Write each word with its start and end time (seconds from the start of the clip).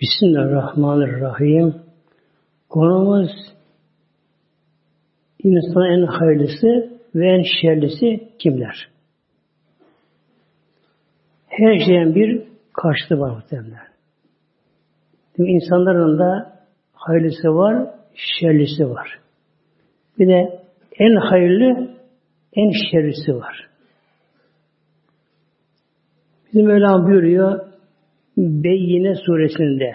Bismillahirrahmanirrahim. 0.00 1.74
Konumuz 2.68 3.30
insanın 5.44 6.02
en 6.02 6.06
hayırlısı 6.06 6.98
ve 7.14 7.28
en 7.28 7.42
şerlisi 7.62 8.28
kimler? 8.38 8.88
Her 11.46 11.78
şeyin 11.86 12.14
bir 12.14 12.42
karşılığı 12.72 13.20
var 13.20 13.30
muhtemelen. 13.30 13.88
İnsanların 15.38 16.18
da 16.18 16.58
hayırlısı 16.92 17.48
var, 17.48 17.90
şerlisi 18.14 18.90
var. 18.90 19.18
Bir 20.18 20.28
de 20.28 20.62
en 20.98 21.16
hayırlı, 21.16 21.90
en 22.52 22.70
şerlisi 22.90 23.34
var. 23.34 23.68
Bizim 26.46 26.66
Mevlam 26.66 27.06
buyuruyor 27.06 27.77
Beyyine 28.38 29.14
suresinde 29.14 29.92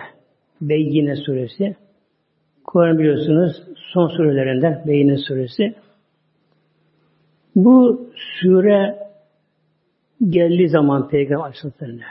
Beyyine 0.62 1.16
suresi 1.16 1.76
Kur'an 2.64 3.00
biliyorsunuz 3.00 3.52
son 3.94 4.08
surelerinden 4.08 4.84
Beyyine 4.88 5.18
suresi 5.18 5.74
bu 7.56 8.10
sure 8.16 8.96
geldiği 10.30 10.70
zaman 10.70 11.10
Peygamber 11.10 11.44
Aleyhisselatü'ne 11.44 12.04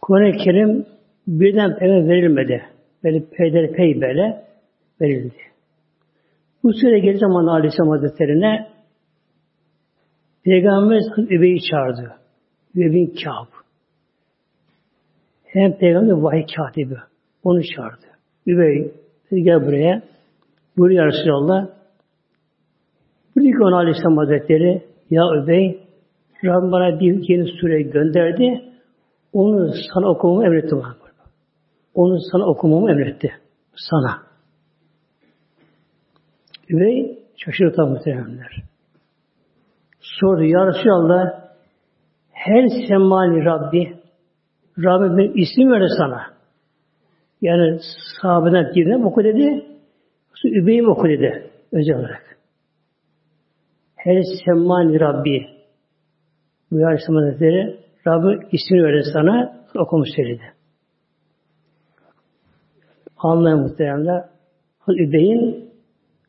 Kur'an-ı 0.00 0.36
Kerim 0.44 0.86
birden 1.26 1.78
peygamber 1.78 2.08
verilmedi. 2.08 2.62
Böyle 3.04 3.24
peyder 3.30 3.76
böyle 3.76 4.44
verildi. 5.00 5.34
Bu 6.62 6.72
sure 6.72 6.98
geldiği 6.98 7.18
zaman 7.18 7.46
Aleyhisselam 7.46 7.90
Hazretleri'ne 7.90 8.68
Peygamber 10.44 11.00
Übey'i 11.18 11.60
çağırdı. 11.70 12.12
Übey'in 12.74 13.14
Kâb. 13.24 13.59
Hem 15.52 15.78
peygamber 15.78 16.12
vahiy 16.12 16.46
katibi. 16.56 16.96
Onu 17.44 17.62
çağırdı. 17.76 18.06
Übey 18.46 18.92
gel 19.30 19.66
buraya. 19.66 20.02
Buyuruyor 20.76 21.06
Resulallah. 21.06 21.68
Buyuruyor 23.36 23.58
ki 23.58 23.64
ona 23.64 23.76
Aleyhisselam 23.76 24.16
Hazretleri 24.16 24.82
Ya 25.10 25.22
Übey 25.42 25.80
Rabbim 26.44 26.72
bana 26.72 27.00
bir 27.00 27.28
yeni 27.28 27.48
sure 27.60 27.82
gönderdi. 27.82 28.64
Onu 29.32 29.72
sana 29.94 30.08
okumamı 30.10 30.46
emretti 30.46 30.76
bana. 30.76 30.94
Onu 31.94 32.18
sana 32.32 32.46
okumamı 32.46 32.90
emretti. 32.90 33.32
Sana. 33.74 34.22
Übey 36.68 37.18
şaşırtan 37.36 37.88
muhteremler. 37.88 38.62
Sordu 40.00 40.44
Ya 40.44 40.66
Resulallah 40.66 41.50
her 42.30 42.68
semali 42.88 43.44
Rabbi 43.44 43.99
Rabbim 44.78 45.18
benim 45.18 45.32
isim 45.36 45.72
verdi 45.72 45.86
sana. 45.98 46.22
Yani 47.40 47.80
sahabeden 48.22 48.74
birine 48.74 49.04
oku 49.06 49.24
dedi. 49.24 49.66
Übeyim 50.44 50.88
oku 50.88 51.08
dedi. 51.08 51.50
Özel 51.72 51.96
olarak. 51.96 52.38
Her 53.96 54.22
semmani 54.44 55.00
Rabbi 55.00 55.46
bu 56.70 56.76
Aleyhisselam 56.86 57.24
Hazretleri 57.24 57.76
Rabbim 58.06 58.48
ismini 58.52 58.84
verdi 58.84 59.02
sana 59.12 59.62
okumuş 59.74 60.08
söyledi. 60.16 60.42
Anlayan 63.16 63.60
muhteremler 63.60 64.24
Übey'in 64.88 65.70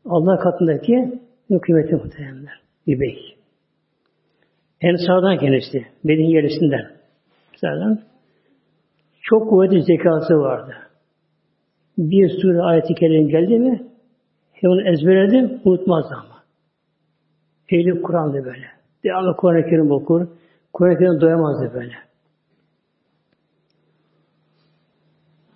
Allah 0.06 0.39
katındaki 0.39 1.19
kıymeti 1.62 1.96
muhteremler. 1.96 2.62
Übey. 2.88 3.38
Ensardan 4.81 5.38
kendisi. 5.38 5.85
Medine 6.03 6.31
yerisinden. 6.31 6.91
Ensardan. 7.53 8.10
Çok 9.31 9.50
kuvvetli 9.50 9.84
zekası 9.84 10.34
vardı. 10.34 10.74
Bir 11.97 12.30
sure 12.42 12.62
ayet-i 12.62 12.94
kerim 12.94 13.28
geldi 13.28 13.59
mi 13.59 13.92
onu 14.64 14.90
ezberledim, 14.90 15.62
unutmaz 15.66 16.06
ama. 16.12 16.44
Ehli 17.69 18.02
Kur'an'dı 18.02 18.46
böyle. 18.46 18.66
Devamlı 19.03 19.36
Kur'an-ı 19.38 19.64
Kerim 19.69 19.92
okur. 19.92 20.28
Kur'an-ı 20.74 20.97
Kerim 20.97 21.22
doyamazdı 21.22 21.74
böyle. 21.74 21.94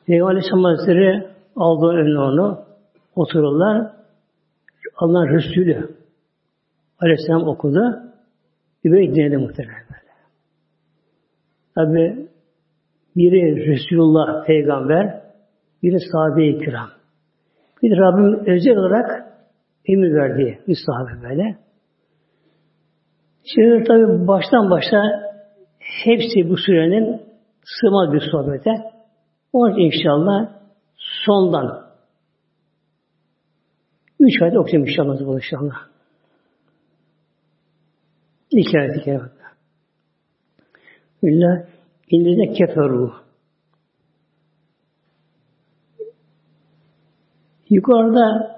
Peygamber 0.07 0.31
Aleyhisselam 0.31 0.63
Hazretleri 0.63 1.27
aldı 1.55 1.85
önüne 1.85 2.19
onu. 2.19 2.65
Otururlar. 3.15 3.91
Allah'ın 4.95 5.27
Resulü 5.27 5.95
Aleyhisselam 6.99 7.47
okudu. 7.47 8.11
Übey 8.83 9.15
dinledi 9.15 9.37
muhtemelen 9.37 9.83
böyle. 9.89 10.11
Tabi 11.75 12.27
biri 13.15 13.67
Resulullah 13.67 14.45
peygamber, 14.45 15.21
biri 15.83 15.97
sahabe-i 16.11 16.57
kiram. 16.57 16.89
Bir 17.81 17.97
Rabbim 17.97 18.45
özel 18.47 18.77
olarak 18.77 19.25
emir 19.85 20.13
verdiği 20.13 20.59
bir 20.67 20.77
sahabe 20.85 21.29
böyle. 21.29 21.57
Şimdi 23.55 23.83
tabi 23.83 24.27
baştan 24.27 24.69
başta 24.69 24.97
hepsi 25.79 26.49
bu 26.49 26.57
sürenin 26.57 27.21
sığmaz 27.63 28.13
bir 28.13 28.23
sohbete. 28.31 28.71
Onun 29.53 29.79
inşallah 29.79 30.49
sondan 31.25 31.85
üç 34.19 34.41
ayda 34.41 34.59
okuyayım 34.59 34.87
inşallah 34.87 35.19
bu 35.19 35.35
inşallah. 35.35 35.75
İki 38.51 38.79
ayet-i 38.79 39.01
kerime. 39.01 39.29
Billah 41.23 41.74
İllezine 42.09 42.53
keferu. 42.53 43.13
Yukarıda 47.69 48.55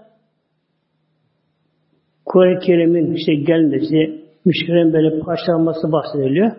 Kur'an-ı 2.25 2.59
Kerim'in 2.59 3.13
işte 3.13 3.33
gelmesi, 3.33 4.25
müşrilerin 4.45 4.93
böyle 4.93 5.19
parçalanması 5.19 5.91
bahsediliyor. 5.91 6.51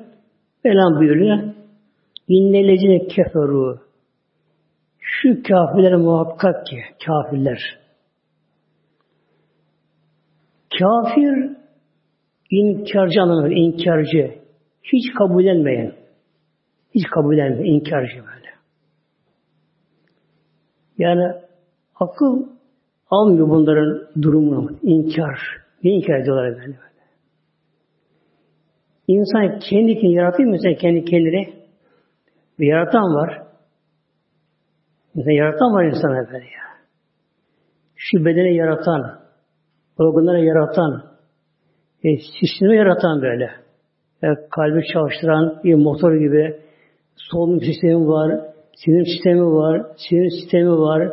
Velan 0.64 1.00
buyuruyor. 1.00 1.38
İnnelezine 2.28 3.06
keferu. 3.06 3.80
Şu 4.98 5.42
kafirler 5.42 5.96
muhakkak 5.96 6.66
ki, 6.66 6.76
kafirler. 7.06 7.78
Kafir, 10.78 11.56
inkarcı 12.50 13.22
anlamında, 13.22 13.54
inkarcı. 13.54 14.34
Hiç 14.82 15.14
kabul 15.18 15.44
edilmeyen. 15.44 15.97
Hiç 16.94 17.06
kabul 17.14 17.38
etmiyor. 17.38 17.64
inkarcı 17.64 18.16
böyle. 18.16 18.48
Yani 20.98 21.32
akıl 21.94 22.46
almıyor 23.10 23.48
bunların 23.48 24.22
durumunu. 24.22 24.78
İnkar. 24.82 25.38
Ne 25.84 25.90
inkar 25.90 26.20
ediyorlar 26.20 26.52
böyle 26.52 26.66
böyle. 26.66 26.78
İnsan 29.08 29.58
kendi 29.58 29.94
kendini 29.94 30.14
yaratıyor 30.14 30.48
mu 30.48 30.56
sen 30.62 30.74
kendi 30.74 31.04
kendini? 31.04 31.54
Bir 32.58 32.66
yaratan 32.66 33.14
var. 33.14 33.42
İnsan 35.14 35.30
yaratan 35.30 35.74
var 35.74 35.84
insan 35.84 36.26
böyle 36.32 36.44
ya. 36.44 36.68
Şu 37.96 38.24
bedeni 38.24 38.56
yaratan, 38.56 39.20
organları 39.98 40.44
yaratan, 40.44 41.04
e, 42.04 42.08
sistemi 42.40 42.76
yaratan 42.76 43.22
böyle. 43.22 43.50
Yani 44.22 44.36
kalbi 44.50 44.82
çalıştıran 44.92 45.60
bir 45.64 45.74
motor 45.74 46.14
gibi 46.14 46.60
solunum 47.30 47.60
sistemi 47.60 48.08
var, 48.08 48.40
sinir 48.76 49.04
sistemi 49.04 49.42
var, 49.42 49.86
sinir 49.96 50.30
sistemi 50.30 50.70
var, 50.70 51.12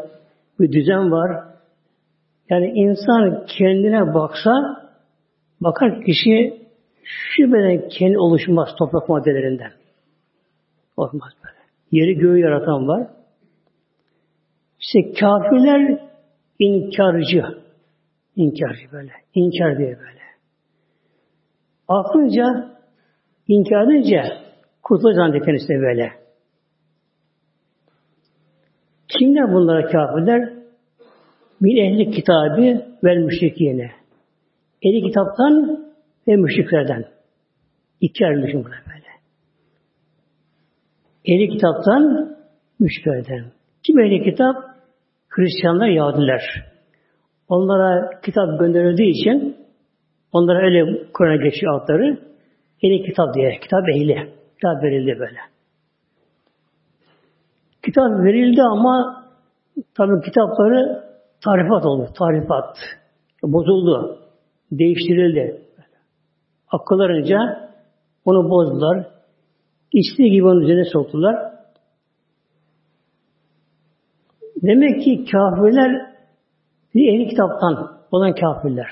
bir 0.59 0.71
düzen 0.71 1.11
var. 1.11 1.45
Yani 2.49 2.71
insan 2.75 3.45
kendine 3.57 4.13
baksa, 4.13 4.51
bakar 5.61 6.01
kişi 6.05 6.65
şüpheden 7.03 7.89
kendi 7.89 8.17
oluşmaz 8.17 8.69
toprak 8.79 9.09
maddelerinden. 9.09 9.71
Olmaz 10.97 11.31
böyle. 11.43 11.55
Yeri 11.91 12.15
göğü 12.15 12.39
yaratan 12.39 12.87
var. 12.87 13.07
İşte 14.79 15.13
kafirler 15.19 15.99
inkarcı. 16.59 17.45
İnkarcı 18.35 18.91
böyle. 18.91 19.11
İnkar 19.33 19.77
diye 19.77 19.97
böyle. 19.99 20.19
Aklınca 21.87 22.45
inkar 23.47 23.91
edince 23.91 24.44
Kurtuluş 24.85 25.15
kendisine 25.45 25.81
böyle. 25.81 26.11
Kimler 29.07 29.53
bunlara 29.53 29.87
kafirler? 29.87 30.53
Bir 31.61 31.83
ehli 31.83 32.11
kitabı 32.11 32.85
ve 33.03 33.15
müşrikine. 33.15 33.91
Ehli 34.83 35.07
kitaptan 35.07 35.85
ve 36.27 36.35
müşriklerden. 36.35 37.05
İki 38.01 38.25
ayrılmışım 38.25 38.65
buna 38.65 38.73
böyle. 38.73 39.07
Ehli 41.25 41.49
kitaptan 41.49 42.35
müşriklerden. 42.79 43.45
Kim 43.83 43.99
ehli 43.99 44.23
kitap? 44.23 44.55
Hristiyanlar, 45.29 45.87
Yahudiler. 45.87 46.41
Onlara 47.47 48.21
kitap 48.25 48.59
gönderildiği 48.59 49.09
için 49.09 49.57
onlara 50.31 50.65
öyle 50.65 51.07
Kur'an'a 51.13 51.35
geçiyor 51.35 51.81
Ehli 52.83 53.03
kitap 53.05 53.35
diye. 53.35 53.59
Kitap 53.59 53.89
ehli. 53.89 54.34
Kitap 54.55 54.83
verildi 54.83 55.19
böyle. 55.19 55.39
Kitap 57.85 58.23
verildi 58.23 58.61
ama 58.61 59.25
tabi 59.97 60.21
kitapları 60.25 61.03
tarifat 61.43 61.85
oldu. 61.85 62.09
Tarifat. 62.17 62.77
Bozuldu. 63.43 64.19
Değiştirildi. 64.71 65.61
Akıllarınca 66.71 67.69
onu 68.25 68.49
bozdular. 68.49 69.07
İstediği 69.93 70.31
gibi 70.31 70.45
onun 70.45 70.61
üzerine 70.61 70.85
soktular. 70.85 71.35
Demek 74.61 75.03
ki 75.03 75.25
kafirler 75.31 76.15
bir 76.95 77.13
ehli 77.13 77.29
kitaptan 77.29 77.97
olan 78.11 78.35
kafirler. 78.35 78.87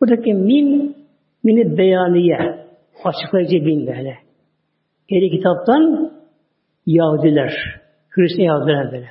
Buradaki 0.00 0.34
min, 0.34 0.96
mini 1.44 1.78
beyaniye, 1.78 2.67
açıklayıcı 3.04 3.66
bin 3.66 3.86
böyle. 3.86 4.18
Ehli 5.08 5.30
kitaptan 5.30 6.12
Yahudiler, 6.86 7.80
Hristiyan 8.10 8.54
Yahudiler 8.54 8.92
böyle. 8.92 9.10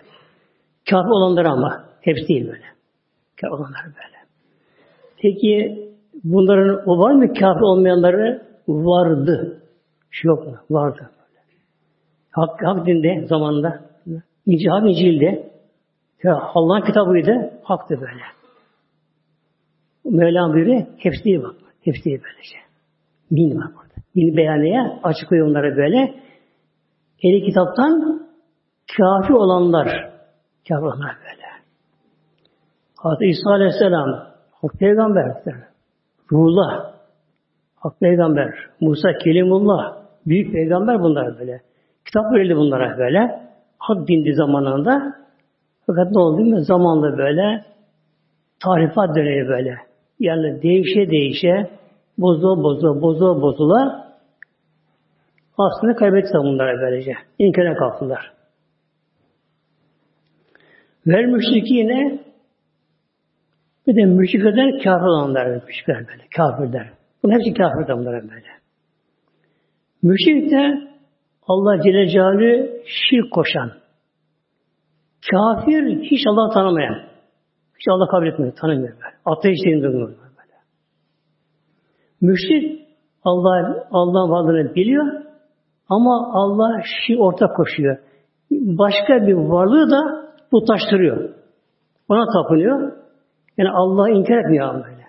Kafir 0.90 1.10
olanlar 1.10 1.46
ama, 1.46 1.86
hepsi 2.02 2.28
değil 2.28 2.48
böyle. 2.48 2.66
Kafir 3.42 3.54
olanlar 3.54 3.86
böyle. 3.86 4.18
Peki 5.22 5.80
bunların 6.24 6.90
o 6.90 7.00
var 7.00 7.12
mı 7.12 7.28
kafir 7.34 7.62
olmayanları? 7.62 8.48
Vardı. 8.68 9.62
Şu 10.10 10.28
yok 10.28 10.48
mu? 10.48 10.58
Vardı. 10.70 11.00
Böyle. 11.00 11.60
Hak, 12.32 12.64
hak 12.64 12.86
dinde 12.88 13.28
zamanında. 13.28 13.82
İncil, 14.46 14.68
hak 14.68 14.90
İncil'de. 14.90 15.52
Allah'ın 16.26 16.86
kitabıydı. 16.86 17.60
Haktı 17.64 18.02
böyle. 18.02 18.24
Mevlam 20.06 20.54
buyuruyor. 20.54 20.86
Hepsi 20.98 21.24
değil 21.24 21.44
bak. 21.44 21.56
Hepsi 21.82 22.06
değil 22.06 22.22
böylece. 22.24 22.67
Min 23.32 23.58
var 23.58 23.68
burada. 23.68 23.96
Min 24.16 24.38
beyanıya 24.38 25.00
açıklıyor 25.04 25.48
onlara 25.48 25.78
böyle. 25.78 26.16
Eli 27.24 27.46
kitaptan 27.46 28.22
kafi 28.98 29.34
olanlar. 29.34 29.88
Kafi 30.70 30.86
olanlar 30.86 31.16
böyle. 31.24 31.48
Hazreti 32.98 33.26
İsa 33.26 33.50
Aleyhisselam 33.50 34.28
Hak 34.62 34.74
Peygamber. 34.80 35.44
Ruhullah. 36.32 36.94
Hak 37.76 38.00
Peygamber. 38.00 38.54
Musa 38.82 39.18
Kelimullah. 39.24 39.98
Büyük 40.26 40.54
peygamber 40.54 41.00
bunlar 41.00 41.40
böyle. 41.40 41.62
Kitap 42.06 42.34
verildi 42.34 42.56
bunlara 42.56 42.98
böyle. 42.98 43.42
Hak 43.78 44.08
dindi 44.08 44.34
zamanında. 44.34 45.16
Fakat 45.88 46.12
ne 46.12 46.20
oldu 46.20 46.46
mu? 46.46 46.60
Zamanla 46.62 47.18
böyle 47.18 47.66
tarifat 48.64 49.16
dönemi 49.16 49.48
böyle. 49.48 49.78
Yani 50.20 50.62
değişe 50.62 51.12
değişe 51.12 51.70
bozula 52.18 52.64
bozula 52.64 53.02
bozula 53.02 53.42
bozula 53.42 54.08
aslında 55.58 55.96
kaybetti 55.96 56.34
bunlara 56.34 56.82
böylece. 56.82 57.14
İnkara 57.40 57.76
kalktılar. 57.76 58.34
Ver 61.08 61.26
müşrikine 61.26 62.20
bir 63.88 63.96
de 63.96 64.06
müşriklerden 64.06 64.72
kafir 64.84 65.06
olanlar 65.06 65.46
müşrikler 65.68 66.08
böyle. 66.08 66.24
Kafirler. 66.38 66.90
Bunun 67.24 67.34
hepsi 67.34 67.54
kafir 67.54 67.94
bunlara 67.98 68.22
böyle. 68.24 68.48
Müşrik 70.04 70.52
de 70.52 70.88
Allah 71.48 71.84
Celle 71.84 72.08
Celaluhu 72.08 72.68
şirk 72.86 73.32
koşan. 73.34 73.72
Kafir 75.32 76.00
hiç 76.00 76.22
Allah 76.28 76.54
tanımayan. 76.54 76.96
Hiç 77.80 77.88
Allah 77.90 78.08
kabul 78.08 78.28
etmiyor, 78.28 78.54
tanımıyor. 78.56 78.94
Durumu 79.84 80.08
böyle. 80.08 80.27
Müşrik 82.22 82.88
Allah 83.24 83.86
Allah'ın 83.92 84.32
varlığını 84.32 84.76
biliyor 84.76 85.06
ama 85.90 86.32
Allah 86.34 86.82
şi 86.84 87.18
ortak 87.18 87.56
koşuyor. 87.56 87.98
Başka 88.52 89.28
bir 89.28 89.34
varlığı 89.34 89.92
da 89.92 90.32
putlaştırıyor. 90.52 91.30
Ona 92.10 92.26
tapınıyor. 92.34 92.92
Yani 93.58 93.70
Allah'ı 93.70 94.10
inkar 94.10 94.38
etmiyor 94.38 94.68
ama 94.68 94.84
böyle. 94.84 95.08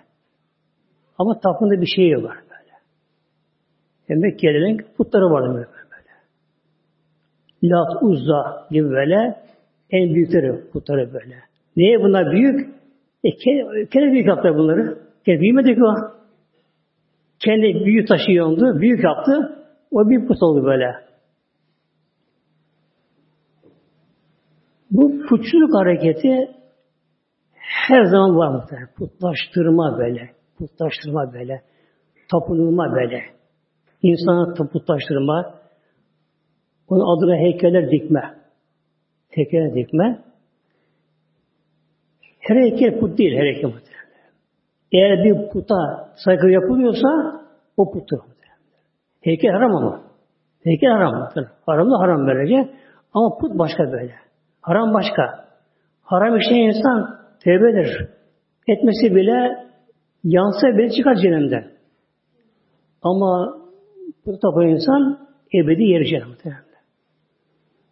Ama 1.17 1.39
tapında 1.39 1.81
bir 1.81 1.87
şey 1.95 2.23
var 2.23 2.37
böyle. 2.49 2.73
Demek 4.09 4.39
ki 4.39 4.85
putları 4.97 5.25
var 5.25 5.43
böyle. 5.43 5.67
böyle. 5.67 6.13
Lat, 7.63 8.03
Uzza 8.03 8.67
gibi 8.71 8.89
böyle 8.89 9.35
en 9.91 10.13
büyükleri 10.13 10.69
putları 10.71 11.13
böyle. 11.13 11.35
Niye 11.77 11.99
bunlar 12.03 12.31
büyük? 12.31 12.69
E, 13.23 13.29
kendi 13.91 14.11
büyük 14.11 14.27
yaptı 14.27 14.55
bunları. 14.57 14.97
Kendi 15.25 15.41
büyümedi 15.41 15.75
ki 15.75 15.83
o. 15.83 16.18
Kendi 17.39 17.85
büyük 17.85 18.07
taşıyordu, 18.07 18.81
büyük 18.81 19.03
yaptı. 19.03 19.65
O 19.91 20.09
bir 20.09 20.27
put 20.27 20.43
oldu 20.43 20.65
böyle. 20.65 21.09
Bu 24.91 25.25
putçuluk 25.29 25.75
hareketi 25.75 26.59
her 27.87 28.03
zaman 28.03 28.37
var 28.37 28.49
muhtemelen. 28.49 28.89
Putlaştırma 28.97 29.97
böyle. 29.97 30.29
Putlaştırma 30.57 31.33
böyle. 31.33 31.61
Tapınılma 32.31 32.95
böyle. 32.95 33.21
İnsana 34.01 34.53
putlaştırma. 34.53 35.59
Onun 36.87 37.17
adına 37.17 37.35
heykeller 37.35 37.91
dikme. 37.91 38.21
Heykeller 39.29 39.75
dikme. 39.75 40.23
Her 42.39 42.55
heykel 42.55 42.99
put 42.99 43.17
değil, 43.17 43.37
her 43.37 43.45
heykel 43.45 43.69
muhtemelen. 43.69 43.98
Eğer 44.91 45.23
bir 45.23 45.49
puta 45.49 46.09
saygı 46.15 46.49
yapılıyorsa 46.49 47.07
o 47.77 47.91
puttur. 47.91 48.19
Heykel 49.21 49.51
haram 49.51 49.75
ama. 49.75 50.01
Heykel 50.63 50.89
haram. 50.89 51.29
Haram 51.65 51.91
da 51.91 51.99
haram 51.99 52.27
böylece. 52.27 52.69
Ama 53.13 53.37
put 53.37 53.59
başka 53.59 53.91
böyle. 53.91 54.13
Haram 54.61 54.93
başka. 54.93 55.45
Haram 56.01 56.37
işleyen 56.37 56.67
insan 56.67 57.19
tevbedir. 57.43 58.07
Etmesi 58.67 59.15
bile 59.15 59.65
yansa 60.23 60.67
bile 60.67 60.89
çıkar 60.89 61.15
cehennemden. 61.15 61.71
Ama 63.01 63.59
bu 64.25 64.39
tapan 64.39 64.67
insan 64.67 65.19
ebedi 65.53 65.83
yeri 65.83 66.05
cehennemde. 66.05 66.55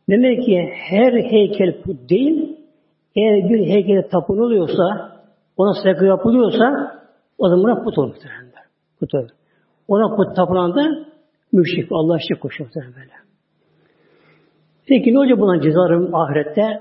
Demek 0.09 0.45
ki 0.45 0.69
her 0.89 1.13
heykel 1.13 1.81
put 1.81 2.09
değil, 2.09 2.57
eğer 3.15 3.49
bir 3.49 3.67
heykele 3.67 4.07
tapınılıyorsa, 4.07 5.16
ona 5.57 5.73
saygı 5.83 6.05
yapılıyorsa, 6.05 6.97
o 7.37 7.49
zaman 7.49 7.63
buna 7.63 7.83
put 7.83 7.97
olur 7.97 8.07
muhtemelen. 8.07 8.51
Put 8.99 9.15
olur. 9.15 9.29
Ona 9.87 10.15
put 10.15 10.35
tapınan 10.35 10.75
da 10.75 11.05
müşrik, 11.51 11.91
Allah 11.91 12.17
şirk 12.27 12.41
koşuyor 12.41 12.69
böyle. 12.73 13.11
Peki 14.87 15.13
ne 15.13 15.19
olacak 15.19 15.39
buna 15.39 15.61
cezarım 15.61 16.15
ahirette? 16.15 16.79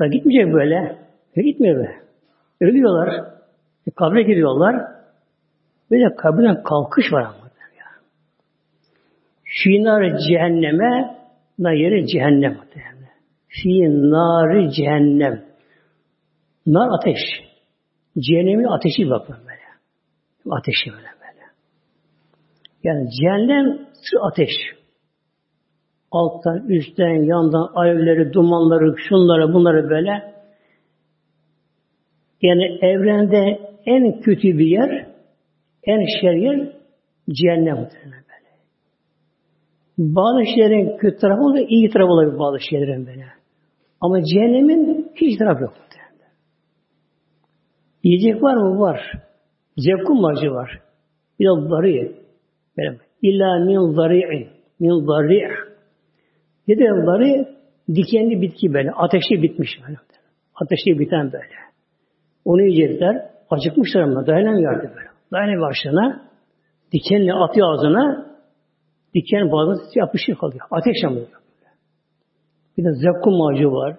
Da 0.00 0.06
gitmeyecek 0.06 0.54
böyle. 0.54 0.98
E 1.36 1.42
gitmiyor 1.42 1.76
böyle. 1.76 2.00
Ölüyorlar. 2.60 3.08
E, 3.86 3.90
kabre 3.90 4.22
giriyorlar. 4.22 4.76
De 5.90 6.16
kabirden 6.16 6.62
kalkış 6.62 7.12
var 7.12 7.22
ama. 7.22 7.50
Ya. 7.78 7.86
Finar 9.44 10.18
cehenneme 10.28 11.18
na 11.58 11.72
yeri 11.72 12.06
cehennem. 12.06 12.58
Finar 13.48 14.70
cehennem. 14.70 15.44
Nar 16.66 16.88
ateş. 16.98 17.47
Cehennemin 18.20 18.64
ateşi 18.64 19.10
bakın 19.10 19.36
böyle. 19.36 19.68
Ateşi 20.50 20.90
böyle 20.90 21.08
böyle. 21.20 21.44
Yani 22.84 23.08
cehennem 23.10 23.86
ateş. 24.20 24.50
Alttan, 26.10 26.68
üstten, 26.68 27.22
yandan, 27.22 27.70
alevleri, 27.74 28.32
dumanları, 28.32 28.94
şunları, 29.08 29.54
bunları 29.54 29.90
böyle. 29.90 30.34
Yani 32.42 32.64
evrende 32.82 33.60
en 33.86 34.20
kötü 34.20 34.58
bir 34.58 34.66
yer, 34.66 35.06
en 35.84 36.20
şer 36.20 36.32
yer 36.32 36.72
cehennem 37.30 37.76
böyle. 37.76 38.18
Bazı 39.98 40.44
şeylerin 40.54 40.96
kötü 40.96 41.18
tarafı 41.18 41.42
olur, 41.42 41.58
iyi 41.68 41.90
tarafı 41.90 42.12
olur 42.12 42.38
bazı 42.38 42.58
şeylerin 42.70 43.06
böyle. 43.06 43.24
Ama 44.00 44.22
cehennemin 44.24 45.12
hiç 45.14 45.38
tarafı 45.38 45.62
yok. 45.62 45.74
Yiyecek 48.08 48.42
var 48.42 48.54
mı? 48.54 48.80
Var. 48.80 49.00
Zevkum 49.76 50.24
acı 50.24 50.50
var. 50.50 50.80
Bir 51.40 51.44
de 51.44 51.68
zari. 51.68 52.14
İlla 53.22 53.64
min 53.64 53.92
zari'in. 53.96 54.48
Min 54.80 55.06
zari' 55.06 55.48
Bir 56.68 56.78
de 56.78 57.04
zari 57.06 57.48
dikenli 57.94 58.42
bitki 58.42 58.74
böyle. 58.74 58.90
Ateşli 58.90 59.42
bitmiş 59.42 59.70
böyle. 59.86 59.98
Ateşli 60.54 60.98
biten 60.98 61.32
böyle. 61.32 61.54
Onu 62.44 62.62
yiyecekler. 62.62 63.30
Acıkmışlar 63.50 64.00
ama 64.00 64.26
dayanamıyordu 64.26 64.82
böyle. 64.96 65.08
Dayanamıyor 65.32 65.70
başlarına. 65.70 66.22
Dikenle 66.92 67.34
atıyor 67.34 67.72
ağzına. 67.72 68.26
Diken 69.14 69.52
bazı 69.52 69.98
yapışık 69.98 70.40
kalıyor. 70.40 70.66
Ateş 70.70 70.96
yanıyor. 71.02 71.26
Bir 72.78 72.84
de 72.84 72.92
zakkum 72.92 73.42
ağacı 73.42 73.70
var. 73.70 73.96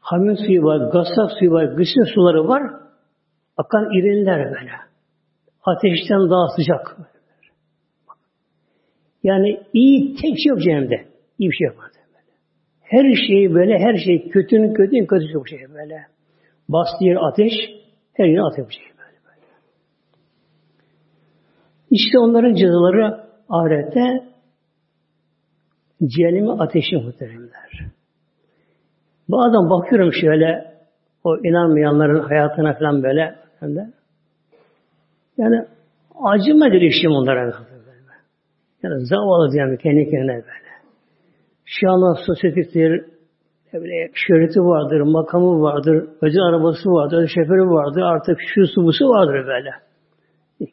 Hamim 0.00 0.36
suyu 0.36 0.62
var, 0.62 0.92
gasak 0.92 1.38
suyu 1.38 1.50
var, 1.50 1.64
gısın 1.64 2.14
suları 2.14 2.48
var. 2.48 2.87
Akan 3.58 3.98
irinler 3.98 4.44
böyle. 4.44 4.70
Ateşten 5.64 6.30
daha 6.30 6.48
sıcak. 6.56 6.96
Yani 9.22 9.60
iyi 9.72 10.14
tek 10.14 10.22
şey 10.22 10.50
yok 10.50 10.62
cehennemde. 10.62 11.08
İyi 11.38 11.50
bir 11.50 11.56
şey 11.56 11.66
yok. 11.66 11.90
Her 12.82 13.14
şeyi 13.28 13.54
böyle, 13.54 13.78
her 13.78 13.96
şey 14.04 14.28
kötünün 14.28 14.74
kötünün 14.74 15.06
kötüsü 15.06 15.34
bu 15.34 15.46
şey 15.46 15.58
böyle. 15.74 16.06
Bastı 16.68 17.04
yer 17.04 17.16
ateş, 17.20 17.52
her 18.14 18.24
yere 18.24 18.42
ateş 18.42 18.74
şey 18.74 18.84
böyle, 18.98 19.18
böyle. 19.24 19.46
İşte 21.90 22.18
onların 22.18 22.54
cezaları 22.54 23.24
ahirette 23.48 24.24
cehennemin 26.06 26.58
ateşi 26.58 26.96
muhteremler. 26.96 27.90
Bazen 29.28 29.70
bakıyorum 29.70 30.12
şöyle 30.20 30.74
o 31.24 31.36
inanmayanların 31.36 32.28
hayatına 32.28 32.74
falan 32.74 33.02
böyle 33.02 33.47
hem 33.60 33.92
yani 35.38 35.64
acıma 36.24 36.68
girişim 36.68 37.10
onlara. 37.10 37.52
Yani 38.82 39.06
zavallı 39.06 39.52
diyen 39.52 39.76
kendi 39.76 40.10
kendine 40.10 40.32
böyle. 40.32 40.68
Şu 41.64 41.90
anda 41.90 42.14
sosyetiktir, 42.26 43.04
böyle 43.72 44.10
şöhreti 44.14 44.60
vardır, 44.60 45.00
makamı 45.00 45.62
vardır, 45.62 46.08
özel 46.22 46.42
arabası 46.42 46.90
vardır, 46.90 47.16
özel 47.16 47.28
şoförü 47.28 47.62
vardır, 47.62 48.00
artık 48.02 48.38
şu 48.54 48.66
su 48.66 48.84
busu 48.84 49.08
vardır 49.08 49.46
böyle. 49.46 49.70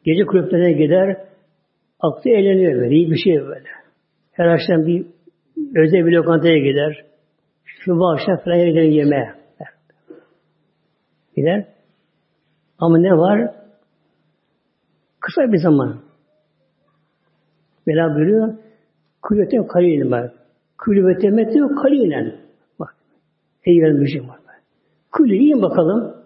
Gece 0.04 0.26
kulüplerine 0.26 0.72
gider, 0.72 1.16
aklı 2.00 2.30
eğleniyor 2.30 2.80
böyle, 2.80 2.94
iyi 2.94 3.10
bir 3.10 3.16
şey 3.16 3.46
böyle. 3.46 3.68
Her 4.32 4.46
akşam 4.46 4.86
bir 4.86 5.06
özel 5.76 6.06
bir 6.06 6.12
lokantaya 6.12 6.58
gider, 6.58 7.04
şu 7.64 7.98
bu 7.98 8.08
akşam 8.08 8.36
falan 8.36 8.56
yerden 8.56 8.90
yemeğe 8.90 9.34
gider. 11.36 11.75
Ama 12.78 12.98
ne 12.98 13.18
var? 13.18 13.54
Kısa 15.20 15.52
bir 15.52 15.58
zaman. 15.58 16.00
Bela 17.86 18.14
buyuruyor. 18.14 18.54
Kulübetem 19.22 19.66
kalilin 19.66 20.10
var. 20.10 20.32
Kulübetem 20.78 21.38
etiyor 21.38 21.76
kalilen. 21.82 22.36
Bak. 22.80 22.94
Ey 23.64 23.82
vermişim 23.82 24.28
var. 24.28 24.38
Kulü 25.16 25.34
yiyin 25.34 25.62
bakalım. 25.62 26.16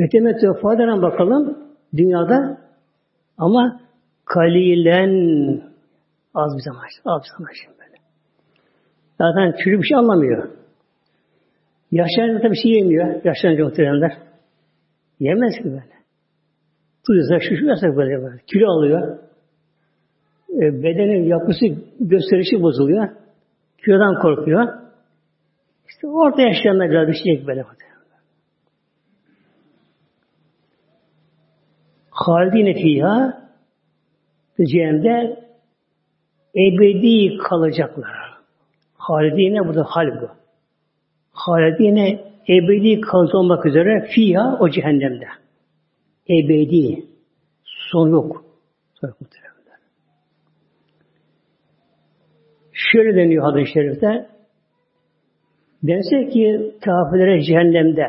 Vetemetiyor 0.00 0.60
faydalan 0.60 1.02
bakalım. 1.02 1.58
Dünyada 1.96 2.58
ama 3.38 3.80
kalilen 4.24 5.10
az 6.34 6.56
bir 6.56 6.62
zaman. 6.62 6.82
Az 7.04 7.22
bir 7.22 7.28
zaman 7.36 7.50
şimdi 7.62 7.78
böyle. 7.78 7.96
Zaten 9.18 9.64
çocuk 9.64 9.82
bir 9.82 9.86
şey 9.86 9.96
anlamıyor. 9.98 10.48
Yaşlanınca 11.90 12.40
tabii 12.42 12.52
bir 12.52 12.62
şey 12.62 12.72
yemiyor. 12.72 13.24
Yaşlanınca 13.24 13.64
muhtemelenler. 13.64 14.18
Yemez 15.22 15.54
ki 15.58 15.64
böyle. 15.64 15.92
Tuzla 17.06 17.40
şişiyorsa 17.40 17.96
böyle 17.96 18.22
böyle. 18.22 18.38
Kilo 18.46 18.66
alıyor. 18.66 19.18
E, 20.50 20.82
bedenin 20.82 21.24
yapısı, 21.24 21.66
gösterişi 22.00 22.62
bozuluyor. 22.62 23.08
Kilodan 23.84 24.22
korkuyor. 24.22 24.68
İşte 25.88 26.06
orada 26.06 26.42
yaşayanlar 26.42 26.90
biraz 26.90 27.08
düşecek 27.08 27.46
böyle. 27.46 27.64
Halidine 32.10 32.74
fiyha 32.74 33.42
cehennemde 34.72 35.44
ebedi 36.56 37.38
kalacaklar. 37.38 38.32
Halidine 38.96 39.68
burada 39.68 39.84
hal 39.84 40.22
bu. 40.22 40.28
Halidine 41.32 42.31
ebedi 42.48 43.00
kalıcı 43.00 43.38
olmak 43.38 43.66
üzere 43.66 44.08
fiyha 44.14 44.58
o 44.60 44.70
cehennemde. 44.70 45.26
Ebedi. 46.28 47.04
Son 47.64 48.08
yok. 48.08 48.44
Şöyle 52.72 53.16
deniyor 53.16 53.44
hadis-i 53.44 53.72
şerifte. 53.72 54.26
Dense 55.82 56.28
ki 56.28 56.74
kafirlere 56.84 57.42
cehennemde 57.42 58.06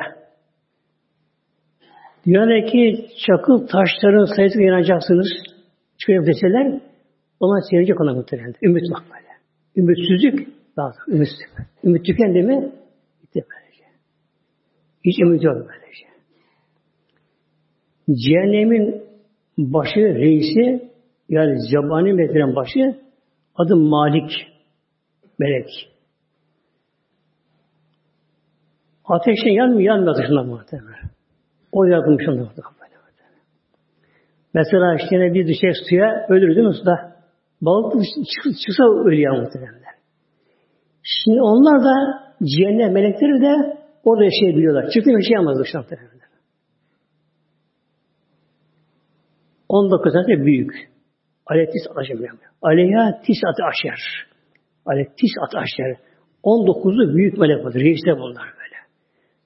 dünyadaki 2.25 3.07
çakıl 3.27 3.67
taşların 3.67 4.35
sayısına 4.35 4.63
inanacaksınız. 4.63 5.27
Şöyle 5.97 6.25
deseler 6.25 6.81
ona 7.39 7.61
seyredecek 7.69 8.01
ona 8.01 8.13
muhtemelen. 8.13 8.53
Ümit 8.61 8.83
bak 8.91 9.03
böyle. 9.09 9.33
Ümitsizlik 9.75 10.47
lazım. 10.77 11.03
Ümitsizlik. 11.07 11.49
Ümit 11.83 12.05
tükendi 12.05 12.41
mi 12.41 12.71
bitti 13.23 13.45
böylece. 13.49 13.62
Hiç 15.05 15.19
ümit 15.19 15.43
yok 15.43 15.55
böylece. 15.55 16.05
Cehennemin 18.23 19.03
başı, 19.57 19.99
reisi 19.99 20.89
yani 21.29 21.55
zabani 21.71 22.13
metrenin 22.13 22.55
başı 22.55 22.99
adı 23.55 23.75
Malik 23.75 24.31
melek. 25.39 25.69
Ateşten 29.05 29.51
yanmıyor, 29.51 29.81
yanmıyor 29.81 30.15
ateşinden 30.15 30.45
muhtemelen. 30.45 31.09
O 31.71 31.83
yardımcı 31.83 32.31
ondan 32.31 32.49
Mesela 34.53 34.95
işte 34.95 35.33
bir 35.33 35.47
düşer 35.47 35.73
suya 35.89 36.25
ölür 36.29 36.55
değil 36.55 36.67
mi 36.67 36.73
suda? 36.73 37.15
Balık 37.61 38.03
çıksa 38.65 38.83
ölüyor 38.83 39.41
muhtemelen. 39.41 39.83
Şimdi 41.03 41.41
onlar 41.41 41.83
da 41.83 42.23
cehennem 42.43 42.93
melekleri 42.93 43.41
de 43.41 43.82
orada 44.03 44.23
yaşayabiliyorlar. 44.23 44.89
Çıktı 44.89 45.11
bir 45.11 45.23
şey 45.23 45.33
yapmaz 45.33 45.59
dışarı 45.59 45.81
muhtemelen. 45.81 46.13
19 49.73 50.13
tane 50.13 50.45
büyük. 50.45 50.71
Aletis 51.45 51.83
aşer. 51.95 52.17
Aleyha 52.61 53.21
tisat 53.21 53.59
aşer. 53.69 54.27
Alev 54.85 55.05
tis 55.05 55.31
at 55.47 55.55
aşer. 55.55 55.97
19'u 56.43 57.15
büyük 57.15 57.37
melek 57.37 57.65
vardır. 57.65 57.79
Reisler 57.79 58.19
bunlar 58.19 58.43
böyle. 58.43 58.75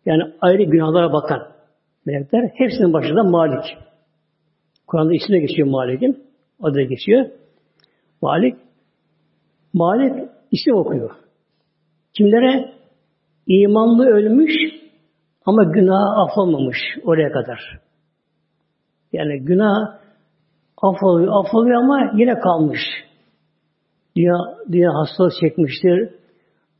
Yani 0.06 0.34
ayrı 0.42 0.64
günahlara 0.64 1.14
bakan 1.14 1.48
melekler. 2.06 2.52
Hepsinin 2.54 2.94
başında 2.94 3.24
Malik. 3.24 3.78
Kur'an'da 4.88 5.14
ismine 5.14 5.40
geçiyor 5.40 5.68
Malik'in. 5.68 6.24
Adı 6.62 6.82
geçiyor. 6.82 7.26
Malik. 8.22 8.56
Malik 9.74 10.30
isim 10.52 10.76
okuyor. 10.76 11.12
Kimlere? 12.14 12.77
İmanlı 13.48 14.06
ölmüş 14.06 14.54
ama 15.46 15.64
günah 15.64 16.18
affolmamış 16.18 16.78
oraya 17.04 17.32
kadar. 17.32 17.80
Yani 19.14 19.46
günah 19.46 20.00
affoluyor, 20.82 21.46
affoluyor 21.46 21.84
ama 21.84 22.12
yine 22.16 22.40
kalmış. 22.40 22.80
Dünya, 24.16 24.36
dünya 24.72 24.94
hastalık 24.94 25.34
çekmiştir 25.42 26.10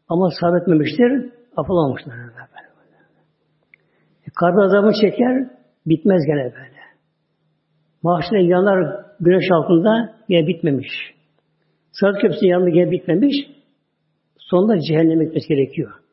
ama 0.10 0.30
sabretmemiştir, 0.42 1.32
affolamamışlar. 1.58 2.16
E, 4.28 4.30
karda 4.40 4.62
adamı 4.62 4.92
çeker, 5.02 5.50
bitmez 5.86 6.22
gene 6.26 6.44
böyle. 6.44 6.78
Mahşede 8.04 8.40
yanar 8.40 9.06
güneş 9.20 9.52
altında 9.52 10.16
yine 10.30 10.48
bitmemiş. 10.48 10.88
Sırat 11.92 12.22
köprüsünün 12.22 12.52
yanında 12.52 12.70
yine 12.70 12.92
bitmemiş. 12.92 13.36
Sonunda 14.38 14.80
cehenneme 14.80 15.26
gitmesi 15.26 15.48
gerekiyor. 15.48 16.07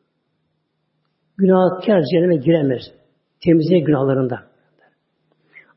Günahkar 1.37 2.03
cehenneme 2.11 2.35
giremez. 2.35 2.81
Temizliğe 3.43 3.79
günahlarında. 3.79 4.39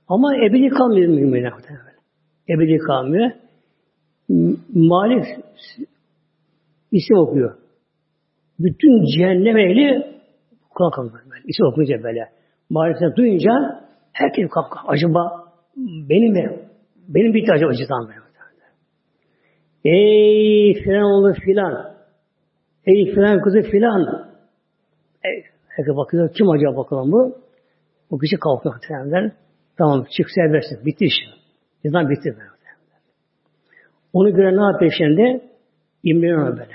Ama 0.08 0.36
ebedi 0.36 0.68
kalmıyor 0.68 1.08
müminler. 1.08 1.52
Ebedi 2.48 2.78
kalmıyor. 2.78 3.30
Malik 4.74 5.24
isim 6.92 7.16
okuyor. 7.16 7.58
Bütün 8.58 9.04
cehennem 9.16 9.56
ehli 9.56 10.06
kulak 10.70 10.94
kalıyor. 10.94 11.12
Böyle. 11.30 11.42
İsim 11.44 11.66
okuyunca 11.66 12.02
böyle. 12.02 12.28
Malik'ten 12.70 13.16
duyunca 13.16 13.50
herkes 14.12 14.50
kalkıyor. 14.50 14.84
Acaba 14.86 15.44
benim 15.76 16.32
mi? 16.32 16.60
Benim 17.08 17.34
bitti 17.34 17.52
acaba 17.52 17.70
acıdan 17.70 18.08
böyle. 18.08 18.18
Ey 19.84 20.74
filan 20.74 21.02
oğlu 21.02 21.34
filan. 21.34 21.94
Ey 22.86 23.14
filan 23.14 23.42
kızı 23.42 23.62
filan. 23.62 24.27
Herkes 25.78 25.96
bakıyor. 25.96 26.32
Kim 26.34 26.50
acaba 26.50 26.76
bakalım 26.76 27.12
bu? 27.12 27.38
O 28.10 28.18
kişi 28.18 28.36
kalkıyor 28.36 28.74
muhtemelen. 28.74 29.32
Tamam 29.78 30.06
çık 30.16 30.26
serbestsin. 30.30 30.86
Bitti 30.86 31.04
iş. 31.04 31.14
Cezan 31.82 32.10
bitti. 32.10 32.24
Böyle. 32.24 32.48
Onu 34.12 34.34
gören 34.34 34.56
ne 34.56 34.72
yapıyor 34.72 34.92
şimdi? 34.98 35.44
İmreniyor 36.02 36.56
böyle. 36.56 36.74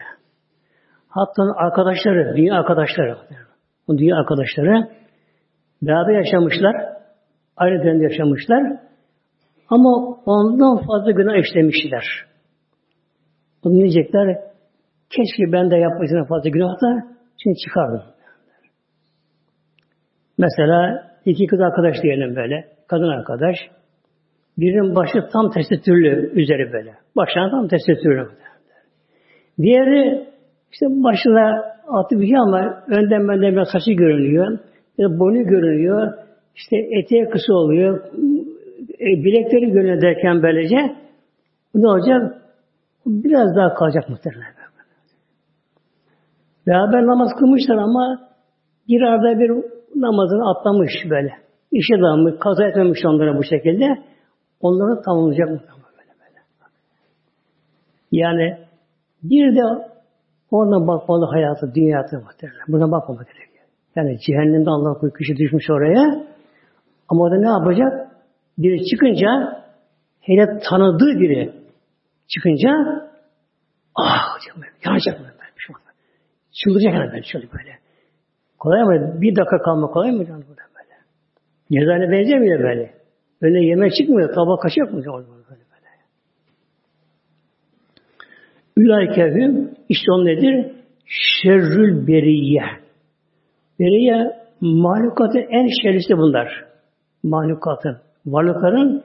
Hatta 1.09 1.43
arkadaşları, 1.55 2.37
dünya 2.37 2.55
arkadaşları, 2.55 3.17
bu 3.87 3.97
dünya 3.97 4.15
arkadaşları 4.15 4.89
beraber 5.81 6.13
yaşamışlar, 6.13 6.75
aynı 7.57 7.83
dönemde 7.83 8.03
yaşamışlar 8.03 8.79
ama 9.69 10.19
ondan 10.25 10.77
fazla 10.87 11.11
günah 11.11 11.37
işlemişler. 11.37 12.03
Bunu 13.63 13.73
diyecekler, 13.73 14.37
keşke 15.09 15.51
ben 15.51 15.71
de 15.71 15.77
yapmasına 15.77 16.25
fazla 16.25 16.49
günah 16.49 16.81
da 16.81 17.15
şimdi 17.43 17.57
çıkardım. 17.57 18.12
Mesela 20.37 21.11
iki 21.25 21.47
kız 21.47 21.61
arkadaş 21.61 21.95
diyelim 22.03 22.35
böyle, 22.35 22.65
kadın 22.87 23.09
arkadaş, 23.09 23.55
Birinin 24.57 24.95
başı 24.95 25.29
tam 25.33 25.51
tesettürlü 25.51 26.41
üzeri 26.41 26.73
böyle. 26.73 26.93
Başına 27.17 27.49
tam 27.49 27.67
tesettürlü. 27.67 28.27
Diğeri 29.61 30.27
işte 30.71 30.85
başına 30.85 31.73
atı 31.87 32.19
bir 32.19 32.27
şey 32.27 32.37
ama 32.37 32.83
önden 32.87 33.27
benden 33.27 33.51
biraz 33.51 33.67
saçı 33.71 33.91
görünüyor. 33.91 34.59
Ya 34.97 35.19
boynu 35.19 35.43
görünüyor. 35.43 36.13
İşte 36.55 36.75
eteği 36.99 37.29
kısa 37.29 37.53
oluyor. 37.53 38.05
E, 38.99 39.05
bilekleri 39.05 39.71
görünüyor 39.71 40.01
derken 40.01 40.43
böylece 40.43 40.95
ne 41.75 41.87
olacak? 41.87 42.41
Biraz 43.05 43.55
daha 43.55 43.73
kalacak 43.73 44.09
muhtemelen. 44.09 44.53
Beraber 46.67 47.05
namaz 47.05 47.29
kılmışlar 47.39 47.77
ama 47.77 48.29
bir 48.87 49.01
arada 49.01 49.39
bir 49.39 49.51
namazını 49.95 50.49
atlamış 50.51 50.91
böyle. 51.09 51.33
İşe 51.71 52.01
dalmış, 52.01 52.33
kaza 52.39 52.67
etmemiş 52.67 53.05
onlara 53.05 53.37
bu 53.37 53.43
şekilde. 53.43 53.85
Onları 54.61 55.01
tamamlayacak 55.01 55.49
muhtemelen 55.49 55.83
böyle 55.97 56.13
böyle. 56.19 56.39
Yani 58.11 58.57
bir 59.23 59.55
de 59.55 59.61
oradan 60.51 60.87
bakmalı 60.87 61.25
hayatı, 61.25 61.75
dünyatı 61.75 62.15
muhtemelen. 62.15 62.65
Buna 62.67 62.91
bakmamak 62.91 63.27
gerekiyor. 63.27 63.65
Yani 63.95 64.17
cehennemde 64.27 64.69
Allah 64.69 64.99
koyu 64.99 65.13
kişi 65.13 65.37
düşmüş 65.37 65.69
oraya. 65.69 66.25
Ama 67.09 67.23
orada 67.23 67.37
ne 67.37 67.47
yapacak? 67.47 68.11
Biri 68.57 68.85
çıkınca 68.85 69.63
hele 70.21 70.59
tanıdığı 70.69 71.19
biri 71.19 71.53
çıkınca 72.27 72.69
ah 73.95 74.37
yanacak 74.85 75.19
mı? 75.19 75.25
Çıldıracak 76.63 76.93
böyle 77.11 77.23
şöyle 77.23 77.47
böyle. 77.51 77.82
Kolay 78.63 78.83
mı? 78.83 79.21
Bir 79.21 79.35
dakika 79.35 79.57
kalma 79.57 79.87
kolay 79.87 80.11
mı 80.11 80.25
canım 80.25 80.45
burada 80.49 80.61
böyle? 80.75 80.95
Cezane 81.71 82.11
benzemiyor 82.11 82.59
böyle. 82.59 82.93
Öyle 83.41 83.65
yemek 83.65 83.95
çıkmıyor, 83.95 84.33
tabak 84.33 84.61
kaşık 84.61 84.93
mı 84.93 85.03
canım 85.03 85.25
böyle 85.49 85.61
böyle. 85.71 85.89
Ülaykehüm 88.77 89.71
işte 89.89 90.11
on 90.11 90.25
nedir? 90.25 90.71
Şerrül 91.05 92.07
beriye. 92.07 92.63
Beriye 93.79 94.31
mahlukatın 94.61 95.45
en 95.49 95.67
şerlisi 95.81 96.17
bunlar. 96.17 96.65
Mahlukatın, 97.23 97.97
varlıkların 98.25 99.03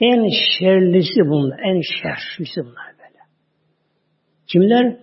en 0.00 0.28
şerlisi 0.58 1.20
bunlar. 1.20 1.58
En 1.58 1.80
şerlisi 1.80 2.60
bunlar 2.60 2.86
böyle. 2.98 3.20
Kimler? 4.46 4.96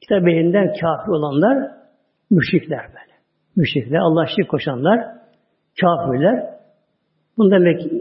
Kitap 0.00 0.28
elinden 0.28 0.66
kafir 0.80 1.08
olanlar 1.08 1.70
müşrikler 2.30 2.86
böyle. 2.88 3.05
Müşrikler, 3.56 3.98
Allah 3.98 4.26
şirk 4.36 4.50
koşanlar, 4.50 5.00
kafirler. 5.80 6.56
Bunun 7.36 7.50
demek 7.50 7.92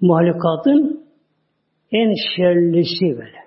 mahlukatın 0.00 1.06
en 1.92 2.14
şerlisi 2.36 3.18
böyle. 3.18 3.38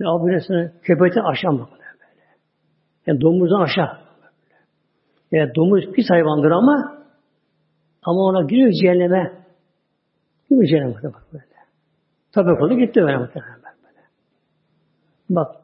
Yani 0.00 0.10
abiresine 0.10 0.72
köpekten 0.82 1.22
aşağı 1.22 1.52
mı 1.52 1.68
böyle. 1.72 1.84
Yani 3.06 3.20
domuzdan 3.20 3.60
aşağı. 3.60 3.98
Yani 5.32 5.54
domuz 5.54 5.84
pis 5.92 6.10
hayvandır 6.10 6.50
ama 6.50 6.98
ama 8.02 8.20
ona 8.20 8.42
giriyor 8.46 8.72
cehenneme. 8.82 9.32
Giriyor 10.50 10.66
cehenneme 10.66 11.14
bak 11.14 11.26
böyle. 11.32 11.44
Tabi 12.32 12.58
kolu 12.58 12.78
gitti 12.78 13.00
böyle 13.00 13.16
muhtemelen 13.16 13.62
böyle. 13.62 14.06
Bak 15.30 15.56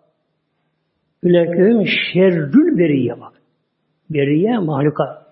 Ülekevim 1.23 1.87
şerrül 1.87 2.79
beriye 2.79 3.21
bak. 3.21 3.44
Beriye 4.15 4.59
mahlukat. 4.59 5.25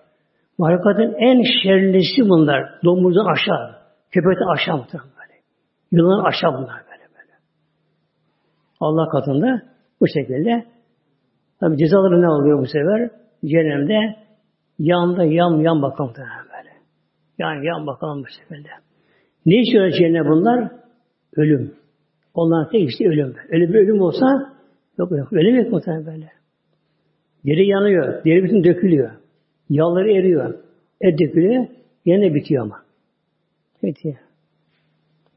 Mahlukatın 0.57 1.13
en 1.13 1.41
şerlisi 1.63 2.29
bunlar. 2.29 2.79
Domuzdan 2.85 3.25
aşağı. 3.25 3.75
Köpekten 4.11 4.53
aşağı 4.53 4.77
muhtemelen 4.77 5.09
böyle. 5.19 5.39
Yılan 5.91 6.23
aşağı 6.23 6.53
bunlar 6.53 6.81
böyle 6.89 7.07
böyle. 7.15 7.33
Allah 8.79 9.09
katında 9.09 9.61
bu 10.01 10.07
şekilde. 10.07 10.65
Tabi 11.59 11.77
cezaları 11.77 12.21
ne 12.21 12.29
oluyor 12.29 12.59
bu 12.59 12.65
sefer? 12.65 13.09
Cehennemde 13.45 14.15
yanda 14.79 15.23
yan 15.23 15.59
yan 15.59 15.81
bakalım 15.81 16.13
böyle. 16.17 16.73
Yani 17.37 17.65
yan 17.65 17.87
bakalım 17.87 18.23
bu 18.23 18.27
şekilde. 18.27 18.69
Ne 19.45 19.61
istiyor 19.61 19.91
cehennem 19.91 20.25
bunlar? 20.25 20.71
Ölüm. 21.35 21.75
Onların 22.33 22.71
tek 22.71 22.89
işte 22.89 23.07
ölüm. 23.07 23.35
Öyle 23.51 23.69
bir 23.69 23.75
ölüm 23.75 24.01
olsa 24.01 24.53
Yok 24.97 25.11
yok. 25.11 25.33
Öyle 25.33 25.51
mi 25.51 25.69
muhtemelen 25.69 26.05
böyle? 26.05 26.31
Deri 27.45 27.67
yanıyor. 27.67 28.25
Deri 28.25 28.43
bütün 28.43 28.63
dökülüyor. 28.63 29.11
Yağları 29.69 30.11
eriyor. 30.11 30.53
Et 31.01 31.19
dökülüyor. 31.19 31.67
Yine 32.05 32.33
bitiyor 32.33 32.63
ama. 32.63 32.83
Bitiyor. 33.83 34.15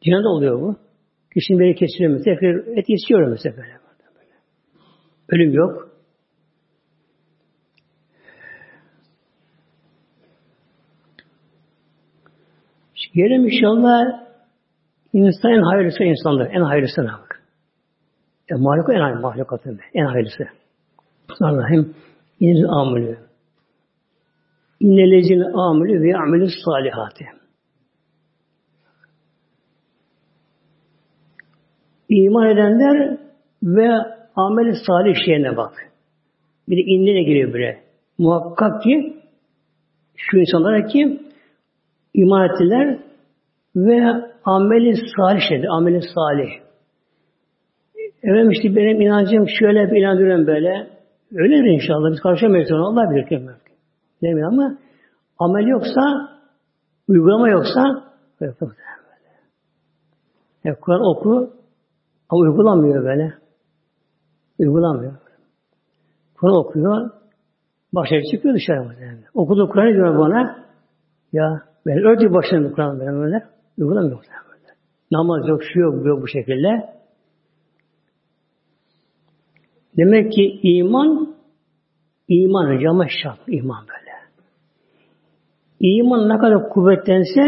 Cihanda 0.00 0.28
oluyor 0.28 0.60
bu. 0.60 0.76
Kişinin 1.34 1.60
beni 1.60 1.74
kesiliyor 1.74 2.12
mu? 2.12 2.22
Tekrar 2.24 2.78
et 2.78 2.84
istiyor 2.88 3.28
mesela 3.30 3.56
böyle. 3.56 3.76
Ölüm 5.28 5.52
yok. 5.52 5.96
Gelelim 13.16 13.44
inşallah 13.44 14.02
insan 15.12 15.52
en 15.52 15.62
hayırlısı 15.62 16.04
insanlar. 16.04 16.50
En 16.50 16.60
hayırlısına. 16.60 17.20
E, 18.50 18.54
mahluk 18.54 18.90
en 18.90 19.00
hayırlı 19.00 19.20
mahlukatın 19.20 19.80
en 19.94 20.04
hayırlısı. 20.04 20.44
Allah'ım 21.40 21.94
inil 22.40 22.68
amelü. 22.68 23.18
İnnelezine 24.80 25.44
amelü 25.44 26.02
ve 26.02 26.16
amelü 26.16 26.48
salihati. 26.64 27.24
İman 32.08 32.50
edenler 32.50 33.18
ve 33.62 33.90
ameli 34.36 34.74
salih 34.86 35.14
şeyine 35.24 35.56
bak. 35.56 35.72
Bir 36.68 36.76
de 36.76 36.80
inne 36.80 37.14
ne 37.14 37.22
geliyor 37.22 37.52
böyle. 37.52 37.82
Muhakkak 38.18 38.82
ki 38.82 39.16
şu 40.16 40.38
insanlara 40.38 40.86
ki 40.86 41.20
iman 42.14 42.50
ettiler 42.50 42.98
ve 43.76 44.24
ameli 44.44 44.96
salih 45.16 45.40
şeydir. 45.48 45.68
Ameli 45.70 46.00
salih. 46.14 46.50
Efendim 48.22 48.50
işte 48.50 48.76
benim 48.76 49.00
inancım 49.00 49.48
şöyle 49.48 49.90
bir 49.90 50.00
inanıyorum 50.00 50.46
böyle. 50.46 50.95
Öyledir 51.34 51.64
inşallah. 51.64 52.12
Biz 52.12 52.20
karışamayız 52.20 52.72
ona. 52.72 52.86
Allah 52.86 53.10
bilir 53.10 53.28
ki. 53.28 53.46
Demiyor 54.22 54.52
ama 54.52 54.78
amel 55.38 55.66
yoksa, 55.66 56.00
uygulama 57.08 57.48
yoksa 57.48 57.80
yok. 58.40 58.56
Yani 60.64 60.76
Kur'an 60.80 61.00
oku 61.00 61.50
ama 62.28 62.40
uygulamıyor 62.40 63.04
böyle. 63.04 63.34
Uygulamıyor. 64.58 65.12
Kur'an 66.40 66.56
okuyor. 66.56 67.10
Başarı 67.92 68.22
çıkıyor 68.30 68.54
dışarı. 68.54 68.78
Yani. 68.78 69.20
Okudu 69.34 69.68
Kur'an'ı 69.68 69.94
diyor 69.94 70.18
bana. 70.18 70.64
Ya 71.32 71.62
ben 71.86 71.98
ördük 71.98 72.34
başlarını 72.34 72.72
Kur'an'ı 72.72 72.98
böyle. 72.98 73.46
Uygulamıyor. 73.78 74.18
Böyle. 74.18 74.74
Namaz 75.12 75.48
yok, 75.48 75.60
şu 75.72 75.80
yok, 75.80 76.04
bu 76.04 76.08
yok 76.08 76.22
bu 76.22 76.28
şekilde. 76.28 76.95
Demek 79.96 80.32
ki 80.32 80.60
iman 80.62 81.34
iman 82.28 82.78
cama 82.78 83.06
şart 83.22 83.40
iman 83.48 83.86
böyle. 83.88 84.16
İman 85.80 86.28
ne 86.28 86.38
kadar 86.38 86.68
kuvvetlense 86.68 87.42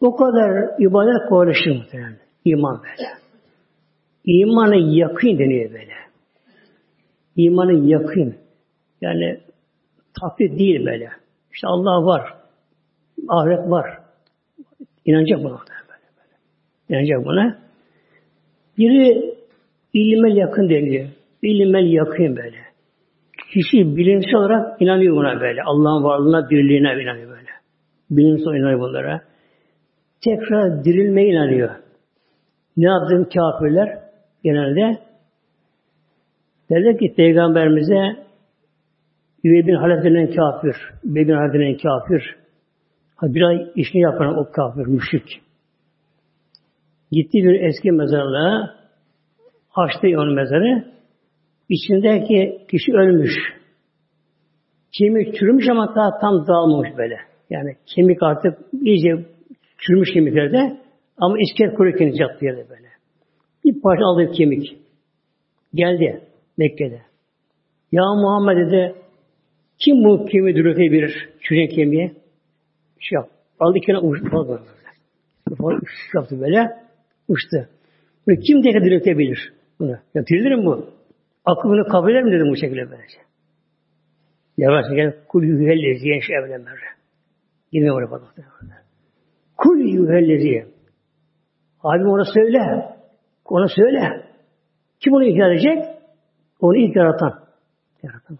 o 0.00 0.16
kadar 0.16 0.80
ibadet 0.80 1.28
kolaylaşır 1.28 1.70
muhtemelen. 1.70 2.18
İman 2.44 2.82
böyle. 2.82 3.08
İmanı 4.24 4.76
yakın 4.76 5.38
deniyor 5.38 5.70
böyle. 5.70 5.92
İmanı 7.36 7.88
yakın. 7.88 8.34
Yani 9.00 9.40
taklit 10.20 10.58
değil 10.58 10.86
böyle. 10.86 11.10
İşte 11.52 11.66
Allah 11.66 12.06
var. 12.06 12.34
Ahiret 13.28 13.70
var. 13.70 13.98
İnanacak 15.04 15.38
buna. 15.38 15.58
Böyle, 15.58 16.08
böyle. 16.16 16.36
İnanacak 16.88 17.26
buna. 17.26 17.58
Biri 18.78 19.34
ilme 19.92 20.34
yakın 20.34 20.68
deniyor. 20.70 21.08
İlimel 21.42 21.92
yakın 21.92 22.36
böyle. 22.36 22.56
Kişi 23.52 23.96
bilimsel 23.96 24.34
olarak 24.34 24.82
inanıyor 24.82 25.16
buna 25.16 25.40
böyle. 25.40 25.62
Allah'ın 25.62 26.04
varlığına, 26.04 26.50
birliğine 26.50 27.02
inanıyor 27.02 27.30
böyle. 27.30 27.50
Bilimsel 28.10 28.60
inanıyor 28.60 28.80
bunlara. 28.80 29.22
Tekrar 30.24 30.84
dirilmeye 30.84 31.28
inanıyor. 31.28 31.70
Ne 32.76 32.86
yaptığım 32.86 33.24
kafirler 33.24 33.98
genelde? 34.44 34.98
Derler 36.70 36.98
ki 36.98 37.14
Peygamberimize 37.16 38.22
Üvey 39.44 39.66
bin 39.66 39.74
Halef 39.74 40.04
denen 40.04 40.26
kafir, 40.26 40.76
Üvey 41.04 41.28
bin 41.28 41.32
Halef 41.32 41.54
denen 41.54 41.76
kafir, 41.76 42.36
bir 43.22 43.42
ay 43.42 43.72
işini 43.74 44.02
yapan 44.02 44.38
o 44.38 44.50
kafir, 44.52 44.86
müşrik. 44.86 45.40
Gitti 47.12 47.38
bir 47.38 47.60
eski 47.60 47.92
mezarlığa, 47.92 48.74
açtı 49.74 50.08
onun 50.16 50.34
mezarı, 50.34 50.84
İçindeki 51.72 52.66
kişi 52.70 52.92
ölmüş. 52.92 53.32
Kemik 54.98 55.34
çürümüş 55.34 55.68
ama 55.70 55.94
daha 55.94 56.18
tam 56.20 56.46
dağılmamış 56.46 56.88
böyle. 56.98 57.16
Yani 57.50 57.76
kemik 57.86 58.22
artık 58.22 58.58
iyice 58.82 59.26
çürümüş 59.78 60.12
kemiklerde 60.12 60.76
ama 61.16 61.36
iskelet 61.38 61.74
kururken 61.74 62.12
yattı 62.14 62.44
yerde 62.44 62.68
böyle. 62.70 62.88
Bir 63.64 63.80
parça 63.80 64.04
aldı 64.04 64.32
kemik. 64.32 64.76
Geldi 65.74 66.20
Mekke'de. 66.58 67.00
Ya 67.92 68.02
Muhammed 68.02 68.56
dedi 68.56 68.94
kim 69.78 70.04
bu 70.04 70.26
kemiği 70.26 70.56
dürütebilir? 70.56 71.28
Çürüyen 71.40 71.68
kemiği. 71.68 72.12
Şey 73.00 73.16
yap. 73.16 73.28
Aldı 73.60 73.78
kenara 73.86 74.00
uçtu. 74.00 74.48
Böyle. 74.48 75.76
Uç 75.76 75.88
yaptı 76.14 76.40
böyle. 76.40 76.70
Uçtu. 77.28 77.68
Bunu 78.26 78.36
kim 78.36 78.62
tekrar 78.62 78.84
dürütebilir? 78.84 79.52
Bunu. 79.78 79.96
Ya 80.14 80.26
dirilir 80.26 80.54
mi 80.54 80.64
bu? 80.64 80.86
Akıl 81.44 81.68
bunu 81.68 81.84
kabul 81.84 82.10
eder 82.10 82.22
mi 82.22 82.32
dedim 82.32 82.50
bu 82.50 82.56
şekilde 82.56 82.90
böylece. 82.90 83.18
Yavaş 84.56 84.84
gel 84.94 85.14
kul 85.28 85.42
yühellezi 85.42 86.08
yenş 86.08 86.30
evlenmer. 86.30 86.78
Yine 87.72 87.92
oraya 87.92 88.10
bak. 88.10 88.22
Kul 89.56 89.78
yühellezi. 89.78 90.66
Abim 91.82 92.08
ona 92.08 92.24
söyle. 92.24 92.58
Ona 93.44 93.68
söyle. 93.68 94.26
Kim 95.00 95.12
onu 95.12 95.24
inkar 95.24 95.50
edecek? 95.50 95.84
Onu 96.60 96.76
ilk 96.76 96.96
yaratan. 96.96 97.32
Yaratan. 98.02 98.38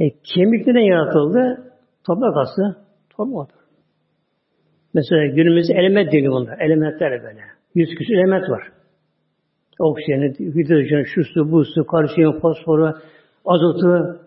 E, 0.00 0.04
kemik 0.10 0.66
neden 0.66 0.80
yaratıldı? 0.80 1.72
Toprak 2.04 2.36
aslı. 2.36 2.84
Toprak 3.10 3.50
Mesela 4.94 5.26
günümüzde 5.26 5.74
element 5.74 6.12
deniyor 6.12 6.32
bunlar. 6.32 6.58
Elementler 6.58 7.22
böyle. 7.22 7.40
Yüz 7.74 7.88
küsur 7.88 8.14
element 8.14 8.50
var. 8.50 8.72
Oksijeni, 9.78 10.34
hidrojeni, 10.38 11.06
şu 11.06 11.24
su, 11.24 11.52
bu 11.52 11.64
su, 11.64 11.86
kalsiyum, 11.86 12.40
fosforu, 12.40 12.94
azotu, 13.44 14.20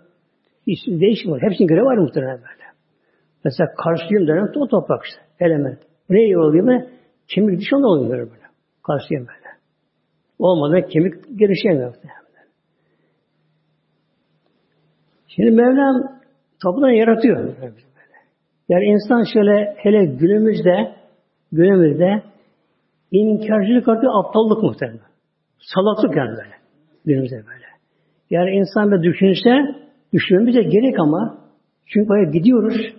hiç 0.68 0.88
değişim 0.88 1.32
var. 1.32 1.42
Hepsinin 1.42 1.68
görevi 1.68 1.86
var 1.86 1.98
muhtemelen 1.98 2.38
böyle. 2.38 2.70
Mesela 3.46 3.70
kalsiyum 3.84 4.28
denen 4.28 4.52
o 4.56 4.68
toprak 4.68 5.04
işte. 5.06 5.22
Element. 5.40 5.80
Ne 6.10 6.38
oluyor 6.38 6.64
mu? 6.66 6.86
Kemik 7.28 7.60
dışında 7.60 7.88
oluyor 7.88 8.10
böyle. 8.10 8.42
Kalsiyum 8.84 9.28
böyle. 9.28 9.50
Olmadan 10.40 10.90
kemik 10.90 11.14
gelişemiyor. 11.40 11.96
Şimdi 15.28 15.52
Mevlam 15.52 16.20
topludan 16.64 16.90
yaratıyor. 16.90 17.56
Yani 18.70 18.86
insan 18.86 19.24
şöyle 19.34 19.76
hele 19.78 20.06
günümüzde 20.06 20.96
günümüzde 21.52 22.24
inkarcılık 23.12 23.88
artık 23.88 24.10
aptallık 24.14 24.64
muhtemelen. 24.64 25.09
Salaklık 25.60 26.18
yani 26.18 26.30
böyle. 26.30 26.56
Günümüzde 27.06 27.36
böyle. 27.36 27.66
Yani 28.30 28.50
insan 28.50 28.92
bir 28.92 29.04
düşünse 29.04 29.50
düşünmemize 30.14 30.62
gerek 30.62 31.00
ama 31.00 31.38
çünkü 31.86 32.10
buraya 32.10 32.32
gidiyoruz. 32.32 32.96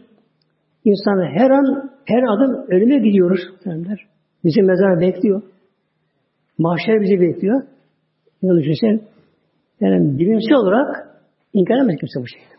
İnsan 0.84 1.38
her 1.38 1.50
an 1.50 1.90
her 2.04 2.22
adım 2.22 2.66
ölüme 2.68 2.98
gidiyoruz. 2.98 3.40
Derler. 3.64 4.06
Bizi 4.44 4.62
mezar 4.62 5.00
bekliyor. 5.00 5.42
Mahşer 6.58 7.00
bizi 7.00 7.20
bekliyor. 7.20 7.62
Ne 8.42 8.62
düşünsen 8.62 9.00
yani 9.80 10.18
bilimsel 10.18 10.56
olarak 10.56 11.16
inkar 11.52 11.76
edemez 11.76 11.96
kimse 12.00 12.20
bu 12.20 12.26
şekilde. 12.26 12.50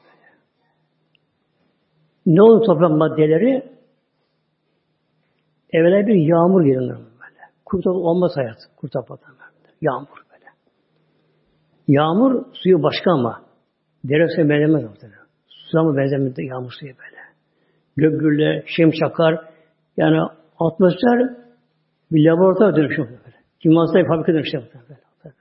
Ne 2.26 2.42
oldu 2.42 2.66
toprak 2.66 2.92
maddeleri? 2.92 3.64
Evvela 5.74 6.08
bir 6.08 6.16
yağmur 6.16 6.64
gelir 6.64 6.90
böyle. 6.90 7.42
Kurtulup 7.66 8.06
olmaz 8.06 8.32
hayat. 8.36 8.58
Kurtulup 8.78 9.10
Yağmur 9.82 10.18
böyle. 10.34 10.46
Yağmur 11.88 12.46
suyu 12.54 12.84
başka 12.84 13.12
ama 13.12 13.42
dere 14.04 14.28
suyu 14.36 14.50
benzemez 14.50 14.84
muhtemelen. 14.84 15.26
Suya 15.48 15.84
mı 15.84 15.98
benzemez 15.98 16.34
yağmur 16.38 16.72
suyu 16.80 16.92
böyle. 16.92 17.22
Gök 17.98 18.22
gürle, 18.22 18.64
şem. 18.68 18.92
Yani 19.98 20.18
atmosfer 20.60 21.36
bir 22.12 22.26
laboratuvar 22.26 22.76
dönüşüyor 22.76 23.08
böyle. 23.10 23.38
Kimyasal 23.60 24.08
fabrika 24.08 24.34
dönüşüyor 24.34 24.64
böyle. 24.64 25.00
böyle. 25.24 25.36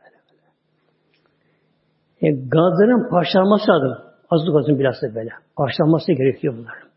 E, 2.23 2.31
gazların 2.31 3.11
parçalanması 3.11 3.71
lazım. 3.71 4.11
Azlık 4.31 4.55
gazın 4.55 4.79
bilhassa 4.79 5.15
böyle. 5.15 5.31
Parçalanması 5.57 6.13
gerekiyor 6.13 6.55
bunların. 6.59 6.89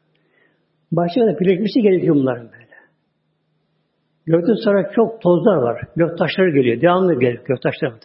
Başka 0.91 1.21
da 1.21 1.39
birleşmesi 1.39 1.81
gerekiyor 1.81 2.15
bunların 2.15 2.51
böyle. 2.51 2.72
Gökte 4.25 4.53
sonra 4.63 4.91
çok 4.95 5.21
tozlar 5.21 5.55
var. 5.55 5.81
Gök 5.95 6.17
taşları 6.17 6.49
geliyor. 6.49 6.81
Devamlı 6.81 7.13
geliyor 7.13 7.43
gök 7.45 7.61
taşları 7.61 7.91
böyle. 7.91 8.03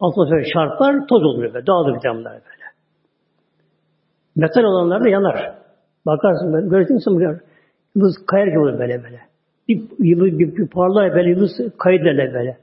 Atmosfer 0.00 0.44
çarpar, 0.52 1.06
toz 1.06 1.24
oluyor 1.24 1.54
böyle. 1.54 1.66
Dağılır 1.66 1.94
bir 1.94 2.10
bunlar 2.10 2.32
böyle. 2.32 2.64
Metal 4.36 4.62
olanlar 4.62 5.04
da 5.04 5.08
yanar. 5.08 5.54
Bakarsın 6.06 6.52
böyle. 6.52 6.68
Görürsün 6.68 6.94
musun? 6.94 7.40
Yıldız 7.96 8.14
kayar 8.26 8.46
gibi 8.46 8.58
olur 8.58 8.78
böyle 8.78 9.02
böyle. 9.04 9.20
Bir 9.68 9.82
yıldız 9.98 10.38
bir, 10.38 10.56
bir 10.56 10.68
parlar 10.68 11.14
böyle 11.14 11.30
yıldız 11.30 11.50
kayıtlarla 11.78 12.34
böyle. 12.34 12.56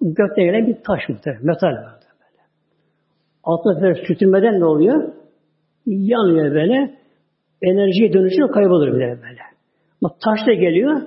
Gökten 0.00 0.44
gelen 0.44 0.66
bir 0.66 0.76
taş 0.86 1.08
muhtemelen. 1.08 1.46
Metal 1.46 1.68
var 1.68 1.94
böyle. 2.20 2.42
Atmosfer 3.44 4.06
sürtünmeden 4.06 4.60
ne 4.60 4.64
oluyor? 4.64 5.12
Yanıyor 5.86 6.54
böyle. 6.54 6.94
Enerjiye 7.62 8.12
dönüşüyor, 8.12 8.52
kaybolur 8.52 8.86
bile 8.86 9.18
böyle. 9.22 9.40
Ama 10.02 10.14
taş 10.24 10.46
da 10.46 10.52
geliyor, 10.52 11.00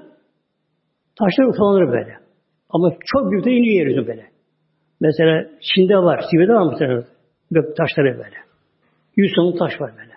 Taşlar 1.19 1.45
ufalanır 1.45 1.87
böyle. 1.87 2.17
Ama 2.69 2.93
çok 3.05 3.31
büyük 3.31 3.45
de 3.45 3.51
iniyor 3.51 3.75
yeryüzü 3.75 4.07
böyle. 4.07 4.25
Mesela 5.01 5.45
Çin'de 5.61 5.97
var, 5.97 6.23
Sibirya'da 6.31 6.53
var 6.53 6.71
mesela 6.71 7.03
gök 7.51 7.77
taşları 7.77 8.17
böyle. 8.17 8.35
Yüz 9.15 9.31
sonu 9.35 9.57
taş 9.57 9.81
var 9.81 9.91
böyle. 9.97 10.13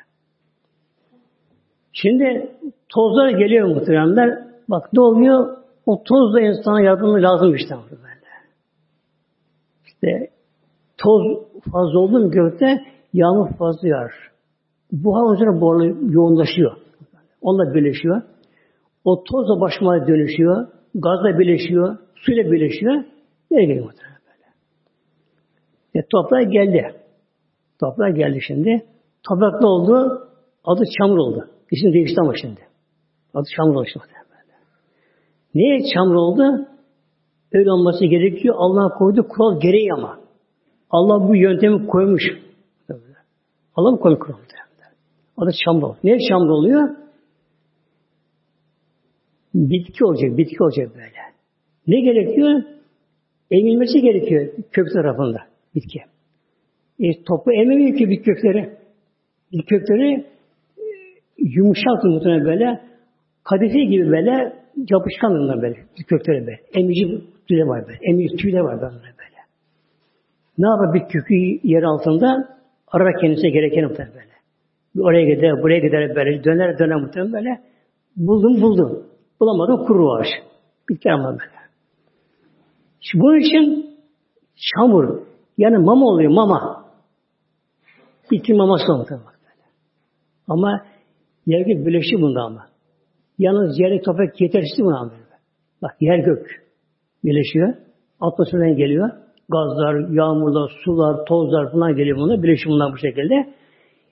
Şimdi 1.92 2.50
tozlar 2.88 3.28
geliyor 3.28 3.68
muhtemelenler. 3.68 4.46
Bak 4.68 4.92
ne 4.92 5.00
oluyor? 5.00 5.56
O 5.86 6.02
toz 6.02 6.34
da 6.34 6.40
insana 6.40 6.80
yardımı 6.80 7.22
lazım 7.22 7.54
işte 7.54 7.74
böyle. 7.90 8.16
İşte 9.86 10.30
toz 10.98 11.22
fazla 11.72 11.98
oldu 11.98 12.18
mu 12.18 12.30
gökte 12.30 12.84
yağmur 13.12 13.48
fazla 13.58 13.88
yağar. 13.88 14.12
Buhar 14.92 15.34
üzerine 15.34 15.60
buharlı 15.60 16.12
yoğunlaşıyor. 16.12 16.76
Onunla 17.40 17.74
birleşiyor. 17.74 18.22
O 19.04 19.24
toz 19.24 19.48
da 19.48 19.60
başıma 19.60 20.06
dönüşüyor. 20.06 20.66
Gazla 21.00 21.38
birleşiyor, 21.38 21.96
suyla 22.14 22.52
birleşiyor. 22.52 23.04
Nereye 23.50 23.66
geliyor 23.66 23.84
muhtemelen 23.86 24.20
böyle? 24.26 24.44
E, 25.94 26.06
toprağa 26.12 26.42
geldi. 26.42 26.94
Toprağa 27.80 28.10
geldi 28.10 28.38
şimdi. 28.46 28.86
Toprak 29.28 29.60
ne 29.60 29.66
oldu? 29.66 30.28
Adı 30.64 30.84
çamur 30.98 31.16
oldu. 31.16 31.48
İsim 31.70 31.92
değişti 31.92 32.20
ama 32.20 32.34
şimdi. 32.40 32.60
Adı 33.34 33.44
çamur 33.56 33.74
oldu 33.74 33.86
şimdi. 33.92 34.06
Niye 35.54 35.78
çamur 35.94 36.14
oldu? 36.14 36.66
Öyle 37.52 37.70
olması 37.70 38.04
gerekiyor. 38.04 38.54
Allah 38.58 38.88
koydu 38.88 39.28
kural 39.28 39.60
gereği 39.60 39.92
ama. 39.92 40.18
Allah 40.90 41.28
bu 41.28 41.36
yöntemi 41.36 41.86
koymuş. 41.86 42.22
Allah 43.76 43.90
mı 43.90 44.00
koymuş 44.00 44.20
kuralı? 44.20 44.40
Adı 45.36 45.50
çamur 45.64 45.82
oldu. 45.82 45.96
Niye 46.04 46.18
çamur 46.28 46.48
oluyor? 46.48 47.05
Bitki 49.56 50.04
olacak, 50.04 50.38
bitki 50.38 50.62
olacak 50.62 50.94
böyle. 50.94 51.22
Ne 51.86 52.00
gerekiyor? 52.00 52.62
Emilmesi 53.50 54.00
gerekiyor 54.00 54.48
kök 54.72 54.92
tarafında 54.92 55.38
bitki. 55.74 55.98
E, 57.00 57.22
topu 57.22 57.52
ememiyor 57.52 57.98
ki 57.98 58.10
bitki 58.10 58.24
kökleri. 58.24 58.70
Bitki 59.52 59.66
kökleri 59.66 60.12
e, 60.12 60.24
yumuşak 61.38 62.04
muhtemelen 62.04 62.44
böyle 62.44 62.80
kadife 63.44 63.84
gibi 63.84 64.10
böyle 64.10 64.52
yapışkan 64.90 65.30
bunlar 65.30 65.62
böyle 65.62 65.76
kökleri 66.08 66.46
böyle. 66.46 66.60
Emici 66.74 67.20
tüyler 67.48 67.66
var 67.66 67.86
böyle. 67.86 67.98
Emici 68.02 68.36
tüyler 68.36 68.60
var 68.60 68.80
böyle 68.80 68.94
böyle. 68.94 69.40
Ne 70.58 70.66
yapar 70.66 70.94
bir 70.94 71.08
kökü 71.08 71.34
yer 71.62 71.82
altında? 71.82 72.56
Arar 72.88 73.20
kendisine 73.20 73.50
gereken 73.50 73.84
muhtemelen 73.84 74.14
böyle. 74.14 75.06
Oraya 75.08 75.34
gider, 75.34 75.62
buraya 75.62 75.78
gider 75.78 76.16
böyle. 76.16 76.44
Döner 76.44 76.78
döner 76.78 76.96
muhtemelen 76.96 77.32
böyle. 77.32 77.60
Buldum 78.16 78.62
buldum. 78.62 79.15
Bulamadı 79.40 79.84
kuru 79.86 80.12
ağaç. 80.12 80.26
Bitki 80.88 81.12
ama. 81.12 81.36
Şimdi 83.00 83.22
bunun 83.22 83.40
için 83.40 83.96
çamur 84.56 85.20
yani 85.58 85.78
mama 85.78 86.06
oluyor 86.06 86.32
mama. 86.32 86.84
Bitki 88.30 88.54
maması 88.54 88.92
oluyor. 88.92 89.20
Ama 90.48 90.82
yergi 91.46 91.86
birleşti 91.86 92.22
bunda 92.22 92.40
ama. 92.40 92.66
Yalnız 93.38 93.80
yerlik 93.80 94.04
toprak 94.04 94.40
yetersiz 94.40 94.78
buna 94.78 94.98
ama. 94.98 95.12
Bak 95.82 95.96
yer 96.00 96.18
gök 96.18 96.66
birleşiyor. 97.24 97.74
Atmosferden 98.20 98.76
geliyor. 98.76 99.10
Gazlar, 99.48 100.08
yağmurlar, 100.10 100.72
sular, 100.84 101.24
tozlar 101.24 101.72
falan 101.72 101.96
geliyor 101.96 102.18
bunlar. 102.18 102.42
Birleşim 102.42 102.70
bunlar 102.70 102.92
bu 102.92 102.98
şekilde. 102.98 103.34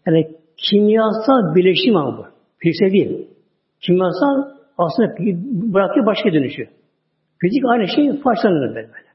Yani 0.06 0.36
kimyasal 0.70 1.54
birleşim 1.54 1.96
ama 1.96 2.18
bu. 2.18 2.26
Fiziksel 2.58 2.92
değil. 2.92 3.28
Kimyasal 3.80 4.53
aslında 4.78 5.16
bırakıyor 5.74 6.06
başka 6.06 6.32
dönüşü. 6.32 6.68
Fizik 7.40 7.62
aynı 7.68 7.88
şey 7.88 8.20
parçalanır 8.22 8.68
böyle. 8.68 8.74
böyle. 8.74 9.14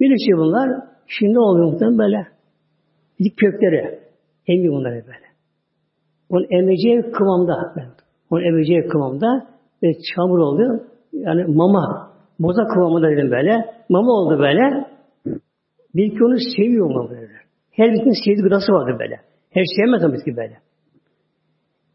Bir 0.00 0.18
şey 0.18 0.36
bunlar 0.36 0.70
şimdi 1.06 1.38
oluyor 1.38 1.72
muhtemelen 1.72 1.98
böyle. 1.98 2.26
Fizik 3.16 3.36
kökleri 3.36 4.00
emiyor 4.46 4.74
bunları 4.74 4.94
böyle. 4.94 5.32
Onun 6.28 6.46
emeceği 6.50 7.12
kıvamda. 7.12 7.74
Onun 8.30 8.42
emeceği 8.44 8.88
kıvamda 8.88 9.46
ve 9.82 9.92
çamur 10.14 10.38
oldu. 10.38 10.86
Yani 11.12 11.44
mama. 11.44 12.12
Boza 12.40 12.64
kıvamında 12.64 13.10
dedim 13.10 13.30
böyle. 13.30 13.74
Mama 13.88 14.12
oldu 14.12 14.38
böyle. 14.38 14.86
Bitki 15.94 16.24
onu 16.24 16.36
seviyor 16.56 16.86
mu 16.86 17.10
böyle? 17.10 17.32
Her 17.70 17.92
bitkinin 17.92 18.24
sevdiği 18.24 18.44
gıdası 18.44 18.72
vardır 18.72 18.98
böyle. 18.98 19.20
Her 19.50 19.64
sevmez 19.76 20.04
o 20.04 20.12
bitki 20.12 20.36
böyle. 20.36 20.58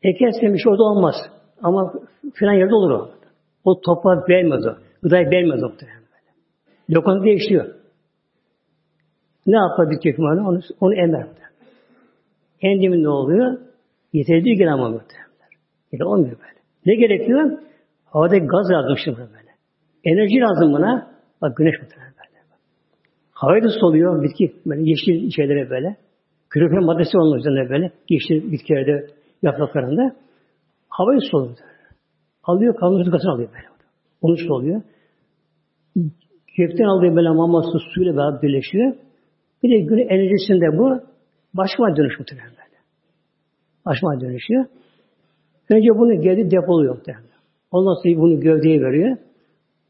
Ekersen 0.03 0.53
bir 0.53 0.59
şey 0.59 0.71
orada 0.71 0.83
olmaz. 0.83 1.15
Ama 1.63 1.93
filan 2.33 2.53
yerde 2.53 2.75
olur 2.75 2.91
o. 2.91 3.09
O 3.63 3.81
toprağı 3.81 4.27
beğenmez 4.27 4.65
o. 4.65 4.75
Gıdayı 5.03 5.31
beğenmez 5.31 5.63
o. 5.63 5.71
Lokantı 6.89 7.23
değişiyor. 7.23 7.65
Ne 9.47 9.55
yapar 9.55 9.89
bitki 9.89 10.09
hükümhanı? 10.09 10.49
Onu, 10.49 10.59
onu 10.79 10.95
emer. 10.95 11.27
Endimin 12.61 13.03
ne 13.03 13.09
oluyor? 13.09 13.57
Yeterli 14.13 14.45
değil 14.45 14.57
gene 14.57 14.71
ama 14.71 14.89
muhtemelen. 14.89 15.27
Yani 15.91 16.09
olmuyor 16.09 16.37
böyle. 16.39 16.59
Ne 16.85 16.95
gerekiyor? 16.95 17.51
Havada 18.05 18.37
gaz 18.37 18.71
lazım 18.71 18.97
şimdi 19.03 19.17
böyle. 19.17 19.51
Enerji 20.03 20.39
lazım 20.39 20.73
buna. 20.73 21.11
Bak 21.41 21.57
güneş 21.57 21.75
muhtemelen 21.81 22.13
böyle. 22.13 22.43
Havayı 23.31 23.63
da 23.63 23.69
soluyor 23.69 24.23
bitki. 24.23 24.53
Böyle 24.65 24.89
yeşil 24.89 25.31
şeylere 25.31 25.69
böyle. 25.69 25.95
Klorofen 26.49 26.83
maddesi 26.83 27.17
onun 27.17 27.37
üzerine 27.37 27.69
böyle. 27.69 27.91
Yeşil 28.09 28.51
bitkilerde 28.51 29.07
yapraklarında. 29.41 30.15
Havayı 30.89 31.19
soluyor. 31.31 31.57
Alıyor 32.43 32.75
karbondioksit 32.75 33.11
gazını 33.11 33.31
alıyor 33.31 33.49
böyle. 33.49 33.67
Onu 34.21 34.37
soluyor. 34.37 34.81
Gökten 36.57 36.85
aldığı 36.85 37.15
böyle 37.15 37.29
maması 37.29 37.77
suyla 37.93 38.17
beraber 38.17 38.41
birleşiyor. 38.41 38.93
Bir 39.63 39.69
de 39.69 39.79
güneş 39.79 40.07
enerjisinde 40.09 40.77
bu 40.77 41.01
başka 41.53 41.95
dönüş 41.95 42.19
muhtemelen 42.19 42.49
böyle. 42.49 42.77
Başka 43.85 44.21
dönüşüyor. 44.21 44.65
Önce 45.69 45.89
bunu 45.89 46.21
geldi 46.21 46.51
depoluyor 46.51 46.95
muhtemelen. 46.95 47.27
Ondan 47.71 47.93
sonra 47.93 48.21
bunu 48.21 48.39
gövdeye 48.39 48.81
veriyor. 48.81 49.17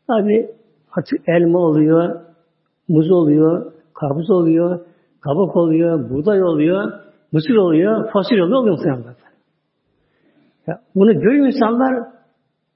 Tabi 0.08 0.50
artık 0.92 1.30
elma 1.30 1.60
oluyor, 1.60 2.22
muz 2.88 3.12
oluyor, 3.12 3.74
karpuz 3.94 4.30
oluyor, 4.30 4.80
kabak 5.22 5.56
oluyor, 5.56 6.10
buğday 6.10 6.44
oluyor, 6.44 6.92
mısır 7.32 7.56
oluyor, 7.56 8.12
fasulye 8.14 8.44
oluyor, 8.44 8.60
oluyor 8.60 8.76
muhtemelen. 8.76 9.27
Bunu 10.96 11.14
görüyor 11.14 11.48
insanlar 11.48 12.04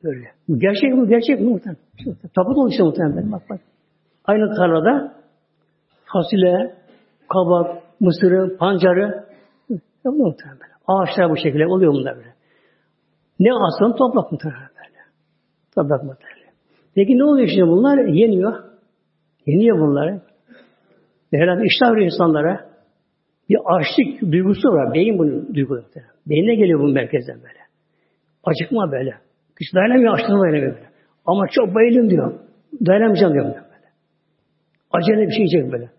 böyle. 0.04 0.32
Bu 0.48 0.60
gerçek 0.60 0.94
mi? 0.94 1.08
Gerçek 1.08 1.40
mi 1.40 1.48
muhtemelen? 1.48 1.82
Tapu 2.36 2.56
dolu 2.56 2.70
işte 2.70 2.84
muhtemelen. 2.84 3.32
Bak 3.32 3.42
bak. 3.50 3.60
Aynı 4.26 4.56
tarlada 4.56 5.14
fasulye, 6.06 6.76
kabak, 7.34 7.84
mısırı, 8.00 8.58
pancarı 8.58 9.26
oluyor 10.06 10.28
muhtemelen. 10.28 10.72
Ağaçlar 10.88 11.30
bu 11.30 11.38
şekilde 11.38 11.68
oluyor 11.68 11.94
bunlar 11.94 12.16
böyle. 12.16 12.34
Ne 13.40 13.54
aslan 13.54 13.96
toprak 13.96 14.32
muhtemelen 14.32 14.62
böyle. 14.62 15.00
Toprak 15.76 16.04
muhtemelen. 16.04 16.54
Peki 16.96 17.18
ne 17.18 17.24
oluyor 17.24 17.48
şimdi 17.48 17.68
bunlar? 17.68 17.98
Yeniyor. 17.98 18.64
Yeniyor 19.46 19.80
bunlar. 19.80 20.20
Herhalde 21.34 21.64
iştah 21.66 21.92
veriyor 21.92 22.06
insanlara. 22.06 22.72
Bir 23.50 23.58
açlık 23.66 24.32
duygusu 24.32 24.70
var. 24.70 24.94
Beyin 24.94 25.20
bunu 25.20 25.56
duyguyor. 25.56 25.84
Beyine 26.28 26.56
geliyor 26.56 26.80
bu 26.80 26.88
merkezden 26.88 27.36
böyle. 27.36 27.61
Acıkma 28.44 28.92
böyle. 28.92 29.14
Hiç 29.62 29.74
dayanamıyor, 29.76 30.14
açlığına 30.14 30.42
dayanamıyor 30.42 30.76
böyle. 30.76 30.90
Ama 31.26 31.48
çok 31.52 31.76
bayıldım 31.76 32.10
diyor. 32.10 32.40
Dayanamayacağım 32.88 33.34
diyor 33.34 33.46
böyle. 33.46 33.62
Acele 34.92 35.28
bir 35.28 35.32
şey 35.32 35.46
yiyecek 35.46 35.72
böyle. 35.72 35.90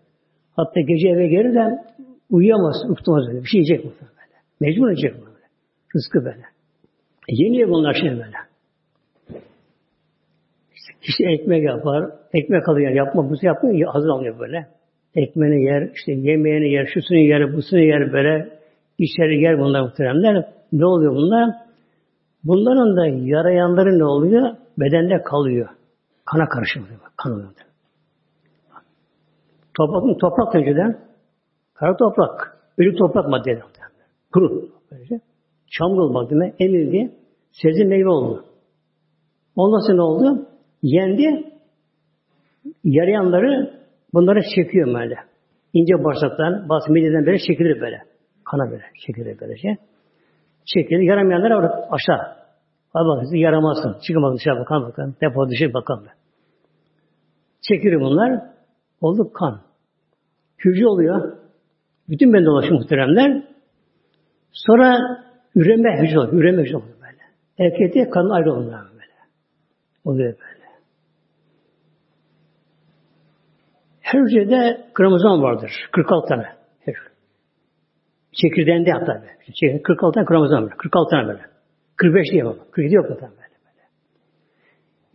Hatta 0.55 0.79
gece 0.81 1.09
eve 1.09 1.27
gelir 1.27 1.55
de 1.55 1.77
uyuyamaz, 2.29 2.75
uykutamaz 2.89 3.27
böyle. 3.27 3.39
Bir 3.39 3.47
şey 3.47 3.61
yiyecek 3.61 3.85
böyle. 3.85 4.11
Mecbur 4.59 4.89
yiyecek 4.89 5.13
böyle. 5.13 5.45
Rızkı 5.95 6.25
böyle. 6.25 6.45
E, 7.29 7.33
yeniyor 7.43 7.69
bunlar 7.69 7.93
şimdi 7.93 8.13
böyle. 8.13 8.37
İşte 11.03 11.31
ekmek 11.31 11.63
yapar, 11.63 12.09
ekmek 12.33 12.69
alıyor, 12.69 12.91
yapma, 12.91 13.29
bu 13.29 13.35
yapmıyor, 13.41 13.93
hazır 13.93 14.09
alıyor 14.09 14.39
böyle. 14.39 14.67
Ekmeğini 15.15 15.65
yer, 15.65 15.89
işte 15.95 16.11
yemeğini 16.11 16.71
yer, 16.71 16.85
şusunu 16.93 17.17
yer, 17.17 17.53
busunu 17.53 17.79
yer 17.79 18.13
böyle. 18.13 18.49
İçeri 18.97 19.41
yer 19.41 19.59
bunlar 19.59 19.81
muhteremler. 19.81 20.45
Ne 20.71 20.85
oluyor 20.85 21.15
bunlar? 21.15 21.49
Bunların 22.43 22.97
da 22.97 23.07
yarayanları 23.07 23.99
ne 23.99 24.05
oluyor? 24.05 24.55
Bedende 24.77 25.23
kalıyor. 25.23 25.69
Kana 26.25 26.49
karışıyor. 26.49 26.85
Kan 27.17 27.33
oluyor. 27.33 27.49
Toprak, 29.77 30.19
toprak 30.19 30.55
önceden 30.55 30.99
kara 31.73 31.97
toprak, 31.97 32.57
ölü 32.77 32.95
toprak 32.95 33.29
maddeleri. 33.29 33.61
Kuru. 34.33 34.69
Böylece. 34.91 35.19
Çamur 35.71 35.97
olmak 35.97 36.29
demek 36.31 36.61
emildi. 36.61 37.15
Sebze 37.51 37.83
meyve 37.83 38.09
oldu. 38.09 38.45
Ondan 39.55 39.87
sonra 39.87 39.95
ne 39.95 40.01
oldu? 40.01 40.47
Yendi. 40.81 41.53
Yarayanları 42.83 43.79
bunları 44.13 44.41
çekiyor 44.55 44.93
böyle. 44.93 45.15
İnce 45.73 46.03
bağırsaktan, 46.03 46.69
bazı 46.69 46.91
mideden 46.91 47.25
böyle 47.25 47.37
çekilir 47.47 47.81
böyle. 47.81 48.01
Kana 48.45 48.71
böyle 48.71 48.83
çekilir 49.05 49.37
böylece. 49.41 49.77
Çekilir. 50.65 50.99
Yaramayanlar 50.99 51.51
orada 51.51 51.87
aşağı. 51.91 52.43
Hadi 52.93 53.05
bakın 53.07 53.23
siz 53.23 53.41
yaramazsın. 53.41 53.97
Çıkın 54.07 54.23
bakın 54.23 54.37
dışarı 54.37 54.59
bakalım 54.59 54.83
bakın. 54.89 55.15
Depo 55.21 55.49
dışı 55.49 55.73
bakalım. 55.73 56.07
Çekilir 57.61 57.99
bunlar. 57.99 58.41
Oldu 59.01 59.33
kan. 59.33 59.61
Hücre 60.65 60.87
oluyor. 60.87 61.37
Bütün 62.09 62.33
ben 62.33 62.45
dolaşıyor 62.45 62.79
muhteremler. 62.79 63.43
Sonra 64.51 64.97
üreme 65.55 66.01
hücre 66.01 66.19
oluyor. 66.19 66.33
Üreme 66.33 66.61
hücre 66.63 66.77
oluyor 66.77 66.95
böyle. 67.01 67.21
Erkekte 67.59 68.09
kan 68.09 68.29
ayrı 68.29 68.53
oluyor 68.53 68.79
böyle. 68.91 69.13
Oluyor 70.05 70.33
böyle. 70.33 70.63
Her 74.01 74.19
hücrede 74.19 74.87
kromozom 74.93 75.41
vardır. 75.41 75.71
46 75.91 76.27
tane. 76.27 76.45
Her. 76.79 76.95
Çekirdeğinde 78.41 78.91
hatta 78.91 79.21
böyle. 79.21 79.81
46 79.81 80.13
tane 80.13 80.25
kromozom 80.25 80.65
var. 80.65 80.77
46 80.77 81.09
tane 81.09 81.27
böyle. 81.27 81.41
45 81.95 82.31
diye 82.31 82.45
bak. 82.45 82.55
47 82.71 82.95
yok 82.95 83.05
zaten 83.09 83.29
böyle. 83.29 83.55
böyle. 83.65 83.83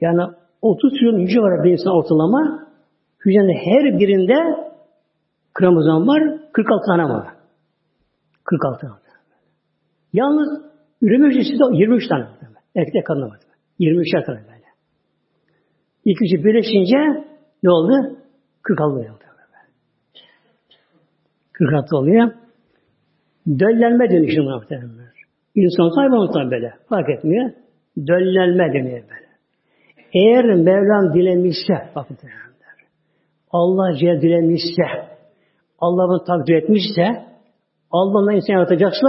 Yani 0.00 0.34
30 0.62 0.92
trilyon 0.92 1.20
hücre 1.20 1.40
var 1.40 1.64
bir 1.64 1.70
insan 1.70 1.96
ortalama. 1.96 2.68
Hücrenin 3.24 3.54
her 3.54 3.98
birinde 3.98 4.34
kromozom 5.54 6.08
var. 6.08 6.22
46 6.52 6.86
tane 6.86 7.02
var. 7.02 7.28
46 8.44 8.80
tane. 8.80 8.94
Yalnız 10.12 10.48
üreme 11.02 11.28
hücresi 11.28 11.52
de 11.52 11.76
23 11.76 12.08
tane. 12.08 12.26
Erkekte 12.76 13.04
kadın 13.04 13.22
var. 13.22 13.38
23 13.78 14.10
tane 14.26 14.38
böyle. 14.38 14.58
İlk 16.04 16.22
üçü 16.22 16.44
birleşince 16.44 17.24
ne 17.62 17.70
oldu? 17.70 18.18
46 18.62 18.92
oluyor. 18.92 19.14
46 21.52 21.96
oluyor. 21.96 22.30
Döllenme 23.48 24.10
dönüşü 24.10 24.40
muhtemelen. 24.40 25.08
İnsan 25.54 25.90
hayvanlıktan 25.90 26.50
böyle. 26.50 26.74
Fark 26.88 27.10
etmiyor. 27.10 27.50
Döllenme 28.06 28.72
deniyor 28.72 29.02
böyle. 29.02 29.28
Eğer 30.14 30.44
Mevlam 30.44 31.14
dilemişse, 31.14 31.74
bakın 31.96 32.16
Allah 33.50 33.96
Celle 33.96 34.22
dilemişse, 34.22 34.82
Allah 35.78 36.08
bunu 36.08 36.24
takdir 36.24 36.54
etmişse, 36.54 37.24
Allah'ın 37.90 38.36
insan 38.36 38.54
yaratacaksa, 38.54 39.08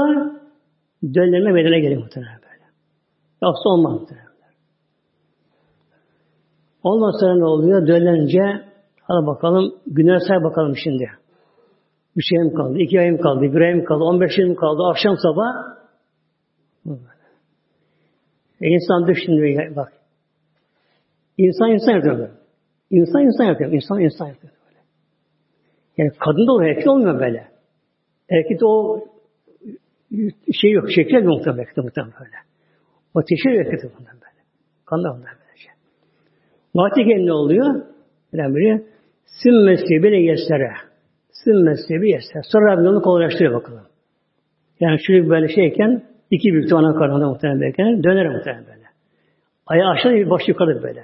döllenme 1.04 1.56
bedene 1.56 1.80
gelir 1.80 1.98
muhtemelen 1.98 2.40
böyle. 2.42 2.64
Yoksa 3.44 3.70
olmaz 3.70 4.02
muhtemelen. 4.02 4.30
Ondan 6.84 7.20
sonra 7.20 7.36
ne 7.36 7.46
oluyor? 7.46 7.88
Döllenince, 7.88 8.42
hadi 9.02 9.28
bakalım, 9.28 9.74
günler 9.88 10.20
say 10.28 10.44
bakalım 10.44 10.74
şimdi. 10.84 11.10
Üç 12.20 12.26
ayım 12.38 12.54
kaldı, 12.54 12.80
iki 12.80 13.00
ayım 13.00 13.18
kaldı, 13.18 13.42
bir 13.42 13.62
ayım 13.62 13.86
kaldı, 13.86 14.04
on 14.04 14.22
beş 14.22 14.40
ayım 14.40 14.56
kaldı, 14.56 14.82
akşam 14.92 15.16
sabah 15.18 15.80
e 18.62 18.68
insan 18.68 19.08
düşünüyor 19.08 19.76
bak. 19.76 19.94
İnsan 21.38 21.72
insan 21.72 21.92
yapıyor 21.92 22.18
böyle. 22.18 22.32
İnsan 22.92 23.22
insan 23.22 23.46
yapıyor. 23.46 23.72
İnsan 23.72 24.00
insan 24.00 24.28
yapıyor 24.28 24.54
böyle. 24.66 24.80
Yani 25.98 26.12
kadın 26.20 26.48
da 26.48 26.52
oluyor, 26.52 26.70
erkek 26.70 26.88
olmuyor 26.88 27.20
böyle. 27.20 27.48
Erkekte 28.30 28.66
o 28.66 29.06
şey 30.62 30.72
yok, 30.72 30.92
şeker 30.96 31.22
yok 31.22 31.38
muhtemelen 31.38 31.68
muhtemelen 31.78 32.14
böyle. 32.20 32.36
O 33.14 33.22
teşhir 33.22 33.60
erkekte 33.60 33.88
muhtemelen 33.88 34.22
böyle. 34.22 34.44
Kan 34.86 35.04
da 35.04 35.08
muhtemelen 35.10 35.40
böyle. 35.48 35.58
Şey. 35.58 35.72
Vakti 36.76 37.26
ne 37.26 37.34
oluyor? 37.34 37.86
Bilen 38.34 38.56
biri 38.56 38.86
sümme 39.44 39.78
sebile 39.78 40.18
yesere. 40.18 40.89
Sümme 41.32 41.76
sebile 41.88 42.10
yesere. 42.10 42.42
Sonra 42.44 42.72
Rabbim 42.72 42.88
onu 42.88 43.02
kolaylaştırıyor 43.02 43.54
bakalım. 43.54 43.84
Yani 44.80 44.98
şöyle 45.08 45.30
böyle 45.30 45.48
şeyken 45.48 46.04
iki 46.32 46.54
büyük 46.54 46.74
ana 46.74 46.96
karnında 46.96 47.30
muhtemelen 47.30 47.62
belki 47.62 48.04
döner 48.04 48.28
muhtemelen 48.28 48.66
böyle. 48.66 48.86
Ayağı 49.68 49.90
aşağı 49.90 50.30
baş 50.30 50.42
yukarı 50.48 50.84
böyle. 50.84 51.04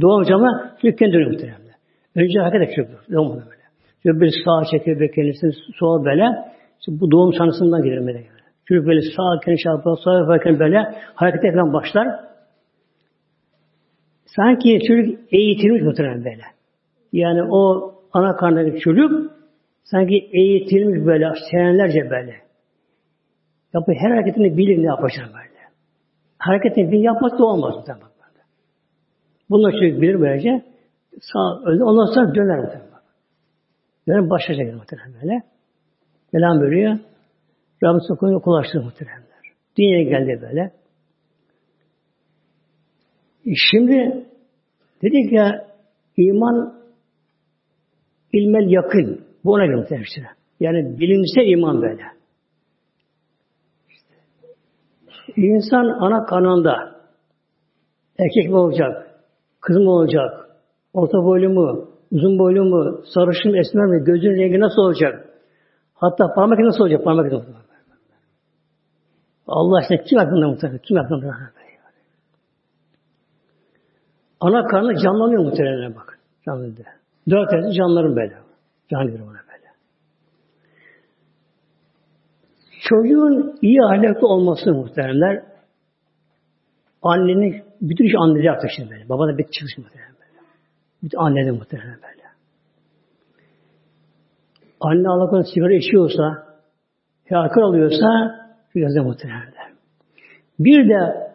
Doğum 0.00 0.24
cama 0.24 0.74
sürekli 0.80 1.12
dönüyor 1.12 1.30
muhtemelen. 1.30 1.62
Önce 2.16 2.40
hareket 2.40 2.62
edecek 2.68 2.88
doğumda 3.12 3.44
böyle. 3.44 3.62
Şöyle 4.02 4.20
bir 4.20 4.32
sağa 4.44 4.64
çekiyor 4.70 5.00
böyle 5.00 5.10
kendisini 5.10 5.52
sola 5.78 6.04
böyle. 6.04 6.24
İşte 6.80 6.92
bu 7.00 7.10
doğum 7.10 7.32
sanısından 7.32 7.82
gelir 7.82 8.06
böyle. 8.06 8.24
Çocuk 8.64 8.86
böyle 8.86 9.00
sağa 9.00 9.40
kendisi 9.44 9.68
yapar, 9.68 9.96
sağa 10.04 10.18
yaparken 10.18 10.58
böyle 10.58 10.78
hareket 11.14 11.44
etmeden 11.44 11.72
başlar. 11.72 12.08
Sanki 14.26 14.78
çocuk 14.88 15.18
eğitilmiş 15.32 15.82
muhtemelen 15.82 16.24
böyle. 16.24 16.42
Yani 17.12 17.42
o 17.42 17.91
ana 18.12 18.36
karnındaki 18.36 18.80
çocuk 18.80 19.32
sanki 19.84 20.30
eğitilmiş 20.32 21.06
böyle 21.06 21.32
senelerce 21.50 22.10
böyle. 22.10 22.42
Yapı 23.74 23.92
her 23.92 24.10
hareketini 24.10 24.56
bilir 24.56 24.82
ne 24.82 24.86
yapacağını 24.86 25.28
böyle. 25.28 25.52
Hareketini 26.38 26.92
bir 26.92 26.98
yapmak 26.98 27.38
da 27.38 27.44
olmaz. 27.44 27.74
Bunlar 29.50 29.72
çocuk 29.72 30.02
bilir 30.02 30.20
böylece. 30.20 30.62
Sağ, 31.20 31.38
ondan 31.64 32.14
sonra 32.14 32.34
döner. 32.34 32.80
Döner 34.08 34.30
başlayacak 34.30 34.74
muhtemelen 34.74 35.14
böyle. 35.22 35.42
Belam 36.34 36.60
bölüyor. 36.60 36.98
Rabbim 37.82 38.00
sokuyor 38.08 38.34
okulaştırır 38.34 38.84
muhtemelen. 38.84 39.22
Dünyaya 39.78 40.02
geldi 40.02 40.42
böyle. 40.42 40.72
E 43.46 43.50
şimdi 43.70 44.26
dedik 45.02 45.32
ya 45.32 45.66
iman 46.16 46.81
ilmel 48.32 48.70
yakın. 48.70 49.24
Bu 49.44 49.52
ona 49.52 49.66
göre 49.66 50.00
işte. 50.02 50.22
Yani 50.60 50.98
bilimsel 50.98 51.52
iman 51.52 51.82
böyle. 51.82 52.02
İşte. 53.88 54.14
İnsan 55.36 55.84
ana 56.00 56.24
kanında 56.24 57.02
erkek 58.18 58.50
mi 58.50 58.56
olacak, 58.56 59.20
kız 59.60 59.76
mı 59.76 59.90
olacak, 59.90 60.48
orta 60.92 61.18
boylu 61.18 61.48
mu, 61.48 61.88
uzun 62.10 62.38
boylu 62.38 62.64
mu, 62.64 63.02
sarışın, 63.14 63.54
esmer 63.54 63.86
mi, 63.86 64.04
gözün 64.04 64.30
rengi 64.30 64.60
nasıl 64.60 64.82
olacak? 64.82 65.28
Hatta 65.94 66.34
parmak 66.34 66.58
nasıl 66.58 66.84
olacak? 66.84 67.04
Parmak 67.04 67.32
nasıl 67.32 67.46
olacak? 67.46 67.62
Allah 69.46 69.78
aşkına 69.78 70.02
kim 70.02 70.18
aklında 70.18 70.48
muhtemelen? 70.48 70.78
Kim 70.78 70.96
aklında 70.96 71.26
muhtemelen? 71.26 71.52
Ana 74.40 74.66
karnı 74.66 75.02
canlanıyor 75.02 75.44
muhtemelen 75.44 75.94
bak. 75.94 76.18
Canlanıyor. 76.46 77.01
Dört 77.30 77.50
tanesi 77.50 77.72
canların 77.78 78.16
böyle. 78.16 78.34
Canlanıyor 78.90 79.20
ona 79.20 79.32
böyle. 79.32 79.68
Çocuğun 82.80 83.58
iyi 83.62 83.78
ahlaklı 83.82 84.28
olması 84.28 84.72
muhteremler 84.72 85.42
annenin 87.02 87.64
bütün 87.80 88.04
iş 88.04 88.12
annede 88.18 88.68
şimdi 88.76 88.90
böyle. 88.90 89.08
Baba 89.08 89.28
da 89.28 89.38
bir 89.38 89.44
çıkış 89.44 89.78
muhterem 89.78 90.14
böyle. 90.20 90.46
Bütün 91.02 91.18
annede 91.18 91.50
muhterem 91.50 91.86
böyle. 91.86 92.22
Anne 94.80 95.08
Allah'ın 95.08 95.42
sigara 95.54 95.74
içiyorsa, 95.74 96.46
alkol 97.30 97.62
alıyorsa 97.62 98.42
Gözde 98.74 99.00
muhteremler. 99.00 99.72
Bir 100.58 100.88
de 100.88 101.32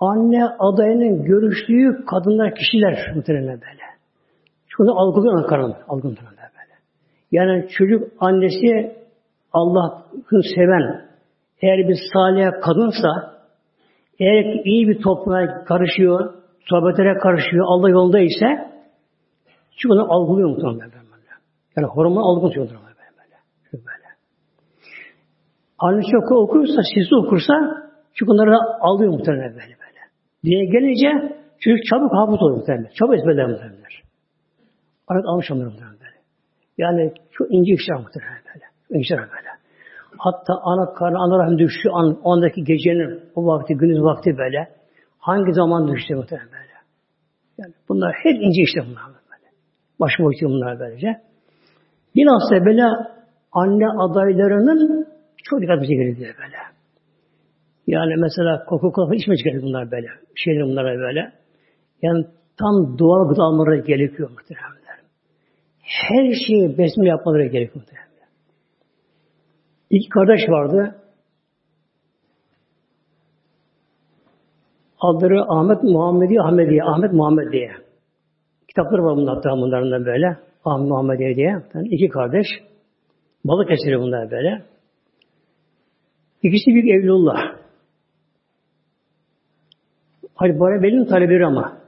anne 0.00 0.44
adayının 0.58 1.24
görüştüğü 1.24 2.04
kadınlar, 2.04 2.54
kişiler 2.54 3.12
muhteremler 3.14 3.60
böyle. 3.60 3.85
Şunu 4.76 5.00
algılıyor 5.00 5.48
karın, 5.48 5.74
algılıyor 5.88 6.16
böyle. 6.16 6.74
Yani 7.32 7.68
çocuk 7.68 8.12
annesi 8.20 8.96
Allah'ı 9.52 10.42
seven, 10.54 11.06
eğer 11.62 11.88
bir 11.88 11.98
salih 12.12 12.60
kadınsa, 12.62 13.08
eğer 14.18 14.64
iyi 14.64 14.88
bir 14.88 15.02
topluma 15.02 15.64
karışıyor, 15.64 16.34
sohbetlere 16.60 17.18
karışıyor, 17.18 17.66
Allah 17.68 17.90
yolunda 17.90 18.18
ise, 18.18 18.46
çünkü 19.76 19.94
onu 19.94 20.12
algılıyor 20.12 20.48
muhtemelen 20.48 20.90
böyle. 20.92 21.30
Yani 21.76 21.86
hormon 21.86 22.36
algılıyor 22.36 22.64
muhtemelen 22.64 22.86
böyle. 22.86 23.84
böyle. 23.84 24.08
Anne 25.78 26.02
çok 26.12 26.32
okursa, 26.32 26.82
sesi 26.94 27.14
okursa, 27.16 27.54
çünkü 28.14 28.32
onları 28.32 28.50
da 28.50 28.58
alıyor 28.80 29.12
muhtemelen 29.12 29.50
böyle 29.50 29.76
böyle. 29.82 30.00
Diye 30.44 30.64
gelince 30.64 31.36
çocuk 31.60 31.84
çabuk 31.90 32.12
hafız 32.12 32.42
olur 32.42 32.56
muhtemelen. 32.56 32.90
Çabuk 32.94 33.14
ezberler 33.14 33.46
muhtemelen. 33.46 33.86
Artık 35.08 35.26
almış 35.28 35.50
onları 35.50 35.70
muhtemelen 35.70 35.98
böyle. 36.00 36.16
Yani 36.78 37.12
çok 37.32 37.54
ince 37.54 37.72
işler 37.72 37.96
muhtemelen 37.96 38.42
böyle. 38.48 38.64
İnce 38.90 39.16
böyle. 39.16 39.50
Hatta 40.18 40.54
ana 40.62 40.92
karnı, 40.92 41.18
ana 41.18 41.38
rahmi 41.38 41.58
düştü 41.58 41.88
an, 41.92 42.20
ondaki 42.24 42.64
gecenin, 42.64 43.20
o 43.34 43.46
vakti, 43.46 43.74
gündüz 43.74 44.02
vakti 44.02 44.38
böyle. 44.38 44.68
Hangi 45.18 45.52
zaman 45.52 45.92
düştü 45.92 46.14
muhtemelen 46.14 46.48
böyle. 46.52 46.76
Yani 47.58 47.74
bunlar 47.88 48.14
hep 48.22 48.36
ince 48.42 48.62
işler 48.62 48.84
bunlar 48.84 49.06
böyle. 49.06 49.48
Baş 50.00 50.12
boyutu 50.20 50.46
bunlar 50.46 50.80
böylece. 50.80 51.16
Bilhassa 52.16 52.66
böyle 52.66 52.82
anne 53.52 53.88
adaylarının 53.88 55.06
çok 55.44 55.60
dikkatimize 55.60 55.94
gerekiyor 55.94 56.34
böyle. 56.38 56.56
Yani 57.86 58.14
mesela 58.16 58.64
koku 58.64 58.92
koku 58.92 59.14
içmeyecek 59.14 59.44
gerekiyor 59.44 59.68
bunlar 59.68 59.90
böyle. 59.90 60.08
Şeyler 60.34 60.64
bunlara 60.64 60.98
böyle. 60.98 61.32
Yani 62.02 62.26
tam 62.58 62.98
doğal 62.98 63.28
gıda 63.28 63.42
almaları 63.42 63.78
gerekiyor 63.78 64.30
muhtemelen 64.30 64.85
her 65.86 66.32
şeyi 66.46 66.78
besmele 66.78 67.08
yapmaları 67.08 67.46
gerekiyor. 67.46 67.84
İki 69.90 70.08
kardeş 70.08 70.40
vardı. 70.48 70.96
Adları 75.00 75.44
Ahmet 75.48 75.82
Muhammedi 75.82 76.40
Ahmediye. 76.40 76.82
Ahmet 76.84 77.12
Muhammed 77.12 77.52
diye. 77.52 77.70
Kitapları 78.68 79.02
var 79.04 79.16
bunlar 79.16 79.34
hatta 79.34 79.50
bunların 79.50 80.06
böyle. 80.06 80.36
Ahmet 80.64 80.88
Muhammediye 80.88 81.34
diye. 81.36 81.62
Yani 81.74 81.88
iki 81.88 82.08
kardeş. 82.08 82.46
Balık 83.44 83.70
esiri 83.70 83.98
bunlar 83.98 84.30
böyle. 84.30 84.62
İkisi 86.42 86.66
büyük 86.66 86.88
Evlullah. 86.88 87.56
Hayır 90.34 90.60
bana 90.60 90.82
benim 90.82 91.06
talebeleri 91.06 91.46
ama. 91.46 91.78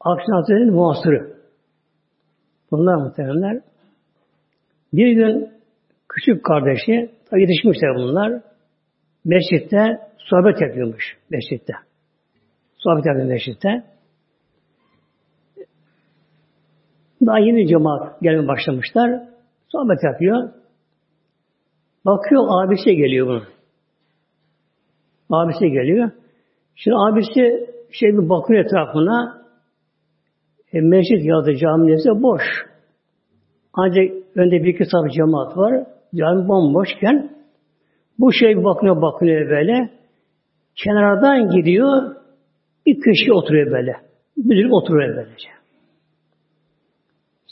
Akşam 0.00 0.34
Hazretleri'nin 0.36 0.74
muhasırı. 0.74 1.33
Bunlar 2.78 2.94
muhteremler. 2.94 3.60
Bir 4.92 5.12
gün 5.12 5.50
küçük 6.08 6.44
kardeşi, 6.44 7.10
tabi 7.30 7.40
yetişmişler 7.40 7.94
bunlar, 7.94 8.42
mescitte 9.24 9.98
sohbet 10.18 10.60
yapıyormuş 10.60 11.18
mescitte. 11.30 11.72
Sohbet 12.76 13.06
yapıyor 13.06 13.26
mescitte. 13.26 13.84
Daha 17.26 17.38
yeni 17.38 17.68
cemaat 17.68 18.20
gelmeye 18.20 18.48
başlamışlar. 18.48 19.22
Sohbet 19.68 20.04
yapıyor. 20.04 20.50
Bakıyor 22.04 22.42
abisi 22.50 22.96
geliyor 22.96 23.26
bunun. 23.26 23.44
Abisi 25.30 25.70
geliyor. 25.70 26.10
Şimdi 26.74 26.96
abisi 26.96 27.70
şey 27.92 28.12
bir 28.12 28.28
bakıyor 28.28 28.64
etrafına. 28.64 29.43
E, 30.74 30.80
mescit 30.80 31.24
yazdı 31.24 31.56
camisi 31.56 32.08
boş. 32.22 32.42
Ancak 33.74 34.04
önde 34.36 34.64
bir 34.64 34.74
iki 34.74 34.84
saf 34.84 35.10
cemaat 35.10 35.56
var. 35.56 35.86
Cami 36.14 36.48
bomboşken 36.48 37.30
bu 38.18 38.32
şey 38.32 38.64
bakıyor 38.64 39.02
bakıyor 39.02 39.50
böyle. 39.50 39.90
Kenardan 40.84 41.50
gidiyor. 41.50 42.16
Bir 42.86 43.00
köşeye 43.00 43.32
oturuyor 43.32 43.72
böyle. 43.72 43.92
Müdür 44.36 44.70
oturuyor 44.70 45.16
böylece. 45.16 45.48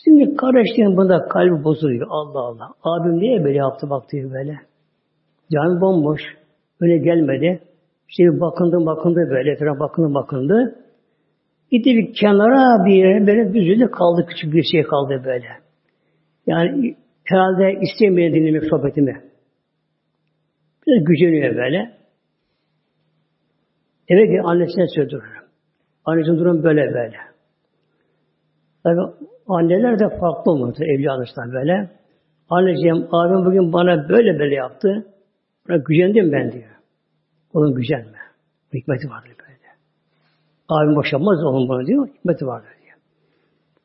Şimdi 0.05 0.37
kardeşlerim 0.37 0.97
bunda 0.97 1.29
kalbi 1.29 1.65
bozuluyor. 1.65 2.07
Allah 2.11 2.41
Allah. 2.41 2.69
Abim 2.83 3.19
niye 3.19 3.45
böyle 3.45 3.59
yaptı 3.59 3.91
bak 3.91 4.13
diyor 4.13 4.33
böyle. 4.33 4.59
Cami 5.53 5.81
bomboş. 5.81 6.21
Öyle 6.81 6.99
gelmedi. 6.99 7.61
İşte 8.09 8.41
bakındı 8.41 8.87
bakındı 8.87 9.31
böyle. 9.31 9.53
Etrafa 9.53 9.81
bakındı 9.81 10.15
bakındı. 10.15 10.75
Gitti 11.73 11.97
bir 11.97 12.15
kenara 12.15 12.87
bir 12.87 12.95
yere 12.95 13.27
böyle 13.27 13.55
büzüldü 13.55 13.91
kaldı. 13.91 14.27
Küçük 14.29 14.55
bir 14.55 14.63
şey 14.73 14.83
kaldı 14.83 15.23
böyle. 15.25 15.49
Yani 16.47 16.97
herhalde 17.25 17.81
istemeyen 17.81 18.35
dinlemek 18.35 18.63
sohbetimi. 18.71 19.23
Biraz 20.87 21.05
güceniyor 21.05 21.57
böyle. 21.57 21.93
Eve 24.09 24.27
ki 24.27 24.43
annesine 24.45 24.87
söylüyorum. 24.95 25.31
Anneciğim 26.05 26.41
durum 26.41 26.63
böyle 26.63 26.81
böyle. 26.81 27.17
Tabii 28.85 29.27
anneler 29.49 29.99
de 29.99 30.09
farklı 30.09 30.53
olmalı 30.53 30.75
evli 30.81 31.11
alışlar 31.11 31.53
böyle. 31.53 31.91
Anneciğim 32.49 33.15
abim 33.15 33.45
bugün 33.47 33.73
bana 33.73 34.09
böyle 34.09 34.39
böyle 34.39 34.55
yaptı. 34.55 35.07
Buna 35.69 35.77
gücendim 35.77 36.33
ben 36.33 36.53
diyor. 36.53 36.77
Onun 37.55 37.75
gücenme. 37.75 38.19
Hikmeti 38.75 39.09
vardır 39.09 39.33
böyle. 39.41 39.52
Abim 40.69 40.97
boşanmaz 40.97 41.45
oğlum 41.45 41.69
bana 41.69 41.87
diyor. 41.87 42.09
Hikmeti 42.09 42.47
vardır 42.47 42.69
diyor. 42.85 42.97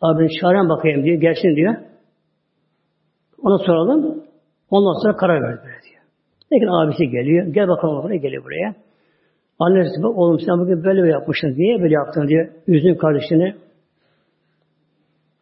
Abim 0.02 0.28
çağıran 0.42 0.70
bakayım 0.70 1.04
diyor. 1.04 1.22
Gelsin 1.22 1.56
diyor. 1.56 1.76
Ona 3.42 3.58
soralım. 3.58 4.24
Ondan 4.70 5.04
sonra 5.04 5.18
karar 5.18 5.42
ver 5.42 5.58
böyle 5.58 5.82
diyor. 5.84 6.02
Lakin 6.54 6.68
abisi 6.68 7.10
geliyor. 7.10 7.46
Gel 7.46 7.68
bakalım 7.68 8.04
buraya 8.04 8.18
geliyor 8.18 8.44
buraya. 8.44 8.76
Annesi 9.60 10.04
bak 10.04 10.18
oğlum 10.18 10.40
sen 10.40 10.60
bugün 10.60 10.84
böyle 10.84 11.02
mi 11.02 11.10
yapmışsın? 11.10 11.56
Niye 11.58 11.82
böyle 11.82 11.94
yaptın 11.94 12.28
diyor. 12.28 12.48
Üzgün 12.68 12.96
kardeşini. 12.96 13.56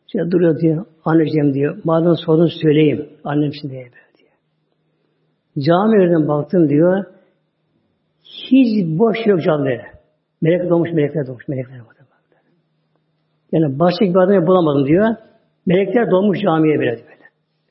İşte 0.07 0.31
duruyor 0.31 0.59
diyor. 0.59 0.85
Anneciğim 1.05 1.53
diyor. 1.53 1.77
Madem 1.83 2.15
sordun 2.15 2.49
söyleyeyim. 2.61 3.09
Annem 3.23 3.49
için 3.49 3.69
diye 3.69 3.81
böyle 3.81 4.17
diyor. 4.17 4.31
Cami 5.67 6.01
yerden 6.01 6.27
baktım 6.27 6.69
diyor. 6.69 7.05
Hiç 8.23 8.99
boş 8.99 9.17
yok 9.25 9.41
camide. 9.43 9.94
Melek 10.41 10.69
doğmuş, 10.69 10.91
melekler 10.91 11.27
doğmuş, 11.27 11.47
melekler 11.47 11.79
doğmuş. 11.79 11.95
Yani 13.51 13.79
başka 13.79 14.05
bir 14.05 14.15
adam 14.15 14.47
bulamadım 14.47 14.87
diyor. 14.87 15.15
Melekler 15.65 16.11
dolmuş 16.11 16.37
camiye 16.41 16.79
böyle 16.79 16.91
böyle. 16.91 17.25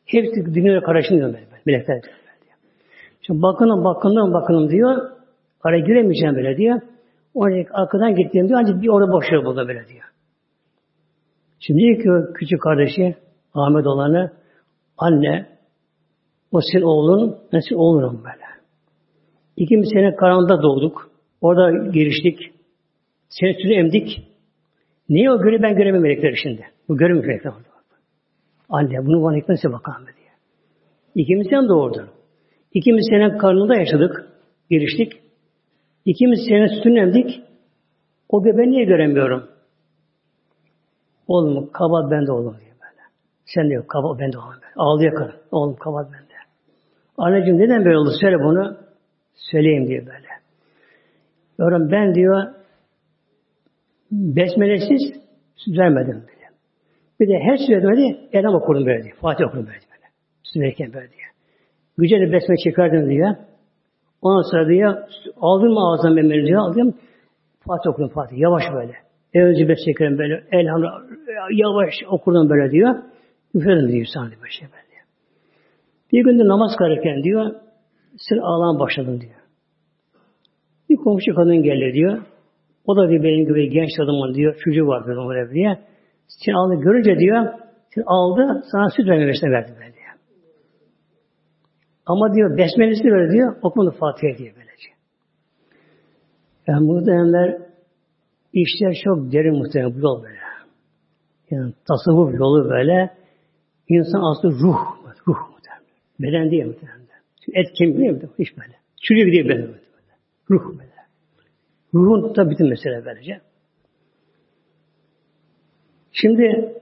Hepsi 0.07 0.55
dünyaya 0.55 0.81
karışmıyor 0.81 1.27
böyle. 1.27 1.47
böyle. 1.51 1.62
Melekler 1.67 1.97
böyle. 2.03 2.15
Şimdi 3.21 3.43
bakınım 3.43 3.85
bakınım 3.85 4.33
bakınım 4.33 4.71
diyor. 4.71 5.11
Araya 5.62 5.81
giremeyeceğim 5.81 6.37
böyle 6.37 6.57
diyor. 6.57 6.81
Oraya 7.35 7.65
arkadan 7.73 8.15
gittiğim 8.15 8.49
diyor. 8.49 8.61
Ancak 8.62 8.83
bir 8.83 8.89
orada 8.89 9.12
boşluğu 9.12 9.45
buldu 9.45 9.69
böyle 9.69 9.89
diyor. 9.89 10.05
Şimdi 11.61 11.81
diyor 11.81 11.97
ki 11.99 12.33
küçük 12.35 12.62
kardeşi 12.62 13.15
Ahmet 13.55 13.87
olanı 13.87 14.31
anne 14.99 15.47
o 16.53 16.61
senin 16.73 16.83
oğlun, 16.83 17.39
ben 17.53 17.61
senin 17.69 17.79
oğlunum 17.79 18.23
böyle. 18.25 18.45
İkimiz 19.57 19.89
sene 19.95 20.17
karanlıkta 20.17 20.62
doğduk. 20.62 21.14
Orada 21.45 21.86
giriştik. 21.92 22.38
Seni 23.28 23.55
sütünü 23.55 23.74
emdik. 23.74 24.28
Niye 25.09 25.30
o 25.30 25.42
göre 25.42 25.62
ben 25.62 25.76
göremem 25.76 26.03
melekleri 26.03 26.36
şimdi? 26.42 26.64
Bu 26.88 26.97
göremiyor 26.97 27.26
melekler 27.26 27.51
orada. 27.51 27.68
Anne 28.68 29.07
bunu 29.07 29.22
bana 29.22 29.36
hikmetse 29.36 29.72
bakalım 29.72 30.07
diye. 30.07 30.30
İkimiz 31.14 31.47
sen 31.51 31.68
doğurdun. 31.68 32.09
İkimiz 32.72 33.07
senin 33.11 33.38
karnında 33.38 33.76
yaşadık. 33.76 34.28
Giriştik. 34.70 35.12
İkimiz 36.05 36.40
senin 36.49 36.66
sütünü 36.66 37.01
emdik. 37.01 37.40
O 38.28 38.42
göbeği 38.42 38.70
niye 38.70 38.84
göremiyorum? 38.84 39.49
Oğlum 41.28 41.70
kabahat 41.72 42.11
bende 42.11 42.32
oğlum 42.32 42.57
diyor 42.61 42.76
böyle. 42.80 43.03
Sen 43.47 43.70
diyor 43.70 43.86
kabahat 43.86 44.20
bende 44.20 44.38
oğlum. 44.38 44.61
Ağlıyor 44.76 45.14
karın. 45.14 45.34
Oğlum 45.51 45.76
kabahat 45.76 46.07
bende. 46.12 46.34
Anneciğim 47.18 47.59
neden 47.59 47.84
böyle 47.84 47.99
oldu? 47.99 48.11
Söyle 48.20 48.36
bunu. 48.38 48.76
Söyleyeyim 49.34 49.88
diyor 49.88 50.07
böyle. 50.07 50.43
Diyorum 51.59 51.91
ben 51.91 52.15
diyor 52.15 52.55
besmelesiz 54.11 55.01
vermedim 55.69 56.15
diyor. 56.15 56.51
Bir 57.21 57.29
de 57.29 57.39
her 57.39 57.57
söylemedi 57.57 58.19
Elham 58.33 58.55
okudum 58.55 58.87
böyle 58.87 59.03
diyor. 59.03 59.17
Fatih 59.17 59.45
okudum 59.45 59.67
böyle 59.67 59.79
böyle. 59.79 60.07
Süt 60.43 60.63
verirken 60.63 60.93
böyle 60.93 61.09
diyor. 61.11 61.31
Güzel 61.99 62.33
besmele 62.33 62.59
çıkardım 62.65 63.11
diyor. 63.11 63.35
Ondan 64.23 64.51
sonra 64.51 64.69
diyor 64.69 64.97
aldım 65.41 65.79
ağzından 65.79 66.15
memeli 66.15 66.47
diyor. 66.47 66.61
Aldım. 66.61 66.95
Fatih 67.61 67.91
okudum 67.91 68.09
Fatih. 68.09 68.39
Yavaş 68.39 68.63
böyle. 68.75 68.93
Önce 69.35 69.69
besmele 69.69 69.93
çıkarım 69.93 70.19
böyle. 70.19 70.45
Elhamdülillah. 70.53 71.01
Yavaş 71.53 71.95
okudum 72.09 72.51
böyle 72.51 72.71
diyor. 72.71 72.95
Üfledim 73.55 73.93
diyor 73.93 74.07
sana 74.15 74.31
diyor. 74.31 74.47
Şey 74.59 74.69
böyle. 74.69 74.85
Bir 76.13 76.25
günde 76.25 76.49
namaz 76.49 76.71
kılarken 76.79 77.23
diyor 77.23 77.55
sen 78.17 78.37
ağlamaya 78.39 78.81
başladın 78.81 79.21
diyor. 79.21 79.43
Bir 80.95 80.99
komşu 80.99 81.34
kadın 81.34 81.62
geldi 81.62 81.95
diyor. 81.95 82.22
O 82.86 82.97
da 82.97 83.09
diyor 83.09 83.22
benim 83.22 83.47
gibi 83.47 83.70
genç 83.70 83.90
adamın 84.01 84.34
diyor. 84.34 84.57
Çocuğu 84.64 84.86
var 84.86 85.07
diyor 85.07 85.16
oraya 85.16 85.51
diye. 85.51 85.78
Sen 86.28 86.53
aldı 86.53 86.74
görünce 86.74 87.18
diyor. 87.18 87.47
Sen 87.95 88.03
aldı 88.07 88.62
sana 88.72 88.90
süt 88.90 89.09
vermemesine 89.09 89.51
verdi 89.51 89.72
ben 89.80 89.92
diyor. 89.92 90.14
Ama 92.07 92.34
diyor 92.34 92.59
besmelesi 92.59 93.05
böyle 93.05 93.32
diyor. 93.32 93.57
Okumadı 93.62 93.90
Fatiha 93.90 94.38
diye 94.38 94.53
böylece. 94.57 94.88
Yani 96.66 96.86
muhtemelenler 96.86 97.59
işler 98.53 98.95
çok 99.05 99.32
derin 99.32 99.59
muhtemelen 99.59 99.95
bu 99.95 100.01
yol 100.01 100.22
böyle. 100.22 100.38
Yani 101.51 101.72
tasavvuf 101.88 102.34
yolu 102.34 102.70
böyle. 102.70 103.11
İnsan 103.88 104.20
aslında 104.30 104.55
ruh. 104.55 104.78
Ruh 105.28 105.36
muhtemelen. 105.53 105.84
Beden 106.20 106.51
değil 106.51 106.66
muhtemelen. 106.66 107.01
Et 107.55 107.72
kemik 107.78 107.99
değil? 107.99 108.12
Hiç 108.38 108.59
böyle. 108.59 108.74
Çürüyor 109.03 109.26
gidiyor 109.26 109.45
beden 109.49 109.68
böyle. 109.68 109.84
Ruh 110.51 110.78
böyle. 110.78 110.95
Ruhun 111.95 112.34
da 112.34 112.51
bütün 112.51 112.68
mesele 112.68 113.05
böylece. 113.05 113.40
Şimdi 116.12 116.74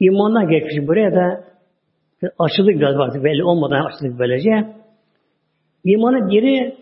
imandan 0.00 0.48
geçmiş 0.48 0.88
buraya 0.88 1.12
da 1.12 1.44
açılık 2.38 2.76
biraz 2.76 2.96
vardı 2.96 3.24
belli 3.24 3.44
olmadan 3.44 3.84
açılık 3.84 4.18
böylece. 4.18 4.74
İmanın 5.84 6.28
geri 6.28 6.76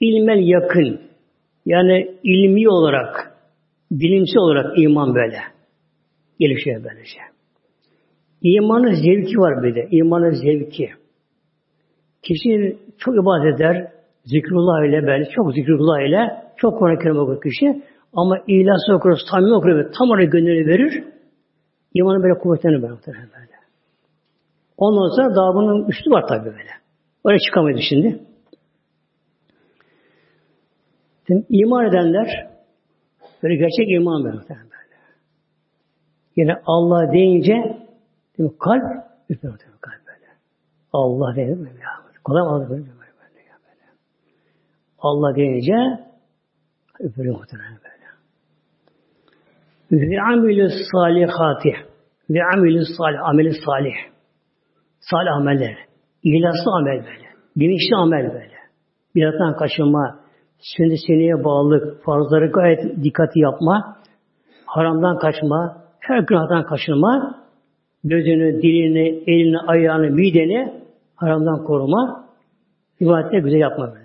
ilmel 0.00 0.48
yakın. 0.48 1.00
Yani 1.66 2.16
ilmi 2.22 2.68
olarak, 2.68 3.36
bilimsel 3.90 4.38
olarak 4.38 4.78
iman 4.78 5.14
böyle. 5.14 5.38
Gelişiyor 6.38 6.84
böylece. 6.84 7.20
İmanın 8.42 8.94
zevki 8.94 9.38
var 9.38 9.62
bir 9.62 9.74
de. 9.74 9.88
İmanın 9.90 10.30
zevki. 10.30 10.90
Kişi 12.22 12.76
çok 12.98 13.14
ibadet 13.14 13.54
eder, 13.54 13.92
zikrullah 14.30 14.88
ile 14.88 15.06
böyle, 15.06 15.24
çok 15.24 15.54
zikrullah 15.54 16.00
ile, 16.00 16.44
çok 16.56 16.78
Kur'an-ı 16.78 16.98
Kerim 16.98 17.18
okur 17.18 17.42
kişi. 17.42 17.82
Ama 18.12 18.38
ilası 18.46 18.94
okur, 18.94 19.16
samimi 19.30 19.54
okur 19.54 19.68
ve 19.68 19.90
tam 19.98 20.10
oraya 20.10 20.26
gönlünü 20.26 20.66
verir. 20.66 21.04
İmanı 21.94 22.22
böyle 22.22 22.38
kuvvetlenir 22.38 22.82
böyle. 22.82 22.94
Ondan 24.76 25.16
sonra 25.16 25.36
daha 25.36 25.54
bunun 25.54 25.88
üstü 25.88 26.10
var 26.10 26.28
tabi 26.28 26.44
böyle. 26.44 26.70
Oraya 27.24 27.38
çıkamaydı 27.38 27.78
şimdi. 27.88 28.18
Şimdi 31.26 31.46
edenler 31.88 32.50
böyle 33.42 33.56
gerçek 33.56 33.90
iman 33.90 34.24
böyle. 34.24 34.38
Yine 36.36 36.56
Allah 36.66 37.12
deyince 37.12 37.54
kalp 38.58 38.82
üstüne 39.28 39.50
kalp 39.80 40.06
böyle. 40.06 40.26
Allah 40.92 41.36
mi? 41.54 41.70
Kolay 42.24 42.42
mı 42.42 42.48
aldı 42.48 42.70
böyle? 42.70 42.99
Allah 45.00 45.36
deyince 45.36 46.04
öpülüyor 47.00 47.36
muhtemelen 47.36 47.78
böyle. 47.84 48.00
Ve 49.92 50.22
amilü 50.22 50.68
salihati 50.92 51.72
ve 52.30 52.38
amilü 52.54 52.84
salih, 52.98 53.28
ameli 53.28 53.52
salih. 53.66 53.94
Salih 55.00 55.32
ameller. 55.32 55.76
İhlaslı 56.22 56.72
amel 56.78 56.98
böyle. 56.98 57.28
Bilinçli 57.56 57.96
amel 57.96 58.32
böyle. 58.32 58.60
Bidattan 59.14 59.56
kaçınma, 59.56 60.20
sünnet 60.58 60.98
seneye 61.06 61.44
bağlılık, 61.44 62.04
farzları 62.04 62.50
gayet 62.50 63.04
dikkati 63.04 63.38
yapma, 63.38 63.96
haramdan 64.66 65.18
kaçma, 65.18 65.84
her 66.00 66.18
günahdan 66.18 66.64
kaçınma, 66.64 67.40
gözünü, 68.04 68.62
dilini, 68.62 69.08
elini, 69.26 69.58
ayağını, 69.58 70.10
mideni 70.10 70.82
haramdan 71.16 71.64
koruma, 71.64 72.24
ibadette 73.00 73.38
güzel 73.38 73.58
yapma 73.58 73.86
böyle. 73.94 73.99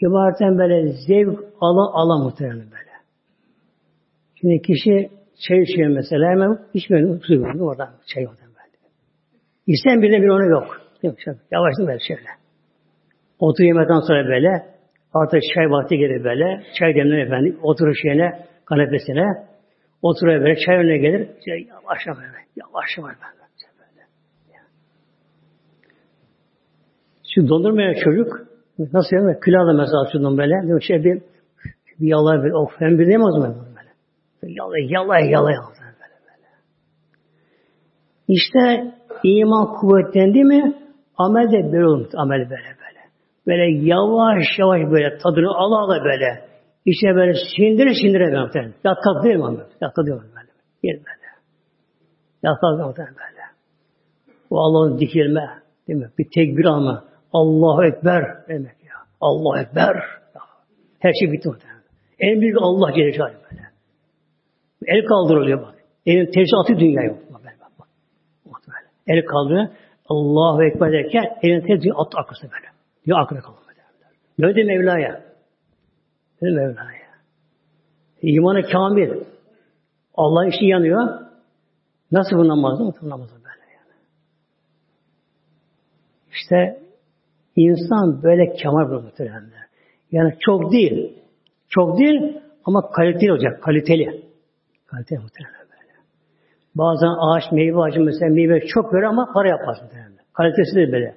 İbadetten 0.00 0.58
böyle 0.58 0.92
zevk 1.08 1.38
ala 1.60 1.92
ala 1.94 2.24
muhtemelen 2.24 2.70
böyle. 2.70 2.92
Şimdi 4.40 4.62
kişi 4.62 5.10
çay 5.48 5.62
içiyor 5.62 5.88
mesela 5.88 6.30
hemen 6.30 6.58
içmiyor, 6.74 7.20
su 7.22 7.32
veriyor 7.34 7.60
oradan 7.60 7.90
çay 8.14 8.26
oradan 8.26 8.48
böyle. 8.48 8.76
İsteyen 9.66 10.02
birine 10.02 10.22
bir 10.22 10.28
onu 10.28 10.46
yok. 10.46 10.80
Yavaştan 11.50 11.86
böyle 11.86 11.98
şöyle. 12.08 12.28
Otur 13.38 13.64
yemekten 13.64 14.00
sonra 14.00 14.28
böyle 14.28 14.66
artık 15.14 15.42
çay 15.54 15.70
vakti 15.70 15.96
gelir 15.96 16.24
böyle. 16.24 16.62
Çay 16.78 16.94
demler 16.94 17.18
efendim. 17.18 17.58
Oturur 17.62 17.94
şeyine 18.02 18.46
kanepesine. 18.64 19.48
Oturuyor 20.02 20.40
böyle 20.40 20.56
çay 20.66 20.76
önüne 20.76 20.98
gelir. 20.98 21.28
Şey, 21.44 21.66
yavaş 21.68 22.06
böyle. 22.06 22.38
Yavaş 22.56 22.88
böyle. 22.98 23.16
böyle. 23.78 24.06
Şu 27.34 27.48
dondurmaya 27.48 27.94
çocuk 27.94 28.48
nasıl 28.78 29.16
yani? 29.16 29.40
Külahla 29.40 29.72
mesela 29.72 30.08
şundan 30.12 30.38
böyle. 30.38 30.66
Diyor, 30.66 30.80
şey 30.80 31.04
bir, 31.04 31.22
bir 32.00 32.08
yalay 32.08 32.44
bir 32.44 32.50
of 32.50 32.70
hem 32.78 32.98
bir 32.98 33.06
diyemez 33.06 33.34
mi 33.34 33.54
böyle? 33.76 33.92
Yalay 34.54 34.86
yalay 34.90 35.30
yalay 35.30 35.54
böyle 35.54 36.18
böyle. 36.26 36.48
İşte 38.28 38.94
iman 39.22 39.66
kuvvetlendi 39.80 40.44
mi 40.44 40.74
amel 41.16 41.52
de 41.52 41.72
böyle 41.72 41.86
olur. 41.86 42.10
Amel 42.14 42.38
böyle 42.38 42.50
böyle. 42.50 43.00
Böyle 43.46 43.86
yavaş 43.86 44.44
yavaş 44.58 44.80
böyle 44.90 45.18
tadını 45.18 45.48
ala 45.48 45.78
ala 45.84 46.04
böyle. 46.04 46.48
İşte 46.84 47.14
böyle 47.14 47.32
sindire 47.56 47.94
sindire 47.94 48.26
böyle. 48.26 48.72
Yatkak 48.84 49.24
değil 49.24 49.36
mi? 49.36 49.60
Yatkak 49.80 50.06
değil 50.06 50.16
mi 50.16 50.22
böyle? 50.22 50.48
Değil 50.82 51.04
böyle. 51.06 51.28
Yatkak 52.42 52.96
değil 52.96 53.08
böyle. 53.08 53.42
Bu 54.50 54.60
Allah'ın 54.60 54.98
dikilme. 54.98 55.48
Değil 55.88 55.98
mi? 55.98 56.10
Bir 56.18 56.26
tekbir 56.34 56.64
alma. 56.64 57.04
Allahu 57.32 57.84
Ekber 57.84 58.48
demek 58.48 58.84
ya. 58.84 58.94
Allahu 59.20 59.58
Ekber. 59.58 59.96
Her 60.98 61.12
şey 61.20 61.32
bitti 61.32 61.48
muhtemelen. 61.48 61.82
En 62.20 62.40
büyük 62.40 62.56
Allah 62.60 62.92
Celaluhu 62.92 63.34
böyle. 63.50 63.68
El 64.86 65.06
kaldırılıyor 65.06 65.62
bak. 65.62 65.74
Elin 66.06 66.26
tersi 66.26 66.56
atı 66.64 66.80
dünya 66.80 67.02
yok. 67.02 67.18
Bak, 67.32 67.42
bak, 67.60 67.70
bak. 67.78 67.88
El 69.06 69.24
kaldırıyor. 69.24 69.68
Allahu 70.08 70.64
Ekber 70.64 70.92
derken 70.92 71.38
elin 71.42 71.60
tersi 71.60 71.92
at 71.94 72.14
arkasına 72.16 72.50
böyle. 72.50 72.66
Diyor 73.06 73.18
arkada 73.18 73.40
kalıyor. 73.40 73.68
Döndü 74.40 74.64
Mevla'ya. 74.64 75.22
Döndü 76.42 76.54
Mevla'ya. 76.54 77.08
İmanı 78.22 78.62
kamil. 78.62 79.10
Allah 80.14 80.46
işi 80.46 80.64
yanıyor. 80.64 81.20
Nasıl 82.12 82.36
bu 82.36 82.48
namazı? 82.48 82.84
Bu 83.02 83.08
namazı 83.08 83.34
böyle 83.34 83.72
yani. 83.74 83.92
İşte 86.32 86.82
insan 87.58 88.22
böyle 88.22 88.52
kemal 88.52 88.88
bulur 88.88 89.02
muhtemelen. 89.02 89.50
Yani 90.12 90.34
çok 90.40 90.72
değil. 90.72 91.18
Çok 91.68 91.98
değil 91.98 92.38
ama 92.64 92.90
kaliteli 92.90 93.32
olacak. 93.32 93.62
Kaliteli. 93.62 94.22
Kaliteli 94.86 95.18
muhtemelen 95.18 95.60
böyle. 95.60 95.92
Bazen 96.74 97.08
ağaç, 97.08 97.52
meyve 97.52 97.80
ağacı 97.80 98.00
mesela 98.00 98.34
meyve 98.34 98.66
çok 98.66 98.94
verir 98.94 99.02
ama 99.02 99.30
para 99.34 99.48
yapmaz. 99.48 99.76
Kalitesi 100.32 100.76
de 100.76 100.92
böyle. 100.92 101.14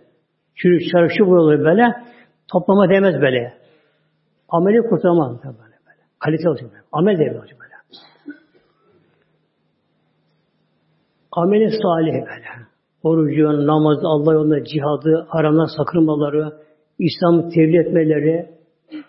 Çürük, 0.56 0.82
çarışı 0.92 1.26
buraları 1.26 1.66
böyle. 1.66 1.84
Toplama 2.48 2.90
demez 2.90 3.22
böyle. 3.22 3.54
Ameli 4.50 4.90
kurtarmaz. 4.90 5.44
Böyle, 5.44 5.58
böyle. 5.58 6.02
Kalite 6.20 6.50
olacak. 6.50 6.72
Böyle. 6.72 6.84
Amel 6.92 7.20
de 7.20 7.40
olacak 7.40 7.60
böyle. 7.60 7.74
Ameli 11.32 11.72
salih 11.72 12.14
böyle. 12.14 12.71
Orucu, 13.04 13.68
namazı, 13.68 14.08
Allah 14.08 14.34
yolunda 14.34 14.64
cihadı, 14.64 15.26
haramdan 15.30 15.78
sakınmaları, 15.78 16.54
İslam'ı 17.00 17.50
tebliğ 17.50 17.78
etmeleri, 17.78 18.50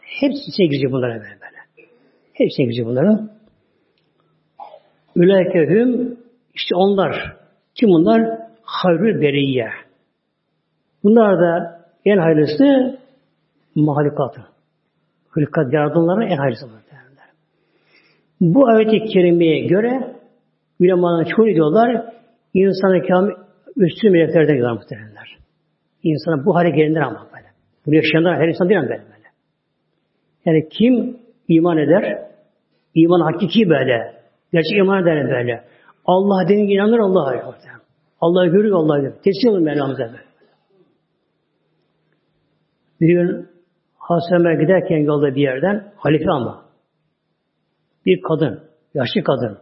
hepsi 0.01 0.41
içine 0.49 0.67
girecek 0.67 0.93
bunlara 0.93 1.13
böyle. 1.13 1.23
böyle. 1.23 1.87
Hepsi 2.33 2.53
içine 2.53 2.67
girecek 2.67 2.87
bunların. 2.87 3.31
Ülekehüm 5.17 6.19
işte 6.55 6.75
onlar. 6.75 7.37
Kim 7.75 7.89
bunlar? 7.89 8.39
Hayrül 8.63 9.21
beriyye. 9.21 9.69
Bunlar 11.05 11.41
da 11.41 11.81
en 12.05 12.19
hayırlısı 12.19 12.99
mahlukatı. 13.75 14.41
Hılkat 15.31 15.73
yaratımların 15.73 16.21
en 16.21 16.37
hayırlısı 16.37 16.67
bunlar. 16.67 16.83
Bu 18.43 18.69
ayet-i 18.69 19.05
kerimeye 19.05 19.67
göre 19.67 20.17
ulemaların 20.81 21.25
çoğu 21.37 21.47
diyorlar 21.47 22.13
insanı 22.55 23.07
kamil 23.07 23.42
üstün 23.77 24.13
meleklerden 24.13 24.57
gider 24.57 24.73
muhtemelenler. 24.73 25.39
İnsana 26.03 26.47
bu 26.47 26.55
hale 26.55 26.71
gelindir 26.71 27.01
ama 27.01 27.29
böyle. 27.35 27.47
Bunu 27.87 27.95
yaşayanlar 27.95 28.41
her 28.41 28.49
insan 28.49 28.69
değil 28.69 28.81
mi 28.81 28.89
böyle. 28.89 29.03
Yani 30.45 30.69
kim 30.69 31.17
iman 31.49 31.79
eder? 31.79 32.29
İman 32.95 33.21
hakiki 33.21 33.71
böyle. 33.71 34.15
Gerçek 34.53 34.79
iman 34.79 35.03
eder 35.03 35.31
böyle. 35.31 35.65
Allah 36.05 36.49
denince 36.49 36.75
inanır 36.75 36.99
Allah'a. 36.99 37.55
Allah'ı 38.21 38.47
görüyor 38.47 38.77
Allah'ı 38.77 38.97
görüyor. 38.97 39.15
Teslim 39.25 39.53
olun 39.53 39.63
Mevlamıza 39.63 40.05
böyle. 40.05 40.23
Bir 43.01 43.07
gün 43.07 43.49
Hasan 43.99 44.61
giderken 44.61 44.97
yolda 44.97 45.35
bir 45.35 45.43
yerden 45.43 45.93
halife 45.97 46.31
ama 46.31 46.67
bir 48.07 48.21
kadın, 48.23 48.61
yaşlı 48.95 49.23
kadın. 49.25 49.59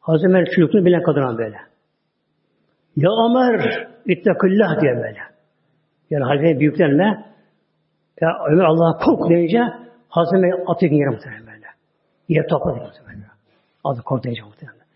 Hazreti 0.00 0.28
Ömer 0.28 0.46
çocukluğunu 0.46 0.84
bilen 0.84 1.02
kadın 1.02 1.38
böyle. 1.38 1.56
Ya 2.96 3.10
Ömer, 3.26 3.88
ittakillah 4.06 4.80
diye 4.80 4.96
böyle. 4.96 5.18
Yani 6.10 6.24
halife 6.24 6.60
büyüklenme. 6.60 7.24
Ya 8.20 8.28
Ömer 8.50 8.64
Allah'a 8.64 8.98
kork 8.98 9.30
deyince 9.30 9.60
Hazreti 10.08 10.46
atıyor 10.66 10.92
yere 10.92 11.10
muhtemelen 11.10 11.46
böyle. 11.46 11.66
Yere 12.28 12.46
topladı 12.46 12.76
muhtemelen. 12.76 13.30
Adı 13.84 14.02
kork 14.02 14.24
deyince 14.24 14.42
muhtemelen. 14.42 14.86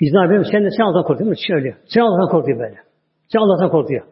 Biz 0.00 0.12
ne 0.12 0.20
yapıyoruz? 0.20 0.48
Sen 0.50 0.64
de 0.64 0.68
sen 0.70 0.84
Allah'tan 0.84 1.04
korkuyor 1.04 1.36
Şöyle. 1.48 1.76
Sen 1.86 2.00
Allah'tan 2.00 2.28
korkuyor 2.28 2.58
böyle. 2.58 2.76
Sen 3.32 3.38
Allah'tan 3.38 3.70
korkuyor. 3.70 4.06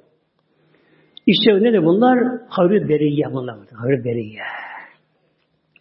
İşte 1.26 1.52
ne 1.52 1.72
de 1.72 1.82
bunlar? 1.84 2.18
Havrı 2.48 2.88
beriyye 2.88 3.32
bunlar. 3.32 3.56
Havrı 3.74 4.04
beriyye. 4.04 4.42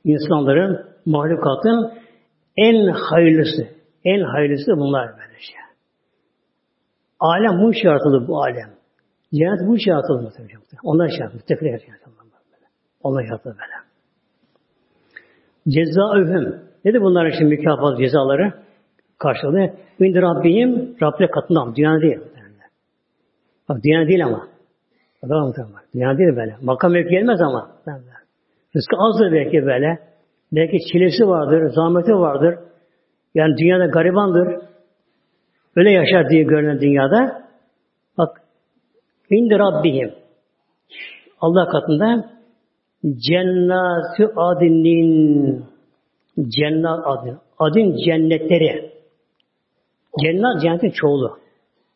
İnsanların, 0.03 0.85
mahlukatın 1.05 1.93
en 2.57 2.87
hayırlısı. 2.87 3.67
En 4.05 4.21
hayırlısı 4.21 4.71
bunlar 4.77 5.07
böyle 5.07 5.39
şey. 5.39 5.70
Alem 7.21 7.61
bu 7.61 7.73
iş 7.73 7.83
yaratıldı 7.83 8.27
bu 8.27 8.43
alem. 8.43 8.69
Cennet 9.33 9.67
bu 9.67 9.77
iş 9.77 9.87
yaratıldı. 9.87 10.33
Onlar 10.83 11.07
iş 11.07 11.19
yaratıldı. 11.19 11.37
Müttakiler 11.37 11.71
yaratıldı. 11.71 12.15
Onlar 13.03 13.23
yaratıldı 13.23 13.55
böyle. 13.59 13.77
Cezaühüm. 15.67 16.61
Nedir 16.85 17.01
bunların 17.01 17.31
için 17.31 17.47
mükafat 17.47 17.97
cezaları? 17.97 18.53
Karşılığı. 19.17 19.73
İndi 19.99 20.21
Rabbim, 20.21 20.95
Rabbe 21.01 21.27
katından. 21.27 21.75
Dünya 21.75 22.01
değil. 22.01 22.19
Bak 23.69 23.83
dünya 23.83 24.07
değil 24.07 24.25
ama. 24.25 24.47
Adam 25.23 25.47
muhtemelen. 25.47 25.81
Dünya 25.93 26.17
değil 26.17 26.35
böyle. 26.35 26.55
Makam 26.61 26.91
mevki 26.91 27.09
gelmez 27.09 27.41
ama. 27.41 27.71
Rızkı 28.75 28.95
azdır 28.97 29.31
belki 29.31 29.65
böyle. 29.65 29.99
Belki 30.51 30.77
çilesi 30.91 31.27
vardır, 31.27 31.71
zahmeti 31.75 32.11
vardır. 32.11 32.55
Yani 33.35 33.57
dünyada 33.57 33.85
garibandır. 33.85 34.61
Öyle 35.75 35.91
yaşar 35.91 36.29
diye 36.29 36.43
görünen 36.43 36.81
dünyada. 36.81 37.43
Bak 38.17 38.41
indi 39.29 39.59
Rabbihim. 39.59 40.13
Allah 41.41 41.69
katında 41.69 42.29
cennatü 43.03 44.33
adinin 44.35 45.65
cennet 46.47 46.99
adın. 47.05 47.39
Adın 47.59 47.95
cennetleri. 48.05 48.91
Cennet 50.21 50.61
cennetin 50.61 50.91
çoğulu. 50.91 51.37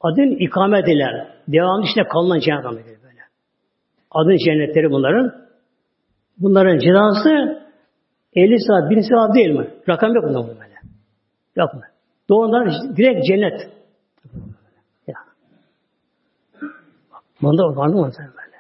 Adın 0.02 0.32
ikamet 0.32 0.84
edilen, 0.84 1.28
devam 1.48 1.82
işte 1.82 2.04
kalınan 2.04 2.40
cennet 2.40 2.64
böyle. 2.64 3.22
Adın 4.12 4.38
cennetleri 4.46 4.92
bunların. 4.92 5.46
Bunların 6.38 6.78
cezası 6.78 7.66
50 8.36 8.60
saat, 8.60 8.90
1000 8.90 9.00
saat 9.02 9.36
değil 9.36 9.50
mi? 9.50 9.68
Rakam 9.90 10.14
yok 10.16 10.24
bundan 10.24 10.48
böyle. 10.48 10.76
Yok 11.56 11.74
mu? 11.74 11.82
Doğanlar 12.30 12.68
direkt 12.98 13.26
cennet. 13.28 13.72
Ya. 15.08 15.16
Bunda 17.42 17.64
var 17.64 17.88
mı 17.88 18.12
böyle? 18.20 18.58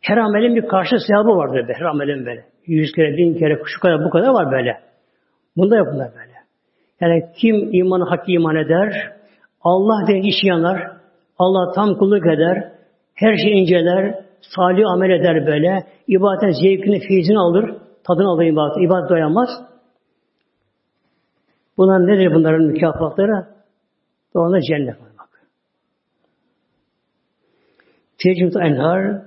Her 0.00 0.16
amelin 0.16 0.56
bir 0.56 0.68
karşı 0.68 0.96
sevabı 1.06 1.36
vardır 1.36 1.54
böyle. 1.54 1.74
Her 1.74 1.84
amelin 1.84 2.26
böyle. 2.26 2.44
Yüz 2.66 2.92
kere, 2.92 3.16
bin 3.16 3.38
kere, 3.38 3.62
şu 3.64 3.80
kadar, 3.80 4.04
bu 4.04 4.10
kadar 4.10 4.28
var 4.28 4.52
böyle. 4.52 4.80
Bunda 5.56 5.76
yok 5.76 5.88
bunlar 5.94 6.10
böyle. 6.14 6.32
Yani 7.00 7.24
kim 7.36 7.74
imanı 7.74 8.04
hak 8.04 8.24
iman 8.28 8.56
eder, 8.56 9.12
Allah 9.60 10.06
diye 10.06 10.18
işi 10.20 10.46
yanar, 10.46 10.92
Allah 11.38 11.72
tam 11.72 11.94
kulluk 11.98 12.26
eder, 12.26 12.72
her 13.14 13.36
şeyi 13.36 13.54
inceler, 13.54 14.24
salih 14.56 14.90
amel 14.92 15.10
eder 15.10 15.46
böyle, 15.46 15.86
ibadetin 16.08 16.50
zevkini, 16.50 17.00
feyzini 17.08 17.38
alır, 17.38 17.74
tadını 18.06 18.28
alır 18.28 18.44
ibadet, 18.44 18.76
ibadet 18.84 19.10
doyamaz. 19.10 19.48
Bunlar 21.82 22.06
nedir 22.06 22.34
bunların 22.34 22.62
mükafatları? 22.62 23.46
Doğanda 24.34 24.60
cennet 24.60 25.00
var 25.00 25.08
bak. 25.18 25.28
Enhar, 28.64 29.22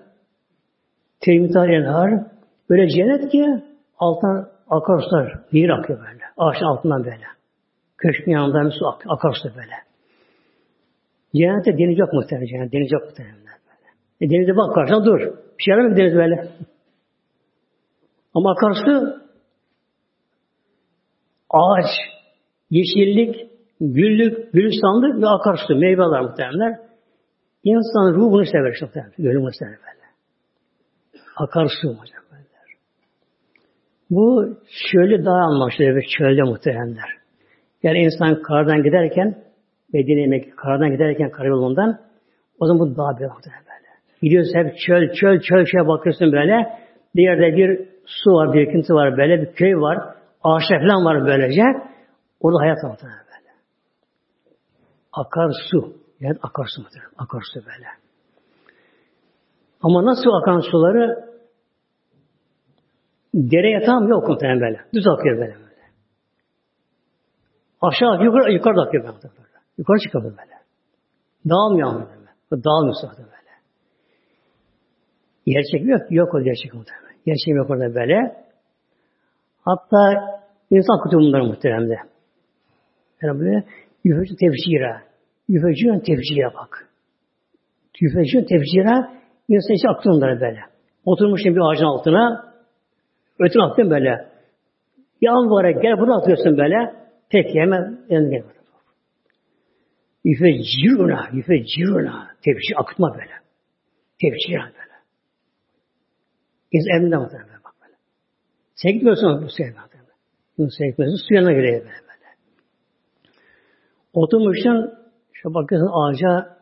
tecrübet 1.19 1.55
enhar, 1.55 2.11
böyle 2.69 2.89
cennet 2.89 3.31
ki 3.31 3.63
alttan 3.97 4.49
akarsular, 4.69 5.39
nehir 5.53 5.69
akıyor 5.69 5.99
böyle. 5.99 6.23
Ağaçın 6.37 6.65
altından 6.65 7.03
böyle. 7.03 7.25
Köşkün 7.97 8.31
yanından 8.31 8.69
su 8.69 8.87
ak 8.87 9.03
akarsu 9.07 9.49
böyle. 9.55 9.75
Cennette 11.35 11.77
deniz 11.77 11.99
yok 11.99 12.13
muhtemelen 12.13 12.47
cennet, 12.47 12.73
deniz 12.73 12.91
yok 12.91 13.03
muhtemelen 13.03 13.35
böyle. 13.37 13.89
E 14.21 14.29
denize 14.29 14.57
bak 14.57 14.75
karşına 14.75 15.05
dur. 15.05 15.19
Bir 15.57 15.63
şey 15.63 15.71
yaramıyor 15.71 15.97
deniz 15.97 16.15
böyle. 16.15 16.49
Ama 18.33 18.51
akarsu 18.51 19.21
ağaç, 21.49 22.14
yeşillik, 22.69 23.49
güllük, 23.81 24.53
gülistanlık 24.53 25.21
ve 25.21 25.27
akarsu, 25.27 25.75
meyveler 25.75 26.21
muhtemelenler. 26.21 26.79
İnsanın 27.63 28.15
ruhunu 28.15 28.45
sever 28.45 28.71
işte 28.73 28.85
muhtemelen. 28.85 29.13
Gönlünü 29.17 29.53
sever 29.53 29.71
böyle. 29.71 30.05
Akarsu 31.35 31.87
muhtemelenler. 31.87 32.67
Bu 34.09 34.57
çölü 34.91 35.25
daha 35.25 35.41
amaçlı 35.41 35.83
bir 35.83 36.05
çölde 36.17 36.43
muhtemelenler. 36.43 37.09
Yani 37.83 37.99
insan 37.99 38.41
kardan 38.41 38.83
giderken 38.83 39.35
Medine'ye 39.93 40.49
kardan 40.55 40.91
giderken 40.91 41.29
karayolundan 41.29 41.99
o 42.59 42.67
zaman 42.67 42.79
bu 42.79 42.97
daha 42.97 43.19
bir 43.19 43.25
muhtemelen 43.25 43.63
böyle. 43.65 43.89
Gidiyorsun 44.21 44.59
hep 44.59 44.77
çöl, 44.87 45.13
çöl, 45.13 45.39
çöl 45.39 45.65
şeye 45.65 45.87
bakıyorsun 45.87 46.31
böyle. 46.31 46.67
Bir 47.15 47.23
yerde 47.23 47.57
bir 47.57 47.87
su 48.05 48.31
var, 48.31 48.53
bir 48.53 48.59
birikinti 48.59 48.93
var 48.93 49.17
böyle, 49.17 49.41
bir 49.41 49.53
köy 49.53 49.75
var. 49.75 49.97
Ağaçlar 50.43 50.79
falan 50.79 51.05
var 51.05 51.25
böylece. 51.25 51.61
Orada 52.45 52.59
hayat 52.59 52.83
var 52.83 52.97
böyle. 53.03 53.51
Akar 55.13 55.51
su. 55.69 55.97
Yani 56.19 56.37
akar 56.41 56.67
su 56.75 56.81
muhtemelen. 56.81 57.11
Akar 57.17 57.41
su 57.53 57.59
böyle. 57.65 57.87
Ama 59.81 60.05
nasıl 60.05 60.29
akan 60.41 60.59
suları 60.71 61.29
dere 63.33 63.69
yatağım 63.69 64.07
yok 64.07 64.29
muhtemelen 64.29 64.61
böyle. 64.61 64.81
Düz 64.93 65.07
akıyor 65.07 65.37
böyle 65.37 65.53
böyle. 65.53 65.85
Aşağı 67.81 68.23
yukarı 68.23 68.53
yukarı 68.53 68.81
akıyor 68.81 69.03
böyle. 69.03 69.33
Yukarı 69.77 69.99
çıkıyor 69.99 70.23
böyle. 70.23 70.55
Dağılmıyor 71.49 71.87
ama 71.89 71.99
böyle. 71.99 72.63
Dağılmıyor 72.63 72.95
sonra 73.01 73.17
böyle. 73.17 73.53
Yer 75.45 75.63
çekimi 75.71 75.91
yok. 75.91 76.01
Yok 76.09 76.33
o 76.33 76.39
yer 76.39 76.55
çekimi 76.55 76.79
muhtemelen. 76.79 77.15
Yer 77.25 77.35
çekimi 77.35 77.57
yok 77.57 77.69
orada 77.69 77.95
böyle. 77.95 78.45
Hatta 79.61 80.13
insan 80.69 81.03
kutu 81.03 81.17
bunları 81.17 81.43
muhteremde. 81.43 82.14
Yani 83.21 83.39
böyle 83.39 83.63
yüfecü 84.03 84.35
tefsira. 84.35 85.01
Yüfecü 85.47 86.03
tefsira 86.05 86.53
bak. 86.53 86.89
Yüfecü 87.99 88.45
tefsira 88.45 89.13
insan 89.47 89.89
aktı 89.89 90.09
onlara 90.09 90.41
böyle. 90.41 90.59
Oturmuşsun 91.05 91.55
bir 91.55 91.71
ağacın 91.71 91.85
altına 91.85 92.53
ötün 93.39 93.59
attın 93.59 93.89
böyle. 93.89 94.27
Yan 95.21 95.49
var 95.49 95.69
gel 95.69 95.99
bunu 95.99 96.21
atıyorsun 96.21 96.57
böyle. 96.57 96.95
Peki 97.29 97.59
hemen 97.59 97.99
yanına 98.09 98.29
gel. 98.29 98.43
Yüfecciruna, 100.23 101.29
yüfecciruna. 101.33 102.35
Tepsi 102.41 102.75
akıtma 102.75 103.13
böyle. 103.13 103.33
Tepsi 104.21 104.51
böyle. 104.51 104.95
İnsan 106.71 106.97
emrinde 106.97 107.17
bak 107.63 107.73
böyle. 107.81 107.93
Sen 108.75 108.91
gitmiyorsun 108.91 109.41
bu 109.41 109.41
muhtemelen. 109.41 109.75
Bunu 110.57 110.69
sevmiyorsun, 110.71 111.27
suyana 111.27 111.51
göre 111.51 111.71
böyle. 111.71 112.04
Oturmuşsun, 114.15 114.93
şu 115.33 115.53
bakıyorsun 115.53 115.91
ağaca 115.93 116.55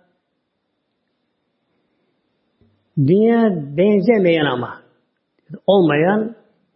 dünya 2.98 3.50
benzemeyen 3.78 4.46
ama 4.46 4.82
olmayan 5.68 6.36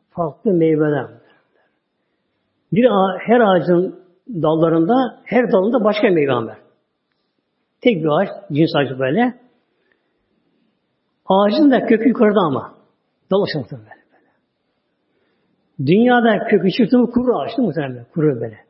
farklı 0.09 0.53
meyveler. 0.53 1.07
Bir 2.73 2.85
her 3.19 3.39
ağacın 3.39 3.99
dallarında, 4.29 5.21
her 5.25 5.51
dalında 5.51 5.83
başka 5.83 6.07
meyve 6.07 6.33
var. 6.33 6.57
Tek 7.81 8.03
bir 8.03 8.07
ağaç, 8.07 8.29
cins 8.51 8.75
ağacı 8.75 8.99
böyle. 8.99 9.33
Ağacın 11.25 11.71
da 11.71 11.85
kökü 11.85 12.09
yukarıda 12.09 12.39
ama. 12.39 12.73
Dal 13.31 13.43
aşamasında 13.43 13.79
böyle, 13.79 14.03
böyle. 14.13 14.31
Dünyada 15.91 16.47
kökü 16.47 16.71
çıktı 16.71 16.97
mı 16.97 17.11
kuru 17.11 17.39
ağaç 17.39 17.57
değil 17.57 17.67
muhtemelen? 17.67 18.05
Kuru 18.13 18.41
böyle. 18.41 18.66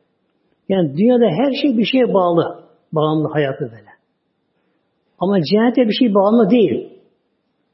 Yani 0.68 0.96
dünyada 0.96 1.24
her 1.24 1.52
şey 1.62 1.78
bir 1.78 1.84
şeye 1.84 2.14
bağlı. 2.14 2.64
Bağımlı 2.92 3.28
hayatı 3.32 3.60
böyle. 3.60 3.90
Ama 5.18 5.38
cennette 5.42 5.88
bir 5.88 5.94
şey 5.98 6.14
bağımlı 6.14 6.50
değil. 6.50 6.92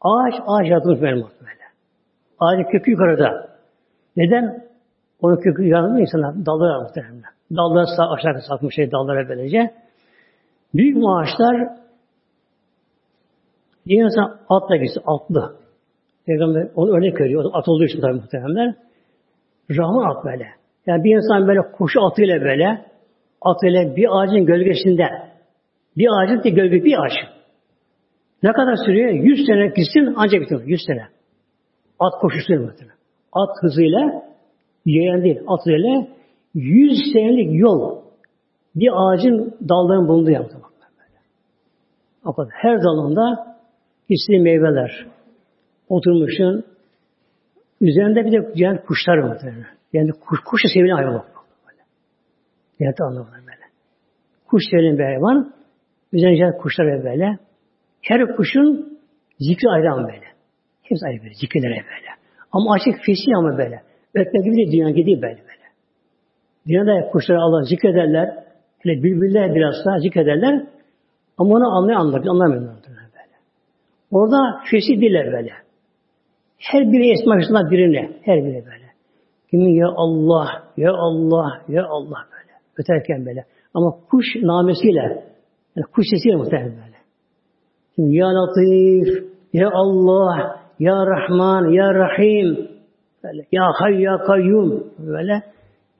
Ağaç, 0.01 0.35
ağaç 0.47 0.71
yaratılmış 0.71 1.03
benim 1.03 1.17
böyle. 1.17 1.65
Ağacın 2.41 2.71
kökü 2.71 2.91
yukarıda. 2.91 3.49
Neden? 4.17 4.65
Onun 5.21 5.37
kökü 5.37 5.65
yaratılmış 5.65 6.01
insana 6.01 6.47
dalları 6.47 6.83
muhtemelen. 6.83 7.23
Dalları 7.57 7.87
sağ, 7.97 8.11
aşağı 8.11 8.43
sarkmış 8.49 8.75
şey 8.75 8.93
dallara 8.93 9.29
böylece. 9.29 9.75
Büyük 10.75 10.97
ağaçlar 10.97 11.69
bir 13.87 14.05
insan 14.05 14.39
atla 14.49 14.77
gitsin, 14.77 15.03
atlı. 15.07 15.57
Peygamber 16.27 16.69
onu 16.75 16.97
örnek 16.97 17.21
veriyor. 17.21 17.45
At 17.53 17.69
olduğu 17.69 17.85
için 17.85 18.01
tabi 18.01 18.13
muhteremler. 18.13 18.75
Rahman 19.71 20.17
at 20.17 20.25
böyle. 20.25 20.47
Yani 20.87 21.05
bir 21.05 21.17
insan 21.17 21.49
böyle 21.49 21.61
kuşu 21.73 22.07
atıyla 22.07 22.41
böyle 22.41 22.85
atıyla 23.41 23.97
bir 23.97 24.07
ağacın 24.11 24.47
gölgesinde 24.47 25.09
bir 25.97 26.09
ağacın 26.09 26.43
de 26.45 26.51
gölge 26.51 26.85
bir 26.85 27.05
ağaç. 27.05 27.13
Ne 28.43 28.53
kadar 28.53 28.77
sürüyor? 28.87 29.11
Yüz 29.11 29.47
sene 29.47 29.67
gitsin 29.67 30.15
ancak 30.17 30.41
bitiyor. 30.41 30.63
Yüz 30.65 30.81
sene. 30.87 31.07
At 31.99 32.13
koşusuyla 32.21 32.63
muhtemelen. 32.63 32.97
At 33.33 33.51
hızıyla 33.61 34.23
yayan 34.87 35.23
değil. 35.23 35.41
At 35.47 35.61
hızıyla 35.61 36.07
yüz 36.55 36.99
senelik 37.13 37.61
yol 37.61 37.99
bir 38.75 38.91
ağacın 38.95 39.55
dallarının 39.69 40.09
bulunduğu 40.09 40.31
yaptı. 40.31 40.57
Bak 42.25 42.49
Her 42.53 42.83
dalında 42.83 43.57
istediği 44.09 44.43
meyveler. 44.43 45.07
Oturmuşsun. 45.89 46.65
Üzerinde 47.81 48.25
bir 48.25 48.33
de 48.33 48.55
cennet 48.57 48.87
kuşlar 48.87 49.19
var. 49.19 49.39
Yani 49.95 50.11
kuş, 50.13 50.41
kuş 50.45 50.61
sevilen 50.75 50.95
hayvan. 50.95 51.25
Cennet 52.79 53.01
anlamında 53.01 53.37
böyle. 53.37 53.65
Kuş 54.47 54.63
sevilen 54.71 54.99
bir 54.99 55.05
hayvan. 55.05 55.55
Üzerinde 56.13 56.37
cennet 56.37 56.63
kuşlar 56.63 57.05
böyle. 57.05 57.39
Her 58.03 58.37
kuşun 58.37 58.99
zikri 59.39 59.69
ayrı 59.69 59.93
ama 59.93 60.09
böyle. 60.09 60.27
Hepsi 60.83 61.07
ayrı 61.07 61.23
böyle. 61.23 61.35
Zikirlere 61.35 61.71
böyle. 61.71 62.11
Ama 62.53 62.75
açık 62.75 63.05
fesih 63.07 63.39
ama 63.39 63.59
böyle. 63.59 63.83
Ötme 64.15 64.41
gibi 64.45 64.57
de 64.57 64.73
dünya 64.73 64.91
gidiyor 64.91 65.23
böyle 65.23 65.41
böyle. 65.49 65.65
Dünyada 66.67 67.11
kuşları 67.11 67.39
Allah 67.41 67.63
zikrederler. 67.63 68.45
Hele 68.79 69.03
bülbüller 69.03 69.55
biraz 69.55 69.75
daha 69.87 69.99
zikrederler. 69.99 70.67
Ama 71.39 71.55
onu 71.55 71.77
anlayan 71.77 72.01
anlar. 72.01 72.21
Anlamıyorlar 72.21 72.75
böyle. 72.87 73.37
Orada 74.11 74.61
fesih 74.71 75.01
diller 75.01 75.33
böyle. 75.33 75.51
Her 76.59 76.93
biri 76.93 77.11
esma 77.11 77.71
birine. 77.71 78.11
Her 78.23 78.45
biri 78.45 78.65
böyle. 78.67 78.84
Kimin 79.55 79.75
ya 79.75 79.87
Allah, 79.87 80.67
ya 80.77 80.91
Allah, 80.93 81.63
ya 81.69 81.87
Allah 81.87 82.27
böyle. 82.33 82.53
Öterken 82.77 83.27
böyle. 83.27 83.45
Ama 83.75 83.91
kuş 84.11 84.27
namesiyle, 84.43 85.25
yani 85.77 85.87
kuş 85.95 86.05
sesiyle 86.11 86.37
muhtemelen 86.37 86.71
böyle. 86.71 86.99
Şimdi 87.95 88.17
ya 88.17 88.27
Latif, 88.27 89.25
ya 89.53 89.71
Allah, 89.73 90.61
ya 90.79 90.95
Rahman, 91.07 91.71
ya 91.71 91.95
Rahim, 91.95 92.69
böyle. 93.25 93.47
ya 93.53 93.63
Hay, 93.79 94.01
ya 94.01 94.19
Kayyum, 94.27 94.93
böyle. 94.99 95.43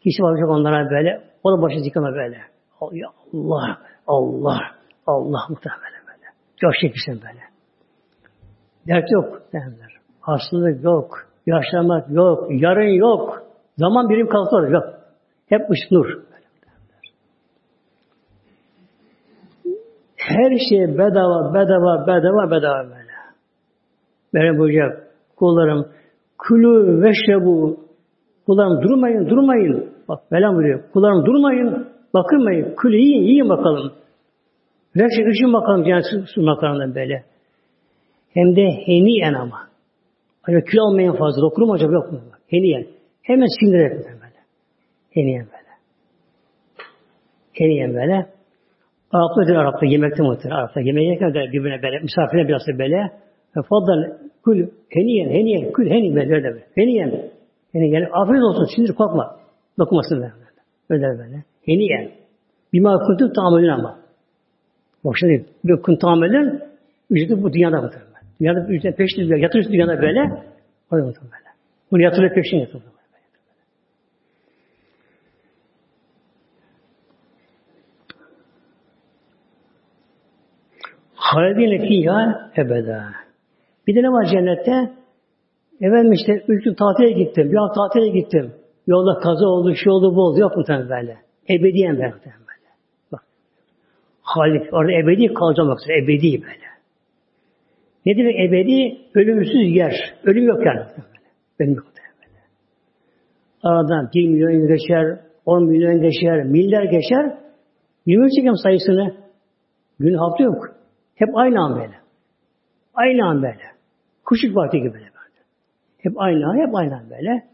Kişi 0.03 0.23
bakacak 0.23 0.49
onlara 0.49 0.91
böyle. 0.91 1.23
O 1.45 1.59
da 1.59 1.63
başı 1.63 1.81
zikama 1.81 2.13
böyle. 2.13 2.37
Ya 2.93 3.09
Allah, 3.33 3.79
Allah, 4.07 4.61
Allah 5.07 5.41
muhtemelen 5.49 6.03
böyle. 6.07 6.27
Çok 6.57 6.73
çekişsin 6.81 7.15
böyle. 7.15 7.43
Dert 8.89 9.13
yok 9.13 9.43
derler. 9.53 9.97
Hastalık 10.21 10.85
yok. 10.85 11.09
Yaşlanmak 11.47 12.11
yok. 12.11 12.47
Yarın 12.51 12.95
yok. 12.99 13.44
Zaman 13.77 14.09
birim 14.09 14.29
kalkıyor. 14.29 14.71
Yok. 14.71 14.85
Hep 15.49 15.71
ışık 15.71 15.91
nur. 15.91 16.07
Her 20.17 20.59
şey 20.69 20.99
bedava, 20.99 21.55
bedava, 21.55 22.07
bedava, 22.07 22.51
bedava 22.51 22.85
böyle. 22.85 23.15
Böyle 24.35 24.59
buyuracak. 24.59 25.11
Kullarım 25.37 25.89
kulü 26.39 27.03
ve 27.03 27.13
şebu 27.27 27.81
kullarım 28.47 28.83
durmayın, 28.83 29.31
durmayın. 29.31 29.95
Bak 30.09 30.31
Mevlam 30.31 30.55
buyuruyor. 30.57 30.91
Kullarım 30.93 31.27
durmayın, 31.27 31.89
bakınmayın. 32.15 32.75
Kulü 32.75 32.97
yiyin, 32.97 33.23
yiyin 33.23 33.49
bakalım. 33.49 33.93
Ve 34.97 35.07
şey 35.17 35.27
ışın 35.27 35.53
bakalım 35.53 35.85
cennet 35.85 36.05
su 36.35 36.41
böyle. 36.95 37.25
Hem 38.35 38.57
de 38.57 38.69
heniyen 38.87 39.35
ama. 39.35 39.61
Acaba 40.45 40.61
kül 40.65 40.81
almayan 40.81 41.17
fazla. 41.17 41.43
Dokurum 41.43 41.71
acaba 41.71 41.93
yok 41.93 42.13
mu? 42.13 42.21
Heniyen. 42.49 42.87
Hemen 43.25 43.47
sindirerek 43.61 43.93
böyle. 43.93 44.41
Heniyen 45.11 45.47
böyle. 45.47 45.73
Heniyen 47.53 47.95
böyle. 47.95 48.27
Araplar 49.13 49.47
diyor 49.47 49.59
Arap'ta 49.59 49.87
yemekte 49.87 50.23
muhtemelen. 50.23 50.59
Arap'ta 50.59 50.81
yemeğe 50.81 51.09
yerken 51.09 51.35
de 51.35 51.53
birbirine 51.53 51.83
böyle 51.83 51.99
misafirine 51.99 52.49
biraz 52.49 52.61
da 52.67 52.79
böyle. 52.79 53.11
Faddan 53.55 54.19
kül 54.45 54.69
heniyen 54.89 55.29
heniyen 55.31 55.73
kül 55.73 55.91
heniyen 55.91 56.17
böyle 56.17 56.31
böyle. 56.31 56.65
Heniyen. 56.75 57.31
Heniyen. 57.73 58.09
Afiyet 58.13 58.43
olsun 58.43 58.77
sindir 58.77 58.95
korkma. 58.95 59.37
Dokunmasın 59.79 60.17
böyle. 60.21 60.33
Öyle 60.91 61.19
böyle. 61.19 61.45
Heniyen. 61.63 62.11
Bima 62.73 62.99
kuntum 62.99 63.33
tamelin 63.33 63.69
ama. 63.69 63.99
Bak 65.05 65.15
şimdi 65.21 65.45
bir 65.65 65.83
kun 65.83 65.97
tamelin 65.97 66.61
ücreti 67.11 67.43
bu 67.43 67.53
dünyada 67.53 67.83
muhtemelen. 67.83 68.23
Dünyada 68.41 68.67
ücret 68.69 68.97
peşin 68.97 69.37
yatırırsın 69.37 69.73
dünyada 69.73 70.03
böyle. 70.03 70.21
Orada 70.91 71.07
muhtemelen. 71.07 71.55
Bunu 71.91 72.03
yatırıp 72.03 72.35
peşin 72.35 72.57
yatırır. 72.57 72.94
Halidine 81.25 81.79
fiyha 81.89 82.51
ebeda. 82.57 83.05
Bir 83.87 83.95
de 83.95 84.03
ne 84.03 84.09
var 84.09 84.25
cennette? 84.25 84.93
Efendim 85.81 86.13
işte 86.13 86.33
üç 86.49 86.65
gün 86.65 86.75
tatile 86.75 87.11
gittim, 87.11 87.53
bir 87.53 87.57
hafta 87.57 87.75
tatile 87.75 88.09
gittim. 88.09 88.53
Yolda 88.87 89.21
kaza 89.21 89.47
oldu, 89.47 89.75
şu 89.75 89.91
oldu, 89.91 90.17
bu 90.17 90.21
oldu. 90.21 90.41
Yok 90.41 90.57
muhtemelen 90.57 90.89
böyle. 90.89 91.17
Ebediyen 91.49 91.97
böyle. 91.97 92.13
Bak. 93.13 93.23
Halik, 94.23 94.73
orada 94.73 94.93
ebedi 94.93 95.35
kalacağım 95.35 95.69
bak. 95.69 95.79
Ebedi 96.03 96.43
böyle. 96.43 96.69
Ne 98.07 98.17
demek 98.17 98.37
ebedi? 98.49 98.99
Ölümsüz 99.15 99.77
yer. 99.77 100.15
Ölüm 100.25 100.47
yok 100.47 100.67
yani. 100.67 100.81
Ölüm 101.61 101.75
yok 101.75 101.87
böyle. 101.95 102.41
Aradan 103.63 104.11
bir 104.15 104.29
milyon 104.29 104.69
geçer, 104.69 105.19
on 105.47 105.65
milyon 105.65 106.01
geçer, 106.01 106.45
milyar 106.45 106.85
geçer. 106.85 107.39
Bilmiyorum 108.07 108.31
çekem 108.37 108.57
sayısını. 108.57 109.15
Gün 109.99 110.15
hafta 110.15 110.45
yok. 110.45 110.84
Hep 111.15 111.29
aynı 111.35 111.61
an 111.61 111.77
böyle. 111.77 111.95
Aynı 112.95 113.27
an 113.27 113.43
böyle. 113.43 113.63
Kuşluk 114.25 114.57
vakti 114.57 114.79
gibi 114.79 114.95
böyle. 114.95 115.15
Hep 115.99 116.13
aynı 116.17 116.47
an, 116.49 116.67
hep 116.67 116.75
aynı 116.75 116.97
an 116.97 117.11
böyle. 117.11 117.45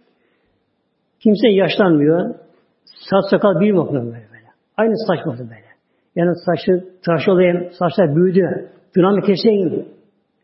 Kimse 1.21 1.49
yaşlanmıyor. 1.49 2.35
Saç 2.85 3.25
sakal 3.31 3.61
bir 3.61 3.77
bakımda 3.77 4.05
böyle, 4.05 4.29
böyle. 4.33 4.47
Aynı 4.77 4.95
saç 5.07 5.27
bakımda 5.27 5.51
böyle. 5.51 5.71
Yani 6.17 6.35
saçı 6.47 6.85
tıraş 7.03 7.29
olayım, 7.29 7.71
saçlar 7.79 8.17
büyüdü. 8.17 8.71
Dünamı 8.97 9.23
keseyim. 9.23 9.89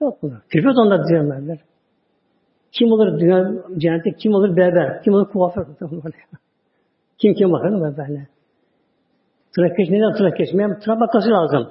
Yok 0.00 0.22
bunu. 0.22 0.34
Firfet 0.48 0.78
onlar 0.78 1.08
diyorlar. 1.08 1.58
Kim 2.72 2.92
olur 2.92 3.20
dünya 3.20 3.52
cennette, 3.78 4.10
kim 4.12 4.32
olur 4.32 4.56
berber, 4.56 5.02
kim 5.02 5.14
olur 5.14 5.28
kuaför. 5.28 5.66
kim 7.18 7.34
kim 7.34 7.52
bakar 7.52 7.68
mı 7.68 7.94
böyle? 7.98 8.26
Tırak 9.54 9.76
keş, 9.76 9.90
neden 9.90 10.12
tırak 10.12 10.36
kesmeyeyim? 10.36 10.78
Tırak 10.78 11.00
bakması 11.00 11.30
lazım. 11.30 11.68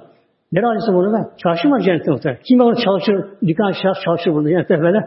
Nereye 0.52 0.66
alıyorsun 0.66 0.94
bunu 0.94 1.12
ben? 1.12 1.36
Çarşı 1.36 1.70
var 1.70 1.80
cennette 1.80 2.10
muhtemelen. 2.10 2.42
Kim 2.42 2.60
onu 2.60 2.76
çalışır, 2.84 3.14
dükkan 3.46 3.72
çalışır, 3.82 4.02
çalışır 4.04 4.30
bunu 4.30 4.48
cennette 4.48 4.80
böyle. 4.80 4.98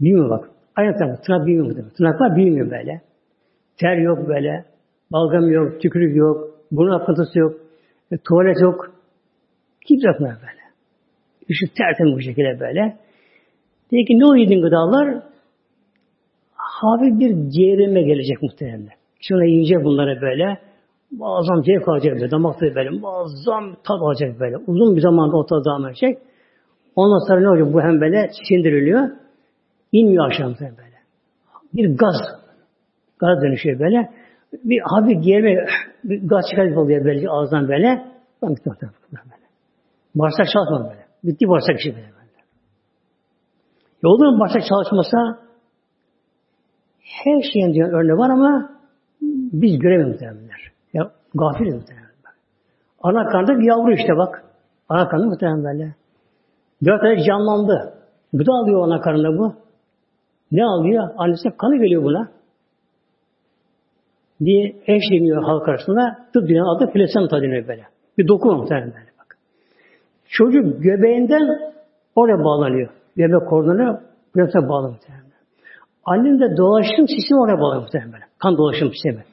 Bilmiyor 0.00 0.30
bak. 0.30 0.50
Aynı 0.76 0.98
tarafı. 0.98 1.22
Tırnak 1.22 1.46
bilmiyor 1.46 1.66
mu? 1.66 1.90
Tırnaklar 1.96 2.36
bilmiyor 2.36 2.70
böyle. 2.70 3.00
Ter 3.76 3.96
yok 3.96 4.28
böyle. 4.28 4.64
Balgam 5.12 5.50
yok, 5.50 5.80
tükürük 5.80 6.16
yok, 6.16 6.50
burun 6.72 7.00
akıntısı 7.00 7.38
yok, 7.38 7.52
e, 8.12 8.16
tuvalet 8.16 8.60
yok. 8.60 8.94
Kimse 9.88 10.08
yok 10.08 10.20
böyle. 10.20 10.62
Işık 11.48 11.76
tertemiz 11.76 12.14
bu 12.16 12.20
şekilde 12.20 12.60
böyle. 12.60 12.96
Dedi 13.92 14.04
ki 14.04 14.18
ne 14.18 14.26
o 14.26 14.34
yediğin 14.34 14.62
gıdalar? 14.62 15.22
Hafif 16.54 17.20
bir 17.20 17.30
geğirme 17.30 18.02
gelecek 18.02 18.42
muhtemelen. 18.42 18.88
Şuna 19.20 19.44
yiyecek 19.44 19.84
bunları 19.84 20.20
böyle. 20.20 20.58
Muazzam 21.18 21.64
zevk 21.64 21.88
alacak 21.88 22.14
böyle. 22.14 22.30
Damakta 22.30 22.66
böyle. 22.74 22.90
Muazzam 22.90 23.74
tat 23.74 24.00
alacak 24.00 24.40
böyle. 24.40 24.56
Uzun 24.56 24.96
bir 24.96 25.00
zamanda 25.00 25.36
o 25.36 25.46
tadı 25.46 25.64
devam 25.64 25.86
edecek. 25.86 26.18
Ondan 26.96 27.28
sonra 27.28 27.40
ne 27.40 27.48
olacak? 27.48 27.74
Bu 27.74 27.80
hem 27.82 28.00
böyle 28.00 28.30
sindiriliyor. 28.48 29.10
İnmiyor 29.92 30.26
aşağı 30.26 30.48
böyle. 30.60 30.98
Bir 31.74 31.96
gaz. 31.96 32.16
Gaz 33.18 33.42
dönüşüyor 33.42 33.78
böyle. 33.80 34.10
Bir 34.64 34.80
hafif 34.84 35.24
geğirme, 35.24 35.66
bir 36.04 36.28
gaz 36.28 36.44
çıkartıp 36.50 36.78
oluyor 36.78 37.04
böyle 37.04 37.28
ağızdan 37.28 37.68
böyle. 37.68 38.06
Ben 38.42 38.54
gittim 38.54 38.72
böyle. 38.80 39.42
Bağırsak 40.14 40.46
çalışmadı 40.54 40.90
böyle. 40.90 41.06
Bitti 41.24 41.48
bağırsak 41.48 41.78
işi 41.78 41.90
böyle. 41.94 42.12
Yolda 44.02 44.40
bağırsak 44.40 44.62
çalışmasa 44.68 45.38
her 47.00 47.42
şeyin 47.52 47.74
diyor 47.74 47.92
örneği 47.92 48.18
var 48.18 48.30
ama 48.30 48.70
biz 49.52 49.78
göremiyoruz 49.78 50.12
muhtemelenler. 50.12 50.51
Ya 51.34 51.40
gafiliz 51.40 51.74
muhtemelen. 51.74 52.08
Ana 53.02 53.26
karnında 53.26 53.58
bir 53.58 53.64
yavru 53.64 53.92
işte 53.92 54.16
bak. 54.16 54.44
Ana 54.88 55.08
karnında 55.08 55.26
muhtemelen 55.28 55.64
böyle. 55.64 55.94
Dört 56.84 57.02
ay 57.02 57.16
canlandı. 57.26 57.94
Gıda 58.32 58.52
alıyor 58.52 58.84
ana 58.84 59.00
karnında 59.00 59.38
bu. 59.38 59.54
Ne 60.52 60.64
alıyor? 60.64 61.08
Annesi 61.16 61.48
kanı 61.58 61.76
geliyor 61.76 62.02
buna. 62.02 62.28
Diye 64.44 64.76
eşleniyor 64.86 65.42
halk 65.42 65.68
arasında. 65.68 66.18
Tıp 66.32 66.48
dünyanın 66.48 66.76
adı 66.76 66.92
plasenta 66.92 67.42
deniyor 67.42 67.68
böyle. 67.68 67.82
Bir 68.18 68.28
doku 68.28 68.52
muhtemelen 68.52 68.92
böyle 68.94 69.10
bak. 69.18 69.36
Çocuk 70.28 70.82
göbeğinden 70.82 71.72
oraya 72.16 72.44
bağlanıyor. 72.44 72.90
Göbek 73.16 73.48
kordonu 73.48 74.00
plasenta 74.34 74.68
bağlı 74.68 74.88
muhtemelen. 74.88 75.22
Annenin 76.04 76.40
de 76.40 76.56
dolaşım 76.56 77.08
sistemi 77.08 77.40
oraya 77.40 77.60
bağlı 77.60 77.80
muhtemelen. 77.80 78.28
Kan 78.38 78.56
dolaşım 78.56 78.90
sistemi. 78.92 79.24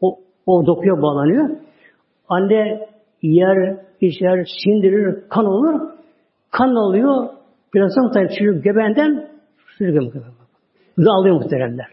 O, 0.00 0.18
o 0.46 0.66
dokuya 0.66 1.02
bağlanıyor. 1.02 1.50
Anne 2.28 2.88
yer, 3.22 3.76
içer, 4.00 4.46
sindirir, 4.64 5.28
kan 5.28 5.44
olur. 5.44 5.80
Kan 6.50 6.76
oluyor. 6.76 7.28
Plasenta 7.72 8.28
çocuk 8.38 8.64
göbeğinden 8.64 9.28
sürgü 9.78 10.00
muhtemelen. 10.00 10.32
Gıda 10.96 11.10
alıyor 11.10 11.34
muhteremler. 11.34 11.86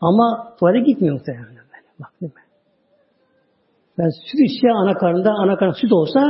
Ama 0.00 0.54
tuvalete 0.58 0.84
gitmiyor 0.84 1.14
muhteremler. 1.14 1.48
Böyle. 1.48 1.86
Bak 2.00 2.20
değil 2.20 2.32
mi? 2.32 2.40
Ben 3.98 4.08
süt 4.08 4.40
içse 4.40 4.70
ana 4.72 4.94
karnında, 4.94 5.30
ana 5.30 5.56
karnında 5.56 5.76
süt 5.76 5.92
olsa 5.92 6.20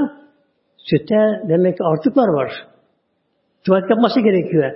sütte 0.77 1.43
demek 1.49 1.77
ki 1.77 1.85
artıklar 1.85 2.29
var. 2.29 2.53
Tuvalet 3.67 3.91
yapması 3.91 4.21
gerekiyor. 4.21 4.73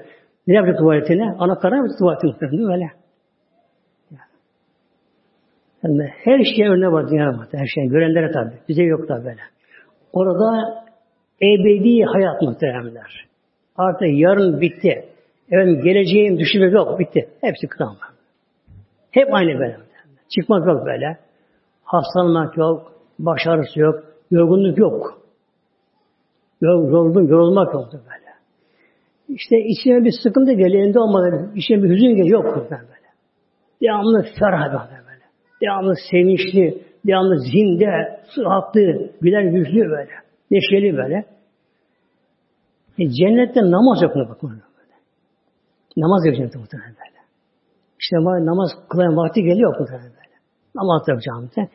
Ne 0.47 0.55
yapacak 0.55 0.79
tuvaletine? 0.79 1.37
Ana 1.39 1.59
karnına 1.59 1.83
mı 1.83 1.89
tuvaleti 1.99 2.27
muhtemelen 2.27 2.69
böyle? 2.69 2.91
Yani 5.83 6.09
her 6.25 6.45
şeye 6.45 6.69
örneği 6.69 6.93
var 6.93 7.11
dünyada. 7.11 7.47
Her 7.53 7.67
şeyin 7.75 7.89
görenlere 7.89 8.31
tabi. 8.31 8.51
Bize 8.69 8.83
yok 8.83 9.09
da 9.09 9.25
böyle. 9.25 9.41
Orada 10.13 10.85
ebedi 11.43 12.05
hayat 12.05 12.43
muhteremler. 12.43 13.27
Artık 13.77 14.09
yarın 14.11 14.61
bitti. 14.61 15.05
Efendim 15.51 15.81
geleceğim 15.85 16.39
düşünmek 16.39 16.73
yok. 16.73 16.99
Bitti. 16.99 17.29
Hepsi 17.41 17.67
kıtam. 17.67 17.97
Hep 19.11 19.35
aynı 19.35 19.59
böyle. 19.59 19.77
Çıkmak 20.29 20.67
yok 20.67 20.87
böyle. 20.87 21.19
Hastalanmak 21.85 22.57
yok. 22.57 22.93
Baş 23.19 23.47
ağrısı 23.47 23.81
yok. 23.81 24.05
Yorgunluk 24.31 24.79
yok. 24.79 25.23
Yorgun, 26.61 27.27
yorulmak 27.29 27.75
yok 27.75 27.93
böyle. 27.93 28.29
İşte 29.29 29.57
içine 29.61 30.05
bir 30.05 30.13
sıkıntı 30.23 30.53
geliyor. 30.53 30.85
Elinde 30.85 31.01
olmadan 31.01 31.57
içine 31.57 31.83
bir 31.83 31.89
hüzün 31.89 32.17
geliyor. 32.17 32.45
Yok 32.45 32.71
böyle. 32.71 32.83
Devamlı 33.83 34.27
ferah 34.39 34.73
böyle. 34.73 35.08
Devamlı 35.63 35.95
sevinçli, 36.11 36.83
devamlı 37.07 37.39
zinde, 37.39 38.21
sıhhatli, 38.35 39.13
güler 39.21 39.43
yüzlü 39.43 39.91
böyle. 39.91 40.11
Neşeli 40.51 40.97
böyle. 40.97 41.25
E, 42.99 43.11
cennette 43.11 43.61
namaz 43.61 44.03
yok 44.03 44.17
mu 44.17 44.27
bakın. 44.29 44.63
Namaz 45.97 46.27
yapacağım 46.27 46.51
muhtemelen 46.55 46.91
böyle. 46.91 47.19
İşte 48.01 48.17
namaz 48.47 48.71
kılan 48.89 49.17
vakti 49.17 49.43
geliyor 49.43 49.81
muhtemelen 49.81 50.11
böyle. 50.11 50.37
Namaz 50.75 51.03
yapacağım 51.09 51.43
muhtemelen. 51.43 51.73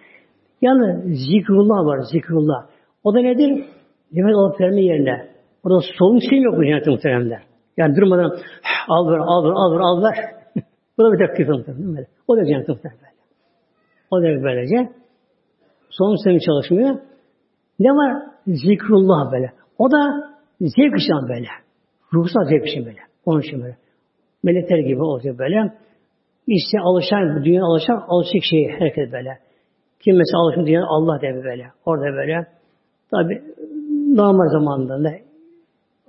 Yani 0.62 1.16
zikrullah 1.16 1.86
var, 1.86 2.00
zikrullah. 2.12 2.66
O 3.04 3.14
da 3.14 3.20
nedir? 3.20 3.66
Yemek 4.12 4.36
alıp 4.36 4.62
verme 4.62 4.82
yerine. 4.82 5.28
Orada 5.64 5.80
solun 5.98 6.20
şey 6.30 6.42
yok 6.42 6.58
bu 6.58 6.64
cennette 6.66 6.92
muhtemelen. 6.92 7.42
Yani 7.78 7.96
durmadan 7.96 8.38
al 8.88 9.12
ver, 9.12 9.18
al 9.18 9.44
ver, 9.44 9.52
al 9.56 9.74
ver, 9.74 9.80
al 9.80 10.04
ver. 10.04 10.16
bu 10.98 11.04
da 11.04 11.14
bir 11.14 11.28
dakika 11.28 11.54
muhtemelen. 11.54 12.06
O 12.28 12.38
da 12.38 12.46
cennette 12.46 12.72
muhtemelen 12.72 13.13
O 14.14 14.22
da 14.22 14.44
böylece. 14.44 14.92
Solun 15.90 16.16
sistemi 16.16 16.42
çalışmıyor. 16.42 17.00
Ne 17.80 17.90
var? 17.90 18.24
Zikrullah 18.48 19.32
böyle. 19.32 19.54
O 19.78 19.92
da 19.92 19.98
zevk 20.62 21.02
için 21.02 21.30
böyle. 21.30 21.48
Ruhsal 22.14 22.46
zevk 22.50 22.68
için 22.68 22.86
böyle. 22.86 23.00
Onun 23.26 23.42
için 23.42 23.62
böyle 23.62 23.78
melekler 24.44 24.78
gibi 24.78 25.02
olacak 25.02 25.40
böyle. 25.40 25.74
İşte 26.48 26.80
alışan, 26.80 27.44
dünya 27.46 27.64
alışan, 27.64 28.04
alışık 28.08 28.44
şey 28.50 28.70
herkes 28.80 29.12
böyle. 29.12 29.40
Kim 30.00 30.18
mesela 30.18 30.40
alışın 30.44 30.66
dünya 30.66 30.84
Allah 30.88 31.22
der 31.22 31.44
böyle. 31.44 31.72
Orada 31.86 32.06
böyle. 32.06 32.48
Tabi 33.12 33.44
normal 34.16 34.50
zamanda 34.50 34.98
ne? 35.00 35.22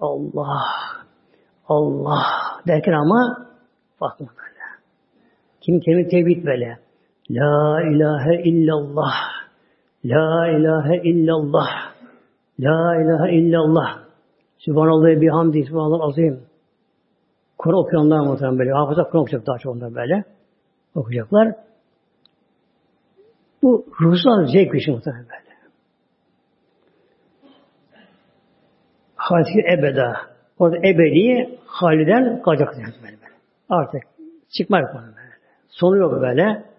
Allah, 0.01 0.63
Allah 1.69 2.23
derken 2.67 2.93
ama 2.93 3.49
bakma 4.01 4.27
böyle. 4.27 4.65
Kim 5.61 5.81
kelime 5.81 6.09
tevhid 6.09 6.47
böyle. 6.47 6.84
La 7.31 7.83
ilahe 7.83 8.43
illallah. 8.43 9.15
La 10.05 10.49
ilahe 10.49 10.97
illallah. 11.11 11.69
La 12.59 12.97
ilahe 13.03 13.33
illallah. 13.33 14.05
Sübhanallah 14.59 15.21
bihamdi. 15.21 15.65
Sübhanallah 15.65 16.09
azim. 16.09 16.47
Kur'an 17.59 17.79
okuyanlar 17.79 18.27
muhtemelen 18.27 18.59
böyle. 18.59 18.73
Hafıza 18.73 19.05
Kur'an 19.05 19.23
okuyacak 19.23 19.47
daha 19.47 19.59
çok 19.59 19.77
onlar 19.77 19.95
böyle. 19.95 20.25
Okuyacaklar. 20.95 21.55
Bu 23.63 23.87
ruhsal 24.01 24.47
zevk 24.47 24.75
için 24.75 24.95
muhtemelen 24.95 25.25
böyle. 25.25 25.55
Halisi 29.17 29.61
ebeda. 29.79 30.17
Orada 30.59 30.77
ebedi 30.77 31.59
haliden 31.67 32.43
kalacak 32.43 32.69
böyle. 32.77 33.03
böyle. 33.03 33.17
Artık 33.69 34.03
çıkma 34.59 34.81
yok 34.81 34.91
böyle. 34.95 35.15
Sonu 35.69 35.97
yok 35.97 36.23
böyle. 36.23 36.74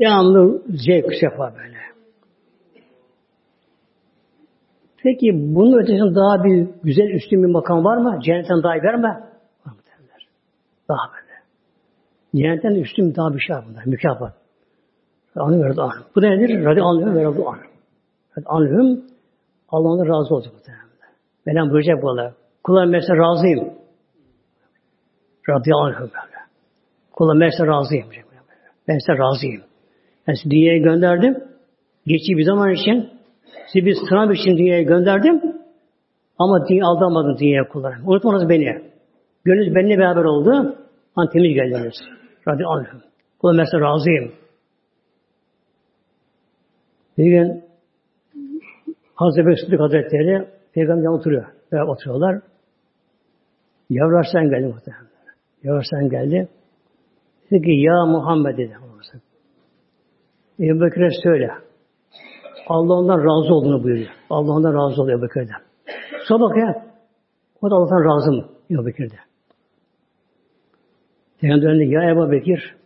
Devamlı 0.00 0.62
zevk 0.68 1.14
sefa 1.20 1.54
böyle. 1.56 1.78
Peki 5.02 5.26
bunun 5.34 5.78
ötesinde 5.78 6.14
daha 6.14 6.44
bir 6.44 6.68
güzel 6.82 7.08
üstün 7.08 7.42
bir 7.42 7.52
makam 7.52 7.84
var 7.84 7.96
mı? 7.96 8.20
Cennetten 8.22 8.62
daha 8.62 8.76
iyi 8.76 8.82
verme. 8.82 9.08
Daha 10.88 11.12
böyle. 11.12 11.34
Cennetten 12.36 12.74
üstün 12.74 13.14
daha 13.14 13.34
bir 13.34 13.40
şey 13.40 13.56
var 13.56 13.64
bunlar. 13.68 13.86
Mükafat. 13.86 14.34
Anı 15.36 15.64
verdi 15.64 15.82
anı. 15.82 15.92
Bu 16.16 16.22
nedir? 16.22 16.64
Radyo 16.64 16.84
anlıyorum 16.84 17.16
verdi 17.16 17.42
anı. 17.46 17.60
Anlıyorum. 18.46 19.04
Allah'ın 19.68 20.08
razı 20.08 20.34
olacak 20.34 20.54
muhtemelen. 20.54 20.84
Mevlam 21.46 21.70
buyuracak 21.70 22.02
bu 22.02 22.10
Allah. 22.10 22.34
Kullarım 22.64 22.90
mesela 22.90 23.18
razıyım. 23.18 23.72
Radyo 25.48 25.76
anlıyorum 25.76 26.10
böyle. 26.14 27.44
Mesela 27.44 27.66
razıyım. 27.66 28.06
Ben 28.88 28.98
size 28.98 29.18
razıyım. 29.18 29.67
Ben 30.28 30.34
sizi 30.34 30.50
dünyaya 30.50 30.78
gönderdim. 30.78 31.44
Geçici 32.06 32.36
bir 32.36 32.44
zaman 32.44 32.70
için 32.70 33.10
sizi 33.72 33.86
bir 33.86 33.94
sınav 34.08 34.30
için 34.30 34.56
dünyaya 34.58 34.82
gönderdim. 34.82 35.42
Ama 36.38 36.68
dünya 36.68 36.86
aldamadım 36.86 37.38
dünyaya 37.38 37.68
kullarım. 37.68 38.08
Unutmanız 38.08 38.48
beni. 38.48 38.82
Gönlünüz 39.44 39.74
benimle 39.74 39.98
beraber 39.98 40.24
oldu. 40.24 40.76
An 41.16 41.28
temiz 41.30 41.54
geldiniz. 41.54 41.94
Radyo 42.48 42.68
anhüm. 42.68 43.02
Kula 43.38 43.52
mesela 43.52 43.80
razıyım. 43.80 44.32
Bir 47.18 47.24
gün 47.24 47.64
Hazreti 49.14 49.46
Bekir 49.46 49.64
Sıddık 49.64 49.80
Hazretleri 49.80 50.48
Peygamber 50.72 51.08
oturuyor. 51.08 51.46
Beraber 51.72 51.92
oturuyorlar. 51.92 52.40
Yavru 53.90 54.22
sen 54.32 54.50
geldi 54.50 54.66
muhtemelen. 54.66 55.06
Yavru 55.62 55.82
sen 55.90 56.08
geldi. 56.08 56.48
Dedi 57.50 57.62
ki 57.62 57.70
ya 57.70 58.06
Muhammed 58.06 58.58
dedi. 58.58 58.87
Ebu 60.60 60.80
Bekir'e 60.80 61.10
söyle. 61.22 61.50
Allah 62.68 62.94
ondan 62.94 63.18
razı 63.18 63.54
olduğunu 63.54 63.84
buyuruyor. 63.84 64.10
Allah 64.30 64.52
ondan 64.52 64.74
razı 64.74 65.02
oluyor 65.02 65.18
Ebu 65.18 65.26
Bekir'den. 65.26 65.62
Sor 66.28 66.40
bak 66.40 66.56
ya. 66.56 66.86
O 67.62 67.70
da 67.70 67.74
Allah'tan 67.74 68.04
razı 68.04 68.32
mı? 68.32 68.48
Ebu 68.70 68.86
Bekir'de. 68.86 69.14
Peygamber 71.40 71.62
döndü. 71.62 71.84
Ya 71.84 72.10
Ebu 72.10 72.30
Bekir 72.30 72.76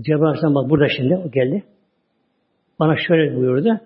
Cebrail 0.00 0.54
bak 0.54 0.70
burada 0.70 0.88
şimdi. 0.96 1.16
O 1.16 1.30
geldi. 1.30 1.64
Bana 2.78 2.96
şöyle 3.08 3.36
buyurdu. 3.36 3.80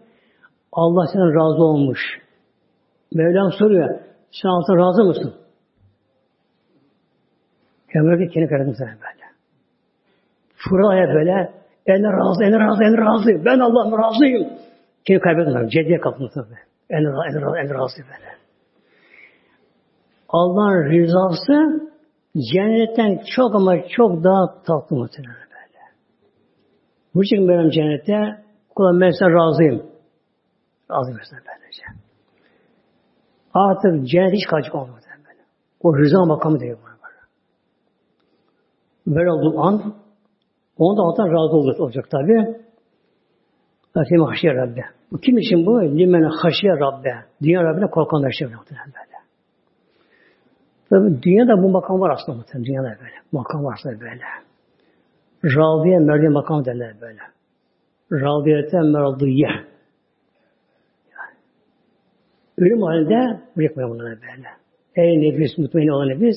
Allah 0.73 1.07
senden 1.13 1.35
razı 1.35 1.63
olmuş. 1.63 1.99
Mevlam 3.15 3.53
soruyor. 3.53 4.01
Sen 4.43 4.49
Allah'tan 4.49 4.77
razı 4.77 5.05
mısın? 5.05 5.35
Peygamber 7.89 8.31
kendi 8.31 8.49
kardeşim 8.49 8.75
sana 8.75 8.89
böyle. 8.89 9.25
Fırlaya 10.55 11.15
böyle 11.15 11.60
en 11.87 12.03
razı, 12.03 12.45
en 12.45 12.61
razı, 12.61 12.85
en 12.85 12.99
razı. 12.99 13.45
Ben 13.45 13.59
Allah'ım 13.59 13.99
razıyım. 13.99 14.49
Kendi 15.05 15.21
kaybetmem. 15.21 15.69
Cediye 15.69 16.01
kapını 16.01 16.31
tabi. 16.31 16.55
En 16.91 17.05
razı, 17.05 17.39
en 17.39 17.43
razı, 17.43 17.59
en 17.59 17.75
razı 17.75 18.03
böyle. 18.03 18.31
Allah'ın 20.29 20.91
rızası 20.91 21.91
cennetten 22.53 23.21
çok 23.37 23.55
ama 23.55 23.77
çok 23.89 24.25
daha 24.25 24.63
tatlı 24.67 24.97
muhtemelen 24.97 25.35
böyle. 25.35 25.79
Bu 27.15 27.25
için 27.25 27.49
benim 27.49 27.71
cennette 27.71 28.45
kulağım 28.75 29.01
ben 29.01 29.11
sana 29.11 29.35
razıyım. 29.35 29.83
Razıyım 30.91 31.19
mesela 31.19 31.43
böylece. 31.47 31.83
Artık 33.55 34.09
cennet 34.09 34.33
hiç 34.33 34.47
kaçık 34.47 34.75
olmadı. 34.75 35.01
O 35.83 35.99
rıza 35.99 36.25
makamı 36.25 36.61
diyor 36.61 36.79
böyle. 36.79 36.91
Böyle 39.07 39.31
olduğu 39.31 39.61
an 39.61 39.95
onu 40.81 40.97
da 40.97 41.03
Allah'tan 41.03 41.27
razı 41.27 41.57
olacak, 41.57 41.81
olacak 41.81 42.11
tabi. 42.11 42.57
Zaten 43.95 44.19
haşiye 44.19 44.55
Rabbe. 44.55 44.85
Bu 45.13 45.19
kim 45.19 45.39
için 45.39 45.67
bu? 45.67 45.83
Limen 45.83 46.23
haşiye 46.23 46.73
Rabbe. 46.73 47.15
Dünya 47.43 47.65
Rabbi'ne 47.65 47.91
korkanlar 47.91 48.33
şey 48.39 48.49
muhtemelen 48.49 48.87
böyle. 48.87 49.11
Tabi 50.91 51.23
dünyada 51.23 51.63
bu 51.63 51.69
makam 51.69 52.01
var 52.01 52.11
aslında 52.11 52.39
muhtemelen. 52.39 52.67
Dünyada 52.67 52.89
böyle. 52.89 53.15
Makam 53.33 53.65
varsa 53.65 53.91
böyle. 53.91 54.25
Radiye 55.45 55.99
merdiye 55.99 56.29
makam 56.29 56.65
derler 56.65 56.95
böyle. 57.01 57.21
Radiyete 58.13 58.79
merdiye. 58.79 59.49
Yani. 61.11 61.37
Ölüm 62.59 62.83
halinde 62.83 63.41
bırakmıyor 63.57 63.91
bunları 63.91 64.19
böyle. 64.23 64.49
Ey 64.97 65.21
nefis, 65.21 65.59
mutmain 65.59 65.89
olan 65.89 66.09
nefis, 66.09 66.37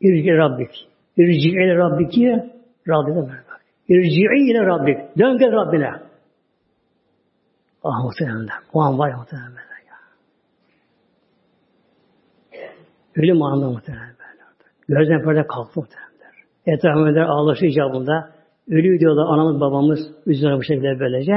irci 0.00 0.36
Rabbik. 0.36 0.88
İrci 1.16 1.48
ile 1.48 1.76
Rabbiki, 1.76 2.57
Rabbine 2.88 3.16
bak. 3.16 3.44
İrci 3.88 4.20
ile 4.20 4.66
Rabbik. 4.66 4.98
Dön 5.18 5.38
gel 5.38 5.52
Rabbine. 5.52 5.90
Ah 7.84 8.04
muhtemelen. 8.04 8.48
O 8.72 8.80
an 8.80 8.98
var 8.98 9.10
ya 9.10 9.16
muhtemelen 9.16 9.50
ya. 9.88 9.96
Ölüm 13.16 13.42
anında 13.42 13.70
muhtemelen 13.70 14.14
böyle. 14.18 14.42
Gözden 14.88 15.24
perde 15.24 15.46
kalktı 15.46 15.80
muhtemelen. 15.80 16.08
Etrafında 16.66 17.26
ağlaşı 17.26 17.66
icabında 17.66 18.30
ölü 18.70 19.00
diyorlar 19.00 19.26
anamız 19.34 19.60
babamız 19.60 19.98
üzerine 20.26 20.56
bu 20.56 20.62
şekilde 20.62 21.00
böylece. 21.00 21.32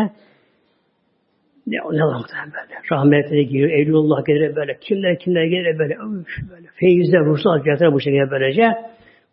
Ne, 1.67 1.77
ne 1.77 2.03
var 2.03 2.17
muhtemelen 2.17 2.51
böyle. 2.53 2.81
Rahmetine 2.91 3.43
giriyor. 3.43 3.69
Evlullah 3.69 4.25
gelir 4.25 4.55
böyle. 4.55 4.79
Kimler 4.79 5.19
kimler 5.19 5.43
gelir 5.43 5.79
böyle. 5.79 5.93
Üf, 5.93 6.51
böyle. 6.51 6.67
Feyizler, 6.75 7.25
ruhsal 7.25 7.59
bu 7.93 7.99
şekilde 7.99 8.31
böylece. 8.31 8.63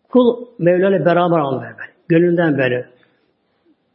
Kul 0.09 0.47
Mevla 0.59 1.05
beraber 1.05 1.39
alır 1.39 1.63
böyle. 1.63 1.98
Gönlünden 2.09 2.59
böyle. 2.59 2.89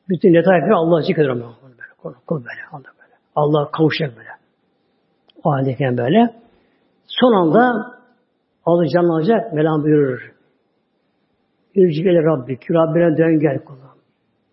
Bütün 0.09 0.33
detayları 0.33 0.75
Allah 0.75 1.01
zikrediyor 1.01 1.35
böyle. 1.35 1.45
Kul, 1.97 2.13
kul 2.27 2.35
böyle. 2.37 2.61
Allah 2.71 2.93
böyle. 2.99 3.13
Allah 3.35 3.71
kavuşacak 3.71 4.17
böyle. 4.17 4.29
O 5.43 5.51
haldeyken 5.51 5.97
böyle. 5.97 6.33
Son 7.07 7.33
anda 7.33 7.93
Allah 8.65 8.87
canını 8.87 9.13
alacak. 9.13 9.53
Mevlam 9.53 9.83
buyurur. 9.83 10.33
İrci'yle 11.75 12.23
Rabbik. 12.23 12.71
Rabbine 12.71 13.17
dön 13.17 13.39
gel 13.39 13.59
kulum. 13.65 13.79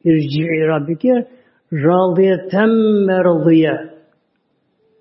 İrci'yle 0.05 0.67
Rabbike 0.67 1.29
radiyetem 1.73 2.71
merdiye. 3.07 3.91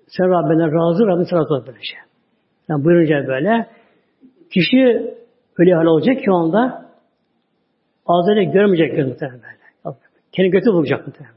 Sen 0.08 0.30
Rabbine 0.30 0.66
razı, 0.72 1.06
Rabbine 1.06 1.24
sana 1.30 1.40
razı 1.40 1.66
böyle 1.66 1.78
şey. 1.82 1.98
Yani 2.68 2.84
buyurunca 2.84 3.28
böyle 3.28 3.66
kişi 4.50 5.14
öyle 5.58 5.74
hal 5.74 5.86
olacak 5.86 6.22
ki 6.24 6.30
onda 6.30 6.89
ağzıyla 8.06 8.42
görmeyecek 8.42 8.96
göz 8.96 9.08
muhtemelen 9.08 9.40
böyle. 9.42 9.96
Kendi 10.32 10.50
götü 10.50 10.70
bulacak 10.72 11.06
muhtemelen. 11.06 11.34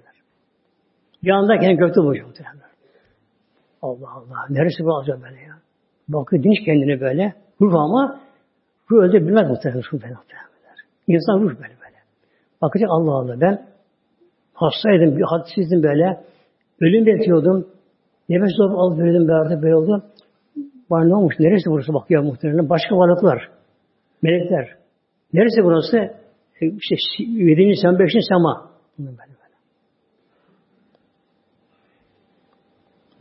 Yanında 1.22 1.57
kendi 1.59 1.76
götü 1.76 2.01
bulacak 2.01 2.28
muhtemelen. 2.28 2.57
Allah 3.82 4.09
Allah. 4.11 4.45
Neresi 4.49 4.86
bu 4.86 4.95
alacak 4.95 5.22
böyle 5.24 5.41
ya? 5.41 5.55
Bakıyor 6.07 6.43
dinç 6.43 6.66
kendini 6.66 7.01
böyle. 7.01 7.34
Ruh 7.61 7.74
ama 7.76 8.20
ruh 8.91 9.03
öldü 9.03 9.28
bilmez 9.28 9.49
muhtemelen. 9.49 9.82
Ruh 9.82 10.01
böyle 10.01 10.14
muhtemelen. 10.14 10.43
İnsan 11.07 11.39
ruh 11.39 11.49
böyle 11.49 11.76
böyle. 11.82 11.97
Bakacak 12.61 12.89
Allah 12.91 13.11
Allah 13.11 13.41
ben 13.41 13.66
hastaydım, 14.53 15.18
bir 15.18 15.24
hadsizdim 15.24 15.84
böyle. 15.84 16.24
Ölüm 16.82 17.05
bekliyordum. 17.05 17.68
Nefes 18.30 18.59
alıp 18.59 18.99
verirdim 18.99 19.28
be 19.28 19.34
artık 19.34 19.64
böyle 19.64 19.76
oldu. 19.76 20.03
Bana 20.89 21.05
ne 21.05 21.16
olmuş? 21.16 21.36
Neresi 21.39 21.70
burası 21.70 21.93
bakıyor 21.93 22.24
muhtemelen? 22.24 22.70
Başka 22.70 22.95
varlıklar. 22.95 23.49
Melekler. 24.22 24.76
Neresi 25.34 25.64
burası? 25.64 26.22
İşte 26.66 26.95
7. 27.20 27.76
sen 27.82 27.99
5. 27.99 28.11
sema. 28.30 28.70
Böyle 28.99 29.18
böyle. 29.18 29.34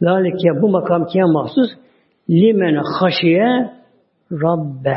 Lalike 0.02 0.62
bu 0.62 0.68
makam 0.68 1.06
kime 1.06 1.24
mahsus? 1.24 1.70
Limen 2.30 2.82
haşiye 3.00 3.72
Rabbe. 4.32 4.96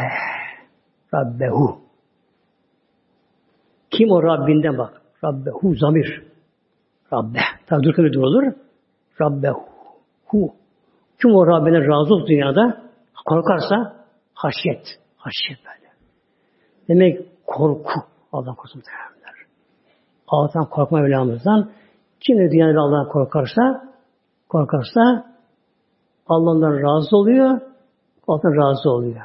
Rabbehu. 1.13 1.77
Kim 3.91 4.11
o 4.11 4.23
Rabbinden 4.23 4.77
bak. 4.77 5.01
Rabbehu 5.23 5.75
zamir. 5.75 6.23
Rabbe. 7.13 7.39
Tabi 7.67 7.83
dur 7.83 7.97
bir 7.97 8.15
olur. 8.15 8.53
Rabbehu. 9.21 9.63
Hu. 10.25 10.53
Kim 11.21 11.35
o 11.35 11.47
Rabbine 11.47 11.87
razı 11.87 12.13
olup 12.13 12.27
dünyada 12.27 12.81
korkarsa 13.25 14.05
haşyet. 14.33 14.99
Haşyet 15.17 15.59
böyle. 15.65 15.91
Demek 16.87 17.45
korku. 17.45 18.14
Allah 18.35 18.55
korusun 18.55 18.79
muhtemelenler. 18.79 19.35
Allah'tan 20.27 20.69
korkma 20.69 20.99
Mevlamızdan. 20.99 21.71
Kim 22.19 22.37
de 22.37 22.51
dünyada 22.51 22.79
Allah'tan 22.79 23.11
korkarsa 23.11 23.93
korkarsa 24.49 25.25
Allah'tan 26.27 26.73
razı 26.73 27.17
oluyor. 27.17 27.61
Allah'tan 28.27 28.55
razı 28.57 28.89
oluyor. 28.89 29.21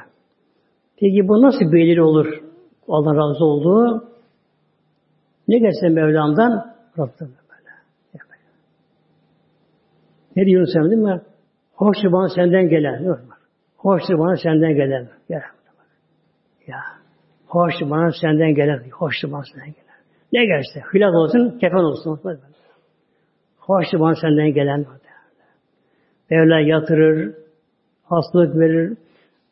Peki 0.97 1.27
bu 1.27 1.41
nasıl 1.41 1.71
belirli 1.71 2.01
olur? 2.01 2.43
Allah'tan 2.87 3.17
razı 3.17 3.45
olduğu 3.45 4.11
ne 5.47 5.59
gelse 5.59 5.89
Mevlam'dan 5.89 6.75
Rabb'den 6.99 7.27
böyle. 7.27 7.41
Ne 10.35 10.45
diyor 10.45 10.67
sen 10.73 10.91
değil 10.91 11.01
mi? 11.01 11.21
Hoştur 11.73 12.11
bana 12.11 12.29
senden 12.35 12.69
gelen. 12.69 13.17
Hoştur 13.77 14.19
bana 14.19 14.37
senden 14.37 14.75
gelen. 14.75 15.09
Ya. 15.29 15.41
ya. 16.67 17.00
Hoştur 17.51 17.89
bana 17.89 18.11
senden 18.21 18.55
gelen. 18.55 18.81
Hoştur 18.91 19.31
bana 19.31 19.43
senden 19.43 19.73
gelen. 19.73 19.97
Ne 20.33 20.45
gelse. 20.45 20.81
Hilal 20.93 21.13
olsun, 21.13 21.59
kefen 21.59 21.77
olsun. 21.77 22.19
Hoştur 23.57 23.99
bana 23.99 24.15
senden 24.15 24.53
gelen. 24.53 24.85
Mevla 26.29 26.59
yatırır, 26.59 27.35
hastalık 28.03 28.55
verir, 28.55 28.97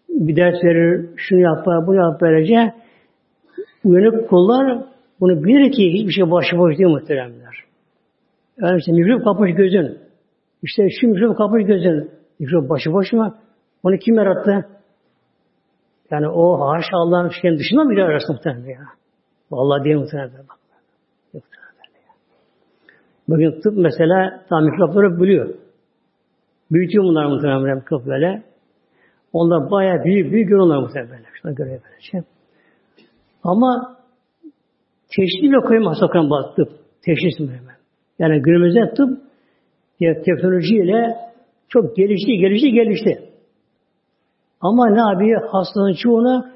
bir 0.10 0.36
ders 0.36 0.64
verir, 0.64 1.10
şunu 1.16 1.40
yapar, 1.40 1.88
bunu 1.88 1.96
yapar 1.96 2.22
böylece 2.22 2.74
uyanık 3.84 4.30
kullar 4.30 4.84
bunu 5.20 5.44
bilir 5.44 5.72
ki 5.72 5.94
hiçbir 5.94 6.12
şey 6.12 6.32
başıboş 6.32 6.78
değil 6.78 6.90
muhteremler. 6.90 7.56
Yani 8.62 8.78
işte 8.80 8.92
mikrop 8.92 9.24
kapış 9.24 9.56
gözün. 9.56 9.98
İşte 10.64 10.88
şu 11.02 11.08
mikrop 11.08 11.38
kapış 11.38 11.66
gözün. 11.66 12.12
Mikrop 12.40 12.70
başıboş 12.70 13.14
mu? 13.14 13.36
Onu 13.84 13.98
kim 13.98 14.16
yarattı? 14.16 14.79
Yani 16.12 16.28
o 16.28 16.60
haşa 16.60 16.98
Allah'ın 16.98 17.32
şeyin 17.42 17.58
dışında 17.58 17.84
mı 17.84 18.04
arasında 18.04 18.34
muhtemelen 18.34 18.70
ya? 18.70 18.86
Vallahi 19.52 19.84
değil 19.84 19.96
muhtemelen. 19.96 20.32
Bak. 20.50 20.60
Bugün 23.28 23.62
tıp 23.62 23.74
mesela 23.78 24.46
tam 24.50 24.64
mikropları 24.64 25.20
buluyor. 25.20 25.56
Büyütüyor 26.72 27.04
bunlar 27.04 27.26
muhtemelen 27.26 27.78
mikrop 27.78 28.06
böyle. 28.06 28.44
Onlar 29.34 29.72
bayağı 29.72 30.04
büyük 30.04 30.32
büyük 30.32 30.50
görüyorlar 30.50 30.80
muhtemelen. 30.80 31.26
Şuna 31.42 31.52
göre 31.52 31.70
böyle 31.70 32.02
şey. 32.12 32.22
Ama 33.44 34.00
Teşhis 35.16 35.44
bile 35.44 35.60
koyamaz 35.68 35.98
sakın 36.00 36.30
bazı 36.30 36.56
tıp. 36.56 36.70
Teşhis 37.06 37.40
mi? 37.40 37.60
Yani 38.20 38.42
günümüzde 38.42 38.94
tıp 38.94 39.20
ya 40.00 40.22
teknolojiyle 40.22 41.16
çok 41.70 41.96
gelişti, 41.96 42.38
gelişti, 42.38 42.72
gelişti. 42.72 43.29
Ama 44.62 44.90
ne 44.90 45.00
yapıyor? 45.00 45.50
Hastalığın 45.52 45.94
çoğuna 46.04 46.52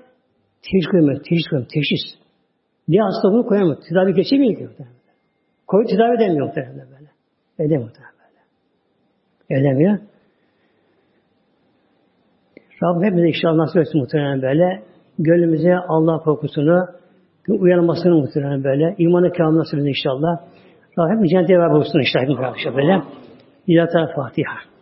teşhis 0.62 0.92
koyamıyor. 0.92 1.18
Teşhis 1.18 1.48
koyamıyor. 1.50 1.70
Teşhis. 1.70 2.24
Niye 2.88 3.02
hastalığını 3.02 3.46
koyamıyor? 3.46 3.78
Tedavi 3.90 4.14
geçemiyor 4.14 4.56
ki. 4.58 4.68
Koy 5.68 5.86
tedavi 5.86 6.16
edemiyor 6.16 6.48
muhtemelen 6.48 6.88
böyle. 6.92 7.10
Edemiyor 7.60 7.84
muhtemelen 7.84 8.14
böyle. 8.20 9.60
Edemiyor. 9.60 10.00
Rabbim 12.84 13.04
hepimize 13.04 13.28
inşallah 13.28 13.56
nasip 13.56 13.78
etsin 13.78 14.02
muhtemelen 14.02 14.42
böyle. 14.42 14.84
Gönlümüze 15.20 15.76
Allah 15.88 16.18
korkusunu, 16.20 16.88
uyanmasını 17.48 18.16
muhtemelen 18.16 18.64
böyle. 18.64 18.96
İmanı 18.98 19.34
kamil 19.34 19.58
nasıl 19.58 19.78
inşallah. 19.78 20.38
Rabbim 21.00 21.24
cennete 21.24 21.60
ver 21.60 21.72
bulsun 21.72 22.00
inşallah 22.00 22.76
böyle. 22.76 23.04
Lillahi 23.70 24.16
Fatiha. 24.16 24.73